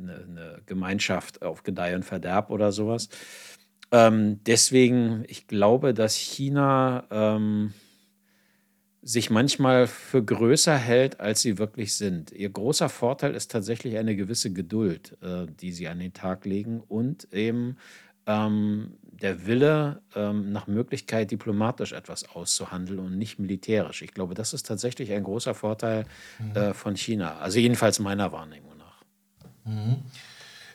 eine, 0.00 0.14
eine, 0.14 0.62
Gemeinschaft 0.66 1.42
auf 1.42 1.62
Gedeih 1.62 1.94
und 1.94 2.04
Verderb 2.04 2.50
oder 2.50 2.72
sowas. 2.72 3.08
Ähm, 3.90 4.42
deswegen, 4.44 5.24
ich 5.28 5.46
glaube, 5.46 5.92
dass 5.92 6.14
China 6.16 7.04
ähm, 7.10 7.74
sich 9.02 9.30
manchmal 9.30 9.88
für 9.88 10.24
größer 10.24 10.76
hält, 10.76 11.18
als 11.20 11.42
sie 11.42 11.58
wirklich 11.58 11.96
sind. 11.96 12.30
Ihr 12.30 12.50
großer 12.50 12.88
Vorteil 12.88 13.34
ist 13.34 13.50
tatsächlich 13.50 13.98
eine 13.98 14.14
gewisse 14.14 14.52
Geduld, 14.52 15.16
äh, 15.22 15.46
die 15.60 15.72
sie 15.72 15.88
an 15.88 15.98
den 15.98 16.12
Tag 16.12 16.44
legen 16.44 16.80
und 16.86 17.32
eben 17.32 17.76
ähm, 18.26 18.94
der 19.02 19.46
Wille, 19.46 20.02
ähm, 20.14 20.52
nach 20.52 20.68
Möglichkeit 20.68 21.32
diplomatisch 21.32 21.92
etwas 21.92 22.28
auszuhandeln 22.28 23.00
und 23.00 23.18
nicht 23.18 23.40
militärisch. 23.40 24.02
Ich 24.02 24.14
glaube, 24.14 24.34
das 24.34 24.52
ist 24.52 24.66
tatsächlich 24.66 25.12
ein 25.12 25.24
großer 25.24 25.54
Vorteil 25.54 26.06
mhm. 26.38 26.56
äh, 26.56 26.74
von 26.74 26.96
China. 26.96 27.38
Also 27.38 27.58
jedenfalls 27.58 27.98
meiner 27.98 28.30
Wahrnehmung 28.30 28.76
nach. 28.76 29.02
Mhm. 29.64 29.96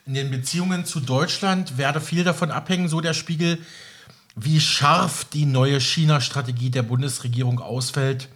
In 0.05 0.13
den 0.13 0.31
Beziehungen 0.31 0.85
zu 0.85 0.99
Deutschland 0.99 1.77
werde 1.77 1.99
viel 1.99 2.23
davon 2.23 2.51
abhängen, 2.51 2.87
so 2.87 3.01
der 3.01 3.13
Spiegel, 3.13 3.59
wie 4.39 4.61
scharf 4.61 5.25
die 5.25 5.45
neue 5.45 5.81
China-Strategie 5.81 6.69
der 6.69 6.83
Bundesregierung 6.83 7.59
ausfällt. 7.59 8.29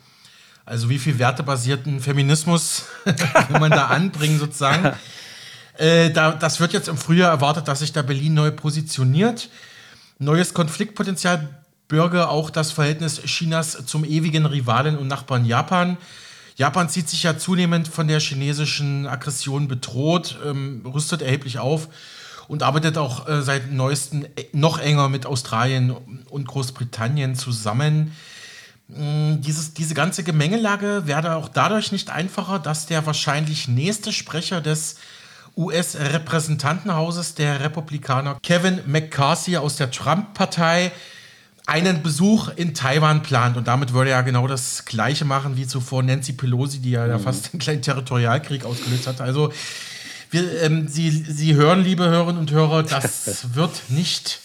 Also 0.65 0.89
wie 0.89 0.97
viel 0.97 1.19
wertebasierten 1.19 1.99
Feminismus 1.99 2.85
kann 3.05 3.61
man 3.61 3.69
da 3.69 3.85
anbringen 3.87 4.39
sozusagen. 4.39 4.93
Äh, 5.77 6.09
da, 6.09 6.31
das 6.31 6.59
wird 6.59 6.73
jetzt 6.73 6.87
im 6.87 6.97
Frühjahr 6.97 7.29
erwartet, 7.29 7.67
dass 7.67 7.79
sich 7.79 7.93
da 7.93 8.01
Berlin 8.01 8.33
neu 8.33 8.49
positioniert. 8.49 9.49
Neues 10.17 10.55
Konfliktpotenzial 10.55 11.49
bürge 11.87 12.29
auch 12.29 12.49
das 12.49 12.71
Verhältnis 12.71 13.21
Chinas 13.21 13.85
zum 13.85 14.03
ewigen 14.03 14.47
Rivalen 14.47 14.97
und 14.97 15.07
Nachbarn 15.07 15.45
Japan. 15.45 15.97
Japan 16.55 16.89
zieht 16.89 17.09
sich 17.09 17.23
ja 17.23 17.37
zunehmend 17.37 17.87
von 17.87 18.07
der 18.07 18.19
chinesischen 18.19 19.05
Aggression 19.05 19.67
bedroht, 19.67 20.37
ähm, 20.45 20.81
rüstet 20.83 21.21
erheblich 21.21 21.59
auf 21.59 21.89
und 22.51 22.63
arbeitet 22.63 22.97
auch 22.97 23.29
äh, 23.29 23.41
seit 23.41 23.71
neuestem 23.71 24.25
äh, 24.25 24.43
noch 24.51 24.77
enger 24.77 25.07
mit 25.07 25.25
Australien 25.25 25.91
und 26.29 26.47
Großbritannien 26.49 27.33
zusammen. 27.35 28.11
Mm, 28.89 29.39
dieses, 29.39 29.73
diese 29.73 29.93
ganze 29.93 30.23
Gemengelage 30.23 31.03
werde 31.05 31.37
auch 31.37 31.47
dadurch 31.47 31.93
nicht 31.93 32.09
einfacher, 32.09 32.59
dass 32.59 32.87
der 32.87 33.05
wahrscheinlich 33.05 33.69
nächste 33.69 34.11
Sprecher 34.11 34.59
des 34.59 34.97
US-Repräsentantenhauses 35.55 37.35
der 37.35 37.61
Republikaner 37.61 38.37
Kevin 38.43 38.81
McCarthy 38.85 39.55
aus 39.55 39.77
der 39.77 39.89
Trump-Partei 39.89 40.91
einen 41.67 42.03
Besuch 42.03 42.49
in 42.57 42.73
Taiwan 42.73 43.23
plant. 43.23 43.55
Und 43.55 43.69
damit 43.69 43.93
würde 43.93 44.09
er 44.09 44.17
ja 44.17 44.21
genau 44.23 44.45
das 44.47 44.83
Gleiche 44.83 45.23
machen 45.23 45.55
wie 45.55 45.67
zuvor 45.67 46.03
Nancy 46.03 46.33
Pelosi, 46.33 46.79
die 46.79 46.91
ja, 46.91 47.05
mhm. 47.05 47.11
ja 47.11 47.19
fast 47.19 47.53
einen 47.53 47.61
kleinen 47.61 47.81
Territorialkrieg 47.81 48.65
ausgelöst 48.65 49.07
hat. 49.07 49.21
Also 49.21 49.53
wir, 50.31 50.61
ähm, 50.63 50.87
Sie, 50.87 51.09
Sie 51.09 51.55
hören, 51.55 51.83
liebe 51.83 52.09
Hörerinnen 52.09 52.39
und 52.39 52.51
Hörer, 52.51 52.83
das 52.83 53.53
wird 53.55 53.83
nicht 53.89 54.41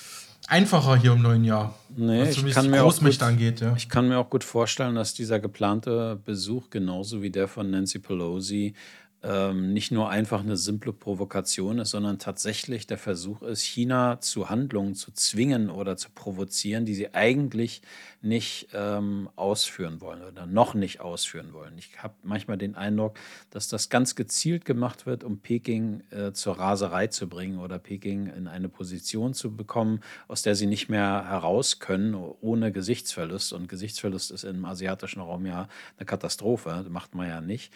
einfacher 0.48 0.96
hier 0.96 1.12
im 1.12 1.22
neuen 1.22 1.44
Jahr. 1.44 1.74
Nee, 1.96 2.28
ich 2.28 2.44
kann, 2.52 2.70
mir 2.70 2.84
auch 2.84 2.98
gut, 2.98 3.22
angeht, 3.22 3.60
ja. 3.60 3.74
ich 3.76 3.88
kann 3.88 4.08
mir 4.08 4.18
auch 4.18 4.28
gut 4.28 4.44
vorstellen, 4.44 4.94
dass 4.94 5.14
dieser 5.14 5.40
geplante 5.40 6.20
Besuch 6.24 6.70
genauso 6.70 7.22
wie 7.22 7.30
der 7.30 7.48
von 7.48 7.70
Nancy 7.70 7.98
Pelosi 7.98 8.74
ähm, 9.22 9.72
nicht 9.72 9.90
nur 9.90 10.10
einfach 10.10 10.40
eine 10.40 10.56
simple 10.56 10.92
Provokation 10.92 11.78
ist, 11.78 11.90
sondern 11.90 12.18
tatsächlich 12.18 12.86
der 12.86 12.98
Versuch 12.98 13.42
ist, 13.42 13.62
China 13.62 14.20
zu 14.20 14.50
Handlungen 14.50 14.94
zu 14.94 15.12
zwingen 15.12 15.70
oder 15.70 15.96
zu 15.96 16.10
provozieren, 16.10 16.84
die 16.84 16.94
sie 16.94 17.14
eigentlich 17.14 17.82
nicht 18.26 18.68
ähm, 18.74 19.28
ausführen 19.36 20.00
wollen 20.00 20.22
oder 20.22 20.46
noch 20.46 20.74
nicht 20.74 21.00
ausführen 21.00 21.52
wollen. 21.52 21.78
Ich 21.78 22.02
habe 22.02 22.14
manchmal 22.22 22.58
den 22.58 22.74
Eindruck, 22.74 23.18
dass 23.50 23.68
das 23.68 23.88
ganz 23.88 24.14
gezielt 24.14 24.64
gemacht 24.64 25.06
wird, 25.06 25.24
um 25.24 25.38
Peking 25.38 26.02
äh, 26.10 26.32
zur 26.32 26.58
Raserei 26.58 27.06
zu 27.06 27.28
bringen 27.28 27.58
oder 27.58 27.78
Peking 27.78 28.26
in 28.26 28.48
eine 28.48 28.68
Position 28.68 29.32
zu 29.32 29.54
bekommen, 29.56 30.00
aus 30.28 30.42
der 30.42 30.54
sie 30.54 30.66
nicht 30.66 30.88
mehr 30.88 31.24
heraus 31.28 31.78
können, 31.78 32.14
ohne 32.14 32.72
Gesichtsverlust. 32.72 33.52
Und 33.52 33.68
Gesichtsverlust 33.68 34.30
ist 34.30 34.44
im 34.44 34.64
asiatischen 34.64 35.20
Raum 35.20 35.46
ja 35.46 35.68
eine 35.96 36.06
Katastrophe, 36.06 36.84
macht 36.88 37.14
man 37.14 37.28
ja 37.28 37.40
nicht. 37.40 37.72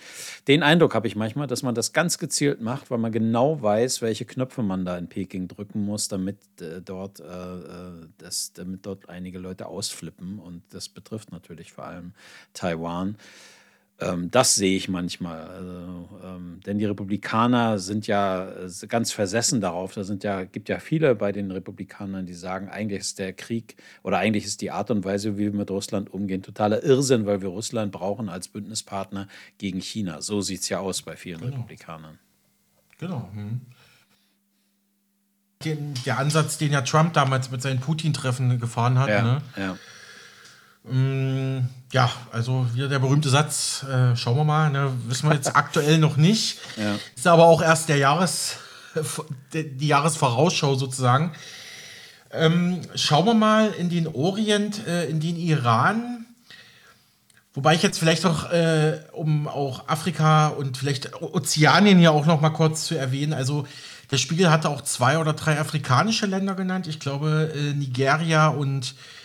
Den 0.49 0.63
Eindruck 0.63 0.95
habe 0.95 1.07
ich 1.07 1.17
manchmal, 1.17 1.40
dass 1.47 1.63
man 1.63 1.75
das 1.75 1.93
ganz 1.93 2.19
gezielt 2.19 2.61
macht, 2.61 2.91
weil 2.91 2.99
man 2.99 3.13
genau 3.13 3.61
weiß, 3.63 4.03
welche 4.03 4.25
Knöpfe 4.25 4.63
man 4.63 4.85
da 4.85 4.97
in 4.99 5.09
Peking 5.09 5.49
drücken 5.49 5.85
muss, 5.85 6.09
damit 6.09 6.39
äh, 6.61 6.81
dort, 6.83 7.21
äh, 7.21 7.25
äh 7.25 8.07
das, 8.19 8.53
damit 8.53 8.87
dort 8.87 9.09
einige 9.09 9.39
Leute 9.39 9.67
ausflippen 9.67 10.39
und 10.39 10.63
das 10.71 10.89
betrifft 10.89 11.33
natürlich 11.33 11.73
vor 11.73 11.85
allem 11.85 12.13
Taiwan. 12.53 13.17
Ähm, 14.01 14.31
das 14.31 14.55
sehe 14.55 14.77
ich 14.77 14.89
manchmal. 14.89 15.43
Also, 15.43 16.09
ähm, 16.25 16.61
denn 16.65 16.79
die 16.79 16.87
Republikaner 16.87 17.79
sind 17.79 18.07
ja 18.07 18.49
äh, 18.49 18.87
ganz 18.89 19.13
versessen 19.13 19.61
darauf. 19.61 19.95
Da 19.95 20.05
sind 20.05 20.25
ja, 20.25 20.45
gibt 20.45 20.69
ja 20.69 20.79
viele 20.79 21.15
bei 21.15 21.33
den 21.33 21.51
Republikanern, 21.51 22.25
die 22.25 22.35
sagen, 22.35 22.69
eigentlich 22.69 23.01
ist 23.01 23.19
der 23.19 23.33
Krieg 23.33 23.77
oder 24.03 24.19
eigentlich 24.19 24.45
ist 24.45 24.63
die 24.63 24.71
Art 24.71 24.91
und 24.91 25.05
Weise, 25.05 25.37
wie 25.37 25.45
wir 25.45 25.53
mit 25.53 25.71
Russland 25.71 26.13
umgehen, 26.13 26.43
totaler 26.43 26.83
Irrsinn, 26.83 27.27
weil 27.27 27.43
wir 27.43 27.49
Russland 27.49 27.93
brauchen 27.93 28.29
als 28.29 28.49
Bündnispartner 28.49 29.29
gegen 29.59 29.81
China. 29.81 30.23
So 30.23 30.41
sieht 30.41 30.61
es 30.61 30.69
ja 30.71 30.79
aus 30.79 31.03
bei 31.03 31.17
vielen 31.17 31.41
genau. 31.41 31.53
Republikanern. 31.53 32.19
Genau. 32.99 33.29
Hm. 33.35 33.61
Den, 35.63 35.93
der 36.07 36.19
Ansatz, 36.19 36.57
den 36.57 36.73
ja 36.73 36.81
Trump 36.81 37.13
damals 37.13 37.51
mit 37.51 37.61
seinen 37.61 37.81
Putin-Treffen 37.81 38.59
gefahren 38.59 38.99
hat, 38.99 39.11
ja, 39.11 39.23
ne? 39.23 39.43
ja 39.59 39.77
ja, 41.93 42.11
also 42.33 42.67
wieder 42.73 42.89
der 42.89 42.99
berühmte 42.99 43.29
Satz, 43.29 43.85
äh, 43.85 44.17
schauen 44.17 44.37
wir 44.37 44.45
mal, 44.45 44.71
ne, 44.71 44.93
wissen 45.07 45.29
wir 45.29 45.35
jetzt 45.35 45.55
aktuell 45.57 45.99
noch 45.99 46.17
nicht. 46.17 46.59
Ja. 46.77 46.97
Ist 47.15 47.27
aber 47.27 47.45
auch 47.45 47.63
erst 47.63 47.89
der 47.89 47.99
Jahres, 47.99 48.57
die 49.53 49.87
Jahresvorausschau 49.87 50.75
sozusagen. 50.77 51.33
Ähm, 52.33 52.81
schauen 52.95 53.27
wir 53.27 53.35
mal 53.35 53.73
in 53.73 53.91
den 53.91 54.07
Orient, 54.07 54.87
äh, 54.87 55.07
in 55.07 55.21
den 55.21 55.37
Iran. 55.37 56.25
Wobei 57.53 57.75
ich 57.75 57.83
jetzt 57.83 57.99
vielleicht 57.99 58.23
noch, 58.23 58.51
äh, 58.53 59.01
um 59.13 59.49
auch 59.49 59.89
Afrika 59.89 60.49
und 60.49 60.79
vielleicht 60.79 61.21
Ozeanien 61.21 61.99
hier 61.99 62.13
auch 62.13 62.25
noch 62.25 62.41
mal 62.41 62.51
kurz 62.51 62.87
zu 62.87 62.97
erwähnen, 62.97 63.33
also 63.33 63.67
der 64.13 64.19
Spiegel 64.19 64.51
hatte 64.51 64.69
auch 64.69 64.83
zwei 64.83 65.19
oder 65.19 65.33
drei 65.33 65.59
afrikanische 65.59 66.27
Länder 66.27 66.55
genannt. 66.55 66.87
Ich 66.87 67.01
glaube 67.01 67.53
äh, 67.55 67.75
Nigeria 67.75 68.49
und 68.49 68.87
äh, 68.93 69.20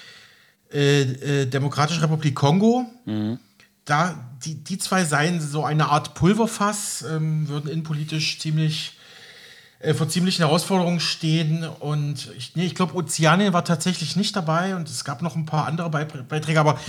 äh, 0.72 1.45
Demokratische 1.45 2.01
Republik 2.01 2.36
Kongo. 2.36 2.86
Mhm. 3.05 3.39
Da, 3.86 4.16
die, 4.43 4.55
die 4.55 4.78
zwei 4.78 5.05
seien 5.05 5.39
so 5.39 5.63
eine 5.63 5.89
Art 5.89 6.16
Pulverfass, 6.16 7.05
ähm, 7.09 7.47
würden 7.47 7.70
innenpolitisch 7.70 8.39
ziemlich 8.39 8.95
äh, 9.80 9.93
vor 9.93 10.09
ziemlichen 10.09 10.43
Herausforderungen 10.43 10.99
stehen. 10.99 11.68
Und 11.80 12.30
ich, 12.38 12.55
nee, 12.55 12.66
ich 12.66 12.76
glaube, 12.76 12.95
Ozeanien 12.95 13.53
war 13.53 13.63
tatsächlich 13.63 14.16
nicht 14.16 14.36
dabei 14.36 14.76
und 14.76 14.89
es 14.89 15.03
gab 15.03 15.22
noch 15.22 15.36
ein 15.36 15.45
paar 15.45 15.68
andere 15.68 15.89
Beiträge, 15.89 16.59
aber 16.59 16.80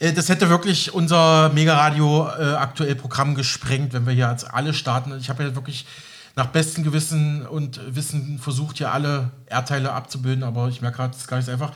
äh, 0.00 0.12
das 0.12 0.28
hätte 0.28 0.48
wirklich 0.48 0.92
unser 0.92 1.50
Mega-Radio 1.50 2.28
äh, 2.28 2.54
aktuell 2.54 2.96
Programm 2.96 3.34
gesprengt, 3.34 3.92
wenn 3.92 4.06
wir 4.06 4.12
hier 4.12 4.28
als 4.28 4.44
alle 4.44 4.74
starten. 4.74 5.16
Ich 5.18 5.28
habe 5.28 5.44
ja 5.44 5.54
wirklich 5.54 5.86
nach 6.34 6.46
bestem 6.46 6.82
Gewissen 6.82 7.46
und 7.46 7.80
Wissen 7.94 8.38
versucht, 8.38 8.78
hier 8.78 8.92
alle 8.92 9.30
Erdteile 9.46 9.92
abzubilden, 9.92 10.42
aber 10.42 10.68
ich 10.68 10.80
merke 10.80 10.96
gerade, 10.96 11.12
das 11.12 11.20
ist 11.20 11.28
gar 11.28 11.36
nicht 11.36 11.46
so 11.46 11.52
einfach. 11.52 11.72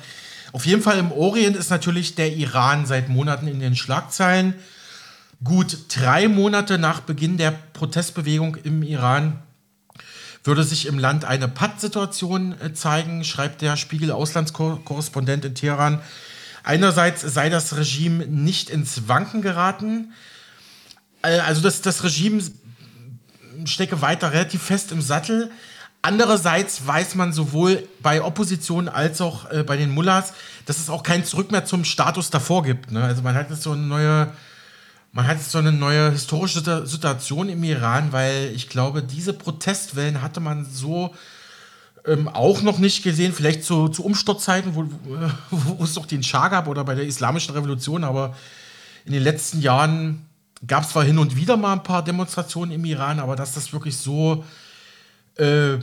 Auf 0.52 0.66
jeden 0.66 0.82
Fall 0.82 0.98
im 0.98 1.12
Orient 1.12 1.56
ist 1.56 1.70
natürlich 1.70 2.14
der 2.14 2.34
Iran 2.34 2.86
seit 2.86 3.08
Monaten 3.08 3.48
in 3.48 3.60
den 3.60 3.76
Schlagzeilen. 3.76 4.54
Gut 5.44 5.76
drei 5.88 6.28
Monate 6.28 6.78
nach 6.78 7.00
Beginn 7.00 7.36
der 7.36 7.50
Protestbewegung 7.50 8.56
im 8.56 8.82
Iran 8.82 9.42
würde 10.46 10.64
sich 10.64 10.86
im 10.86 10.98
Land 10.98 11.24
eine 11.24 11.48
Pattsituation 11.48 12.54
äh, 12.60 12.72
zeigen, 12.72 13.24
schreibt 13.24 13.62
der 13.62 13.76
Spiegel 13.76 14.12
Auslandskorrespondent 14.12 15.44
in 15.44 15.54
Teheran. 15.54 16.00
Einerseits 16.62 17.22
sei 17.22 17.48
das 17.48 17.76
Regime 17.76 18.26
nicht 18.26 18.70
ins 18.70 19.08
Wanken 19.08 19.42
geraten. 19.42 20.12
Äh, 21.22 21.38
also 21.40 21.60
das, 21.60 21.82
das 21.82 22.04
Regime 22.04 22.42
stecke 23.64 24.02
weiter 24.02 24.32
relativ 24.32 24.62
fest 24.62 24.92
im 24.92 25.02
Sattel. 25.02 25.50
Andererseits 26.06 26.86
weiß 26.86 27.16
man 27.16 27.32
sowohl 27.32 27.88
bei 28.00 28.22
Opposition 28.22 28.88
als 28.88 29.20
auch 29.20 29.50
äh, 29.50 29.64
bei 29.64 29.76
den 29.76 29.90
Mullahs, 29.90 30.34
dass 30.64 30.78
es 30.78 30.88
auch 30.88 31.02
kein 31.02 31.24
Zurück 31.24 31.50
mehr 31.50 31.64
zum 31.64 31.84
Status 31.84 32.30
davor 32.30 32.62
gibt. 32.62 32.92
Ne? 32.92 33.02
Also 33.02 33.22
man 33.22 33.34
hat 33.34 33.50
jetzt 33.50 33.64
so 33.64 33.72
eine 33.72 33.82
neue, 33.82 34.28
man 35.10 35.26
hat 35.26 35.38
jetzt 35.38 35.50
so 35.50 35.58
eine 35.58 35.72
neue 35.72 36.12
historische 36.12 36.86
Situation 36.86 37.48
im 37.48 37.64
Iran, 37.64 38.12
weil 38.12 38.52
ich 38.54 38.68
glaube, 38.68 39.02
diese 39.02 39.32
Protestwellen 39.32 40.22
hatte 40.22 40.38
man 40.38 40.64
so 40.64 41.12
ähm, 42.06 42.28
auch 42.28 42.62
noch 42.62 42.78
nicht 42.78 43.02
gesehen. 43.02 43.32
Vielleicht 43.32 43.64
zu, 43.64 43.88
zu 43.88 44.04
Umsturzzeiten, 44.04 44.76
wo, 44.76 44.84
wo, 45.50 45.82
es 45.82 45.94
doch 45.94 46.06
den 46.06 46.22
Schah 46.22 46.46
gab 46.46 46.68
oder 46.68 46.84
bei 46.84 46.94
der 46.94 47.04
Islamischen 47.04 47.52
Revolution, 47.52 48.04
aber 48.04 48.36
in 49.06 49.12
den 49.12 49.24
letzten 49.24 49.60
Jahren 49.60 50.24
gab 50.64 50.84
es 50.84 50.90
zwar 50.90 51.02
hin 51.02 51.18
und 51.18 51.34
wieder 51.34 51.56
mal 51.56 51.72
ein 51.72 51.82
paar 51.82 52.04
Demonstrationen 52.04 52.70
im 52.70 52.84
Iran, 52.84 53.18
aber 53.18 53.34
dass 53.34 53.54
das 53.54 53.72
wirklich 53.72 53.96
so 53.96 54.44
äh, 55.34 55.78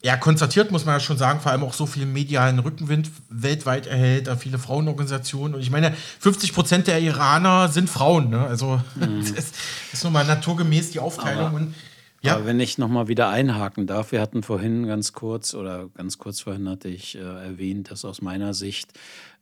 ja, 0.00 0.16
konstatiert, 0.16 0.70
muss 0.70 0.84
man 0.84 0.94
ja 0.94 1.00
schon 1.00 1.18
sagen, 1.18 1.40
vor 1.40 1.50
allem 1.50 1.64
auch 1.64 1.72
so 1.72 1.84
viel 1.84 2.06
medialen 2.06 2.60
Rückenwind 2.60 3.10
weltweit 3.30 3.88
erhält, 3.88 4.28
da 4.28 4.36
viele 4.36 4.58
Frauenorganisationen. 4.58 5.56
Und 5.56 5.60
ich 5.60 5.70
meine, 5.70 5.92
50 6.20 6.54
Prozent 6.54 6.86
der 6.86 7.00
Iraner 7.00 7.68
sind 7.68 7.90
Frauen. 7.90 8.30
Ne? 8.30 8.40
Also 8.40 8.80
mhm. 8.94 9.20
das 9.20 9.30
ist, 9.30 9.54
ist 9.92 10.04
nun 10.04 10.12
mal 10.12 10.24
naturgemäß 10.24 10.92
die 10.92 11.00
Aufteilung. 11.00 11.46
Aber, 11.46 11.56
und, 11.56 11.74
ja. 12.22 12.36
aber 12.36 12.46
wenn 12.46 12.60
ich 12.60 12.78
nochmal 12.78 13.08
wieder 13.08 13.28
einhaken 13.28 13.88
darf, 13.88 14.12
wir 14.12 14.20
hatten 14.20 14.44
vorhin 14.44 14.86
ganz 14.86 15.12
kurz 15.12 15.52
oder 15.54 15.88
ganz 15.94 16.18
kurz 16.18 16.40
vorhin 16.40 16.68
hatte 16.68 16.88
ich 16.88 17.16
äh, 17.16 17.20
erwähnt, 17.20 17.90
dass 17.90 18.04
aus 18.04 18.22
meiner 18.22 18.54
Sicht 18.54 18.92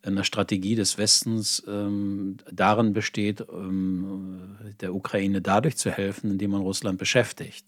eine 0.06 0.24
Strategie 0.24 0.74
des 0.74 0.98
Westens 0.98 1.62
ähm, 1.66 2.36
darin 2.50 2.92
besteht, 2.92 3.44
ähm, 3.52 4.56
der 4.80 4.94
Ukraine 4.94 5.42
dadurch 5.42 5.76
zu 5.76 5.90
helfen, 5.90 6.30
indem 6.30 6.52
man 6.52 6.62
Russland 6.62 6.98
beschäftigt. 6.98 7.66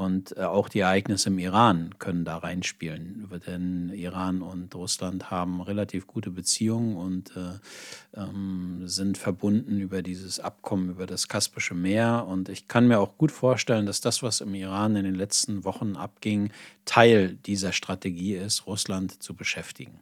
Und 0.00 0.34
äh, 0.38 0.44
auch 0.44 0.70
die 0.70 0.78
Ereignisse 0.78 1.28
im 1.28 1.38
Iran 1.38 1.94
können 1.98 2.24
da 2.24 2.38
reinspielen. 2.38 3.28
Denn 3.46 3.90
Iran 3.90 4.40
und 4.40 4.74
Russland 4.74 5.30
haben 5.30 5.60
relativ 5.60 6.06
gute 6.06 6.30
Beziehungen 6.30 6.96
und 6.96 7.36
äh, 7.36 8.18
ähm, 8.18 8.88
sind 8.88 9.18
verbunden 9.18 9.78
über 9.78 10.00
dieses 10.00 10.40
Abkommen 10.40 10.88
über 10.88 11.06
das 11.06 11.28
Kaspische 11.28 11.74
Meer. 11.74 12.24
Und 12.26 12.48
ich 12.48 12.66
kann 12.66 12.88
mir 12.88 12.98
auch 12.98 13.18
gut 13.18 13.30
vorstellen, 13.30 13.84
dass 13.84 14.00
das, 14.00 14.22
was 14.22 14.40
im 14.40 14.54
Iran 14.54 14.96
in 14.96 15.04
den 15.04 15.16
letzten 15.16 15.64
Wochen 15.64 15.96
abging, 15.96 16.50
Teil 16.86 17.34
dieser 17.44 17.72
Strategie 17.72 18.36
ist, 18.36 18.66
Russland 18.66 19.22
zu 19.22 19.34
beschäftigen. 19.34 20.00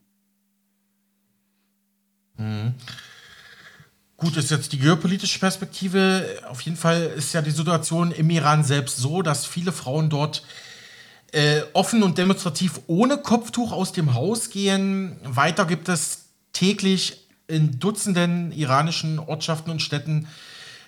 Mhm. 2.36 2.74
Gut, 4.20 4.36
ist 4.36 4.50
jetzt 4.50 4.72
die 4.72 4.80
geopolitische 4.80 5.38
Perspektive. 5.38 6.40
Auf 6.48 6.60
jeden 6.62 6.76
Fall 6.76 7.02
ist 7.16 7.32
ja 7.34 7.40
die 7.40 7.52
Situation 7.52 8.10
im 8.10 8.28
Iran 8.30 8.64
selbst 8.64 8.96
so, 8.96 9.22
dass 9.22 9.46
viele 9.46 9.70
Frauen 9.70 10.10
dort 10.10 10.42
äh, 11.30 11.60
offen 11.72 12.02
und 12.02 12.18
demonstrativ 12.18 12.80
ohne 12.88 13.18
Kopftuch 13.18 13.70
aus 13.70 13.92
dem 13.92 14.14
Haus 14.14 14.50
gehen. 14.50 15.16
Weiter 15.22 15.66
gibt 15.66 15.88
es 15.88 16.24
täglich 16.52 17.28
in 17.46 17.78
Dutzenden 17.78 18.50
iranischen 18.50 19.20
Ortschaften 19.20 19.70
und 19.70 19.82
Städten 19.82 20.26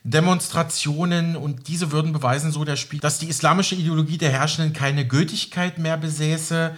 Demonstrationen 0.03 1.37
und 1.37 1.69
diese 1.69 1.93
würden 1.93 2.13
beweisen, 2.13 2.51
so 2.51 2.65
der 2.65 2.75
Spiel, 2.75 2.99
dass 2.99 3.21
die 3.21 3.29
islamische 3.29 3.77
Ideologie 3.77 4.19
der 4.19 4.33
Herrschenden 4.33 4.73
keine 4.73 5.07
Gültigkeit 5.07 5.79
mehr 5.79 5.97
besäße. 5.97 6.77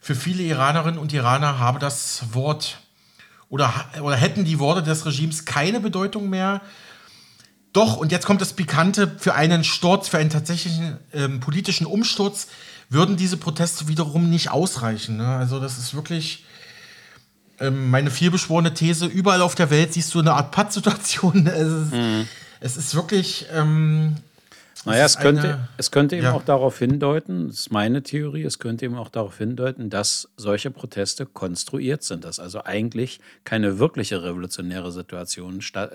Für 0.00 0.14
viele 0.14 0.42
Iranerinnen 0.42 0.98
und 0.98 1.12
Iraner 1.12 1.58
habe 1.58 1.78
das 1.78 2.22
Wort 2.32 2.78
oder, 3.52 3.70
oder 4.00 4.16
hätten 4.16 4.46
die 4.46 4.58
Worte 4.58 4.82
des 4.82 5.04
Regimes 5.04 5.44
keine 5.44 5.78
Bedeutung 5.78 6.30
mehr. 6.30 6.62
Doch, 7.74 7.98
und 7.98 8.10
jetzt 8.10 8.24
kommt 8.24 8.40
das 8.40 8.54
Pikante, 8.54 9.14
für 9.18 9.34
einen 9.34 9.62
Sturz, 9.62 10.08
für 10.08 10.16
einen 10.16 10.30
tatsächlichen 10.30 10.96
ähm, 11.12 11.40
politischen 11.40 11.86
Umsturz 11.86 12.48
würden 12.88 13.18
diese 13.18 13.36
Proteste 13.36 13.88
wiederum 13.88 14.30
nicht 14.30 14.50
ausreichen. 14.50 15.18
Ne? 15.18 15.26
Also 15.26 15.60
das 15.60 15.76
ist 15.76 15.92
wirklich 15.92 16.46
ähm, 17.60 17.90
meine 17.90 18.10
vielbeschworene 18.10 18.72
These. 18.72 19.04
Überall 19.04 19.42
auf 19.42 19.54
der 19.54 19.68
Welt 19.68 19.92
siehst 19.92 20.14
du 20.14 20.20
eine 20.20 20.32
Art 20.32 20.50
Pattsituation. 20.50 21.46
Es, 21.46 21.92
mhm. 21.92 22.28
es 22.60 22.78
ist 22.78 22.94
wirklich 22.94 23.48
ähm, 23.52 24.16
naja, 24.84 25.04
es 25.04 25.18
könnte, 25.18 25.68
es 25.76 25.90
könnte 25.90 26.16
eben 26.16 26.24
ja. 26.24 26.32
auch 26.32 26.44
darauf 26.44 26.78
hindeuten, 26.78 27.48
das 27.48 27.60
ist 27.60 27.72
meine 27.72 28.02
Theorie, 28.02 28.42
es 28.42 28.58
könnte 28.58 28.84
eben 28.84 28.96
auch 28.96 29.08
darauf 29.08 29.38
hindeuten, 29.38 29.90
dass 29.90 30.28
solche 30.36 30.70
Proteste 30.70 31.26
konstruiert 31.26 32.02
sind, 32.02 32.24
dass 32.24 32.40
also 32.40 32.64
eigentlich 32.64 33.20
keine 33.44 33.78
wirkliche 33.78 34.22
revolutionäre 34.22 34.90
Situation 34.90 35.60
äh, 35.74 35.86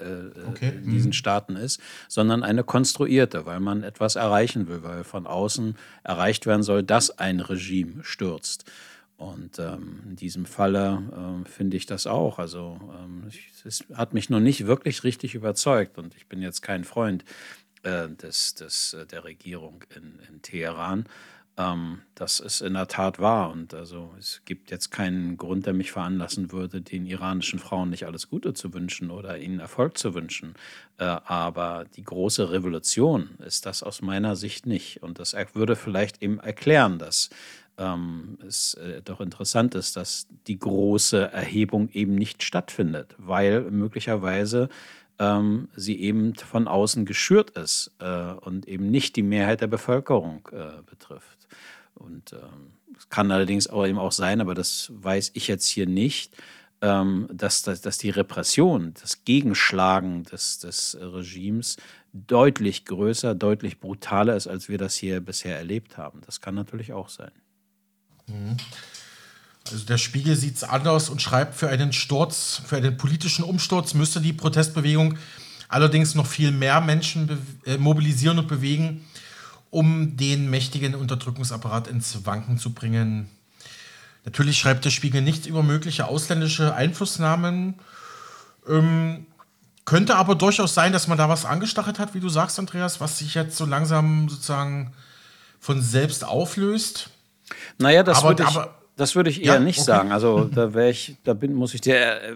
okay. 0.47 0.73
in 0.83 0.89
diesen 0.89 1.09
mhm. 1.09 1.13
Staaten 1.13 1.55
ist, 1.55 1.81
sondern 2.07 2.43
eine 2.43 2.63
konstruierte, 2.63 3.45
weil 3.45 3.59
man 3.59 3.83
etwas 3.83 4.15
erreichen 4.15 4.67
will, 4.67 4.83
weil 4.83 5.03
von 5.03 5.27
außen 5.27 5.75
erreicht 6.03 6.45
werden 6.45 6.63
soll, 6.63 6.83
dass 6.83 7.17
ein 7.17 7.39
Regime 7.39 8.03
stürzt. 8.03 8.65
Und 9.17 9.57
ähm, 9.57 10.01
in 10.05 10.15
diesem 10.15 10.45
Falle 10.45 11.01
äh, 11.11 11.49
finde 11.49 11.75
ich 11.75 11.87
das 11.87 12.05
auch. 12.05 12.37
Also 12.37 12.79
ähm, 13.03 13.23
es 13.65 13.83
hat 13.93 14.13
mich 14.13 14.29
noch 14.29 14.39
nicht 14.39 14.67
wirklich 14.67 15.03
richtig 15.03 15.33
überzeugt 15.33 15.97
und 15.97 16.15
ich 16.15 16.27
bin 16.27 16.41
jetzt 16.41 16.61
kein 16.61 16.83
Freund 16.83 17.25
äh, 17.87 18.09
des, 18.09 18.55
des, 18.55 18.93
äh, 18.93 19.05
der 19.05 19.23
Regierung 19.23 19.83
in, 19.95 20.19
in 20.29 20.41
Teheran. 20.41 21.05
Ähm, 21.57 22.01
das 22.15 22.39
ist 22.39 22.61
in 22.61 22.73
der 22.73 22.87
Tat 22.87 23.19
wahr. 23.19 23.51
Und 23.51 23.73
also 23.73 24.13
es 24.19 24.41
gibt 24.45 24.71
jetzt 24.71 24.91
keinen 24.91 25.37
Grund, 25.37 25.65
der 25.65 25.73
mich 25.73 25.91
veranlassen 25.91 26.51
würde, 26.51 26.81
den 26.81 27.05
iranischen 27.05 27.59
Frauen 27.59 27.89
nicht 27.89 28.05
alles 28.05 28.29
Gute 28.29 28.53
zu 28.53 28.73
wünschen 28.73 29.09
oder 29.09 29.37
ihnen 29.37 29.59
Erfolg 29.59 29.97
zu 29.97 30.13
wünschen. 30.13 30.53
Äh, 30.97 31.05
aber 31.05 31.85
die 31.95 32.03
große 32.03 32.51
Revolution 32.51 33.29
ist 33.45 33.65
das 33.65 33.83
aus 33.83 34.01
meiner 34.01 34.35
Sicht 34.35 34.65
nicht. 34.65 35.01
Und 35.01 35.19
das 35.19 35.35
würde 35.53 35.75
vielleicht 35.75 36.21
eben 36.21 36.39
erklären, 36.39 36.99
dass 36.99 37.29
ähm, 37.77 38.37
es 38.45 38.73
äh, 38.73 39.01
doch 39.01 39.21
interessant 39.21 39.75
ist, 39.75 39.95
dass 39.95 40.27
die 40.47 40.59
große 40.59 41.31
Erhebung 41.31 41.89
eben 41.93 42.15
nicht 42.15 42.43
stattfindet, 42.43 43.15
weil 43.17 43.61
möglicherweise 43.71 44.69
ähm, 45.19 45.69
sie 45.75 45.99
eben 45.99 46.35
von 46.35 46.67
außen 46.67 47.05
geschürt 47.05 47.51
ist 47.51 47.91
äh, 47.99 48.33
und 48.33 48.67
eben 48.67 48.89
nicht 48.89 49.15
die 49.15 49.23
Mehrheit 49.23 49.61
der 49.61 49.67
Bevölkerung 49.67 50.47
äh, 50.51 50.81
betrifft. 50.85 51.47
Und 51.95 52.33
ähm, 52.33 52.73
es 52.95 53.03
ähm, 53.03 53.09
kann 53.09 53.31
allerdings 53.31 53.67
auch 53.67 53.85
eben 53.85 53.97
auch 53.97 54.11
sein, 54.11 54.41
aber 54.41 54.53
das 54.53 54.91
weiß 54.93 55.31
ich 55.33 55.47
jetzt 55.47 55.67
hier 55.67 55.87
nicht, 55.87 56.35
ähm, 56.81 57.27
dass, 57.31 57.63
dass, 57.63 57.81
dass 57.81 57.97
die 57.97 58.11
Repression, 58.11 58.93
das 59.01 59.23
Gegenschlagen 59.23 60.23
des, 60.23 60.59
des 60.59 60.97
Regimes 60.99 61.77
deutlich 62.13 62.85
größer, 62.85 63.33
deutlich 63.33 63.79
brutaler 63.79 64.35
ist, 64.35 64.47
als 64.47 64.69
wir 64.69 64.77
das 64.77 64.95
hier 64.95 65.19
bisher 65.19 65.57
erlebt 65.57 65.97
haben. 65.97 66.21
Das 66.25 66.41
kann 66.41 66.55
natürlich 66.55 66.93
auch 66.93 67.09
sein. 67.09 67.31
Mhm. 68.27 68.57
Also 69.71 69.85
der 69.85 69.97
Spiegel 69.97 70.35
sieht 70.35 70.57
es 70.57 70.63
anders 70.63 71.09
und 71.09 71.21
schreibt, 71.21 71.55
für 71.55 71.69
einen 71.69 71.93
Sturz, 71.93 72.61
für 72.65 72.77
einen 72.77 72.97
politischen 72.97 73.43
Umsturz 73.43 73.93
müsste 73.93 74.21
die 74.21 74.33
Protestbewegung 74.33 75.17
allerdings 75.69 76.15
noch 76.15 76.27
viel 76.27 76.51
mehr 76.51 76.81
Menschen 76.81 77.37
äh, 77.65 77.77
mobilisieren 77.77 78.39
und 78.39 78.47
bewegen, 78.47 79.05
um 79.69 80.15
den 80.17 80.49
mächtigen 80.49 80.95
Unterdrückungsapparat 80.95 81.87
ins 81.87 82.25
Wanken 82.25 82.57
zu 82.57 82.73
bringen. 82.73 83.29
Natürlich 84.25 84.57
schreibt 84.57 84.85
der 84.85 84.89
Spiegel 84.89 85.21
nichts 85.21 85.47
über 85.47 85.63
mögliche 85.63 86.07
ausländische 86.07 86.73
Einflussnahmen. 86.73 87.75
Ähm, 88.67 89.25
könnte 89.85 90.17
aber 90.17 90.35
durchaus 90.35 90.73
sein, 90.73 90.91
dass 90.91 91.07
man 91.07 91.17
da 91.17 91.29
was 91.29 91.45
angestachelt 91.45 91.97
hat, 91.97 92.13
wie 92.13 92.19
du 92.19 92.27
sagst, 92.27 92.59
Andreas, 92.59 92.99
was 92.99 93.19
sich 93.19 93.35
jetzt 93.35 93.55
so 93.55 93.65
langsam 93.65 94.27
sozusagen 94.27 94.93
von 95.59 95.81
selbst 95.81 96.25
auflöst. 96.25 97.09
Naja, 97.77 98.03
das 98.03 98.21
würde 98.23 98.43
ich, 98.43 98.59
das 98.97 99.15
würde 99.15 99.29
ich 99.29 99.43
eher 99.43 99.53
ja, 99.53 99.59
nicht 99.59 99.77
okay. 99.77 99.85
sagen. 99.85 100.11
Also 100.11 100.45
da 100.45 100.73
wäre 100.73 100.89
ich, 100.89 101.15
da 101.23 101.33
bin, 101.33 101.53
muss 101.53 101.73
ich 101.73 101.81
dir 101.81 101.95
äh, 101.95 102.33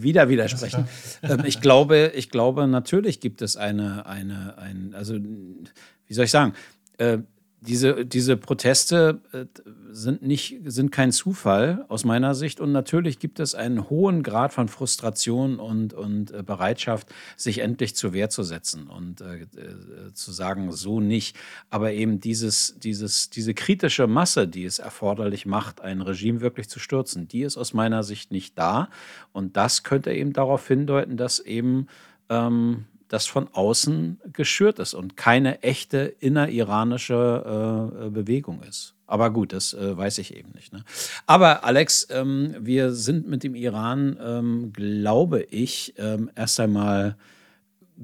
wieder 0.00 0.28
widersprechen. 0.28 0.86
Ähm, 1.22 1.42
ich 1.46 1.60
glaube, 1.60 2.12
ich 2.14 2.28
glaube, 2.28 2.68
natürlich 2.68 3.20
gibt 3.20 3.40
es 3.40 3.56
eine, 3.56 4.04
eine, 4.06 4.58
ein, 4.58 4.94
also 4.94 5.14
wie 5.14 6.14
soll 6.14 6.26
ich 6.26 6.30
sagen, 6.30 6.52
äh, 6.98 7.18
diese, 7.66 8.04
diese 8.04 8.36
Proteste 8.36 9.20
äh, 9.32 9.46
sind, 9.90 10.22
nicht, 10.22 10.60
sind 10.66 10.92
kein 10.92 11.12
Zufall 11.12 11.84
aus 11.88 12.04
meiner 12.04 12.34
Sicht. 12.34 12.60
Und 12.60 12.72
natürlich 12.72 13.18
gibt 13.18 13.40
es 13.40 13.54
einen 13.54 13.88
hohen 13.88 14.22
Grad 14.22 14.52
von 14.52 14.68
Frustration 14.68 15.58
und, 15.58 15.94
und 15.94 16.30
äh, 16.30 16.42
Bereitschaft, 16.42 17.08
sich 17.36 17.58
endlich 17.58 17.96
zur 17.96 18.12
Wehr 18.12 18.28
zu 18.28 18.42
setzen 18.42 18.88
und 18.88 19.20
äh, 19.20 19.42
äh, 19.42 20.12
zu 20.12 20.32
sagen, 20.32 20.72
so 20.72 21.00
nicht. 21.00 21.36
Aber 21.70 21.92
eben 21.92 22.20
dieses, 22.20 22.76
dieses, 22.78 23.30
diese 23.30 23.54
kritische 23.54 24.06
Masse, 24.06 24.46
die 24.46 24.64
es 24.64 24.78
erforderlich 24.78 25.46
macht, 25.46 25.80
ein 25.80 26.02
Regime 26.02 26.40
wirklich 26.40 26.68
zu 26.68 26.78
stürzen, 26.78 27.28
die 27.28 27.42
ist 27.42 27.56
aus 27.56 27.72
meiner 27.72 28.02
Sicht 28.02 28.30
nicht 28.30 28.58
da. 28.58 28.90
Und 29.32 29.56
das 29.56 29.82
könnte 29.82 30.12
eben 30.12 30.32
darauf 30.32 30.66
hindeuten, 30.68 31.16
dass 31.16 31.40
eben 31.40 31.86
ähm, 32.28 32.84
das 33.08 33.26
von 33.26 33.48
außen 33.52 34.20
geschürt 34.32 34.78
ist 34.78 34.94
und 34.94 35.16
keine 35.16 35.62
echte 35.62 36.14
inneriranische 36.20 38.00
äh, 38.04 38.10
Bewegung 38.10 38.62
ist. 38.62 38.94
Aber 39.06 39.30
gut, 39.30 39.52
das 39.52 39.74
äh, 39.74 39.96
weiß 39.96 40.18
ich 40.18 40.34
eben 40.34 40.52
nicht. 40.54 40.72
Ne? 40.72 40.82
Aber 41.26 41.64
Alex, 41.64 42.08
ähm, 42.10 42.54
wir 42.58 42.92
sind 42.92 43.28
mit 43.28 43.44
dem 43.44 43.54
Iran, 43.54 44.18
ähm, 44.22 44.72
glaube 44.72 45.42
ich, 45.42 45.94
ähm, 45.98 46.30
erst 46.34 46.58
einmal 46.58 47.16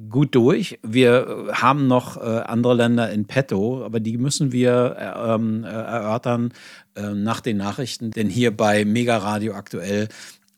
gut 0.09 0.35
durch. 0.35 0.79
Wir 0.83 1.49
äh, 1.49 1.53
haben 1.55 1.87
noch 1.87 2.17
äh, 2.17 2.21
andere 2.21 2.75
Länder 2.75 3.11
in 3.11 3.25
petto, 3.25 3.85
aber 3.85 4.01
die 4.01 4.19
müssen 4.19 4.53
wir 4.53 4.97
äh, 4.99 5.35
ähm, 5.35 5.65
erörtern 5.65 6.53
äh, 6.95 7.15
nach 7.15 7.41
den 7.41 7.57
Nachrichten. 7.57 8.11
Denn 8.11 8.29
hier 8.29 8.57
bei 8.57 8.85
Mega 8.85 9.17
Radio 9.17 9.55
aktuell 9.55 10.09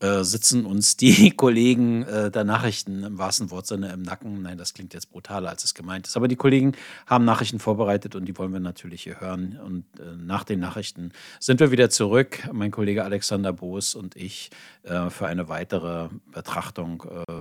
äh, 0.03 0.25
sitzen 0.25 0.67
uns 0.67 0.97
die 0.97 1.31
Kollegen 1.37 2.03
äh, 2.03 2.29
der 2.29 2.43
Nachrichten 2.43 3.05
im 3.05 3.19
wahrsten 3.19 3.53
Wortsinne 3.53 3.93
im 3.93 4.03
Nacken. 4.03 4.43
Nein, 4.43 4.59
das 4.59 4.75
klingt 4.75 4.95
jetzt 4.95 5.13
brutaler, 5.13 5.49
als 5.49 5.63
es 5.63 5.75
gemeint 5.75 6.09
ist. 6.09 6.17
Aber 6.17 6.27
die 6.27 6.35
Kollegen 6.35 6.73
haben 7.07 7.25
Nachrichten 7.25 7.61
vorbereitet 7.61 8.17
und 8.17 8.25
die 8.25 8.37
wollen 8.37 8.53
wir 8.53 8.59
natürlich 8.59 9.05
hier 9.05 9.21
hören. 9.21 9.61
Und 9.65 9.85
äh, 10.01 10.17
nach 10.17 10.43
den 10.43 10.59
Nachrichten 10.59 11.13
sind 11.39 11.61
wir 11.61 11.71
wieder 11.71 11.89
zurück, 11.89 12.41
mein 12.53 12.73
Kollege 12.73 13.05
Alexander 13.05 13.53
Boos 13.53 13.95
und 13.95 14.17
ich, 14.17 14.51
äh, 14.83 15.09
für 15.09 15.29
eine 15.29 15.49
weitere 15.49 16.09
Betrachtung 16.33 17.05
äh, 17.29 17.33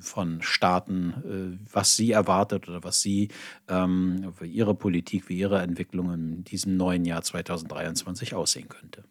von 0.00 0.40
Staaten, 0.40 1.60
was 1.70 1.94
sie 1.94 2.12
erwartet 2.12 2.66
oder 2.66 2.82
was 2.82 3.02
sie 3.02 3.28
ähm, 3.68 4.32
für 4.34 4.46
ihre 4.46 4.74
Politik, 4.74 5.28
wie 5.28 5.36
ihre 5.36 5.60
Entwicklung 5.60 6.14
in 6.14 6.44
diesem 6.44 6.78
neuen 6.78 7.04
Jahr 7.04 7.20
2023 7.20 8.34
aussehen 8.34 8.70
könnte. 8.70 9.04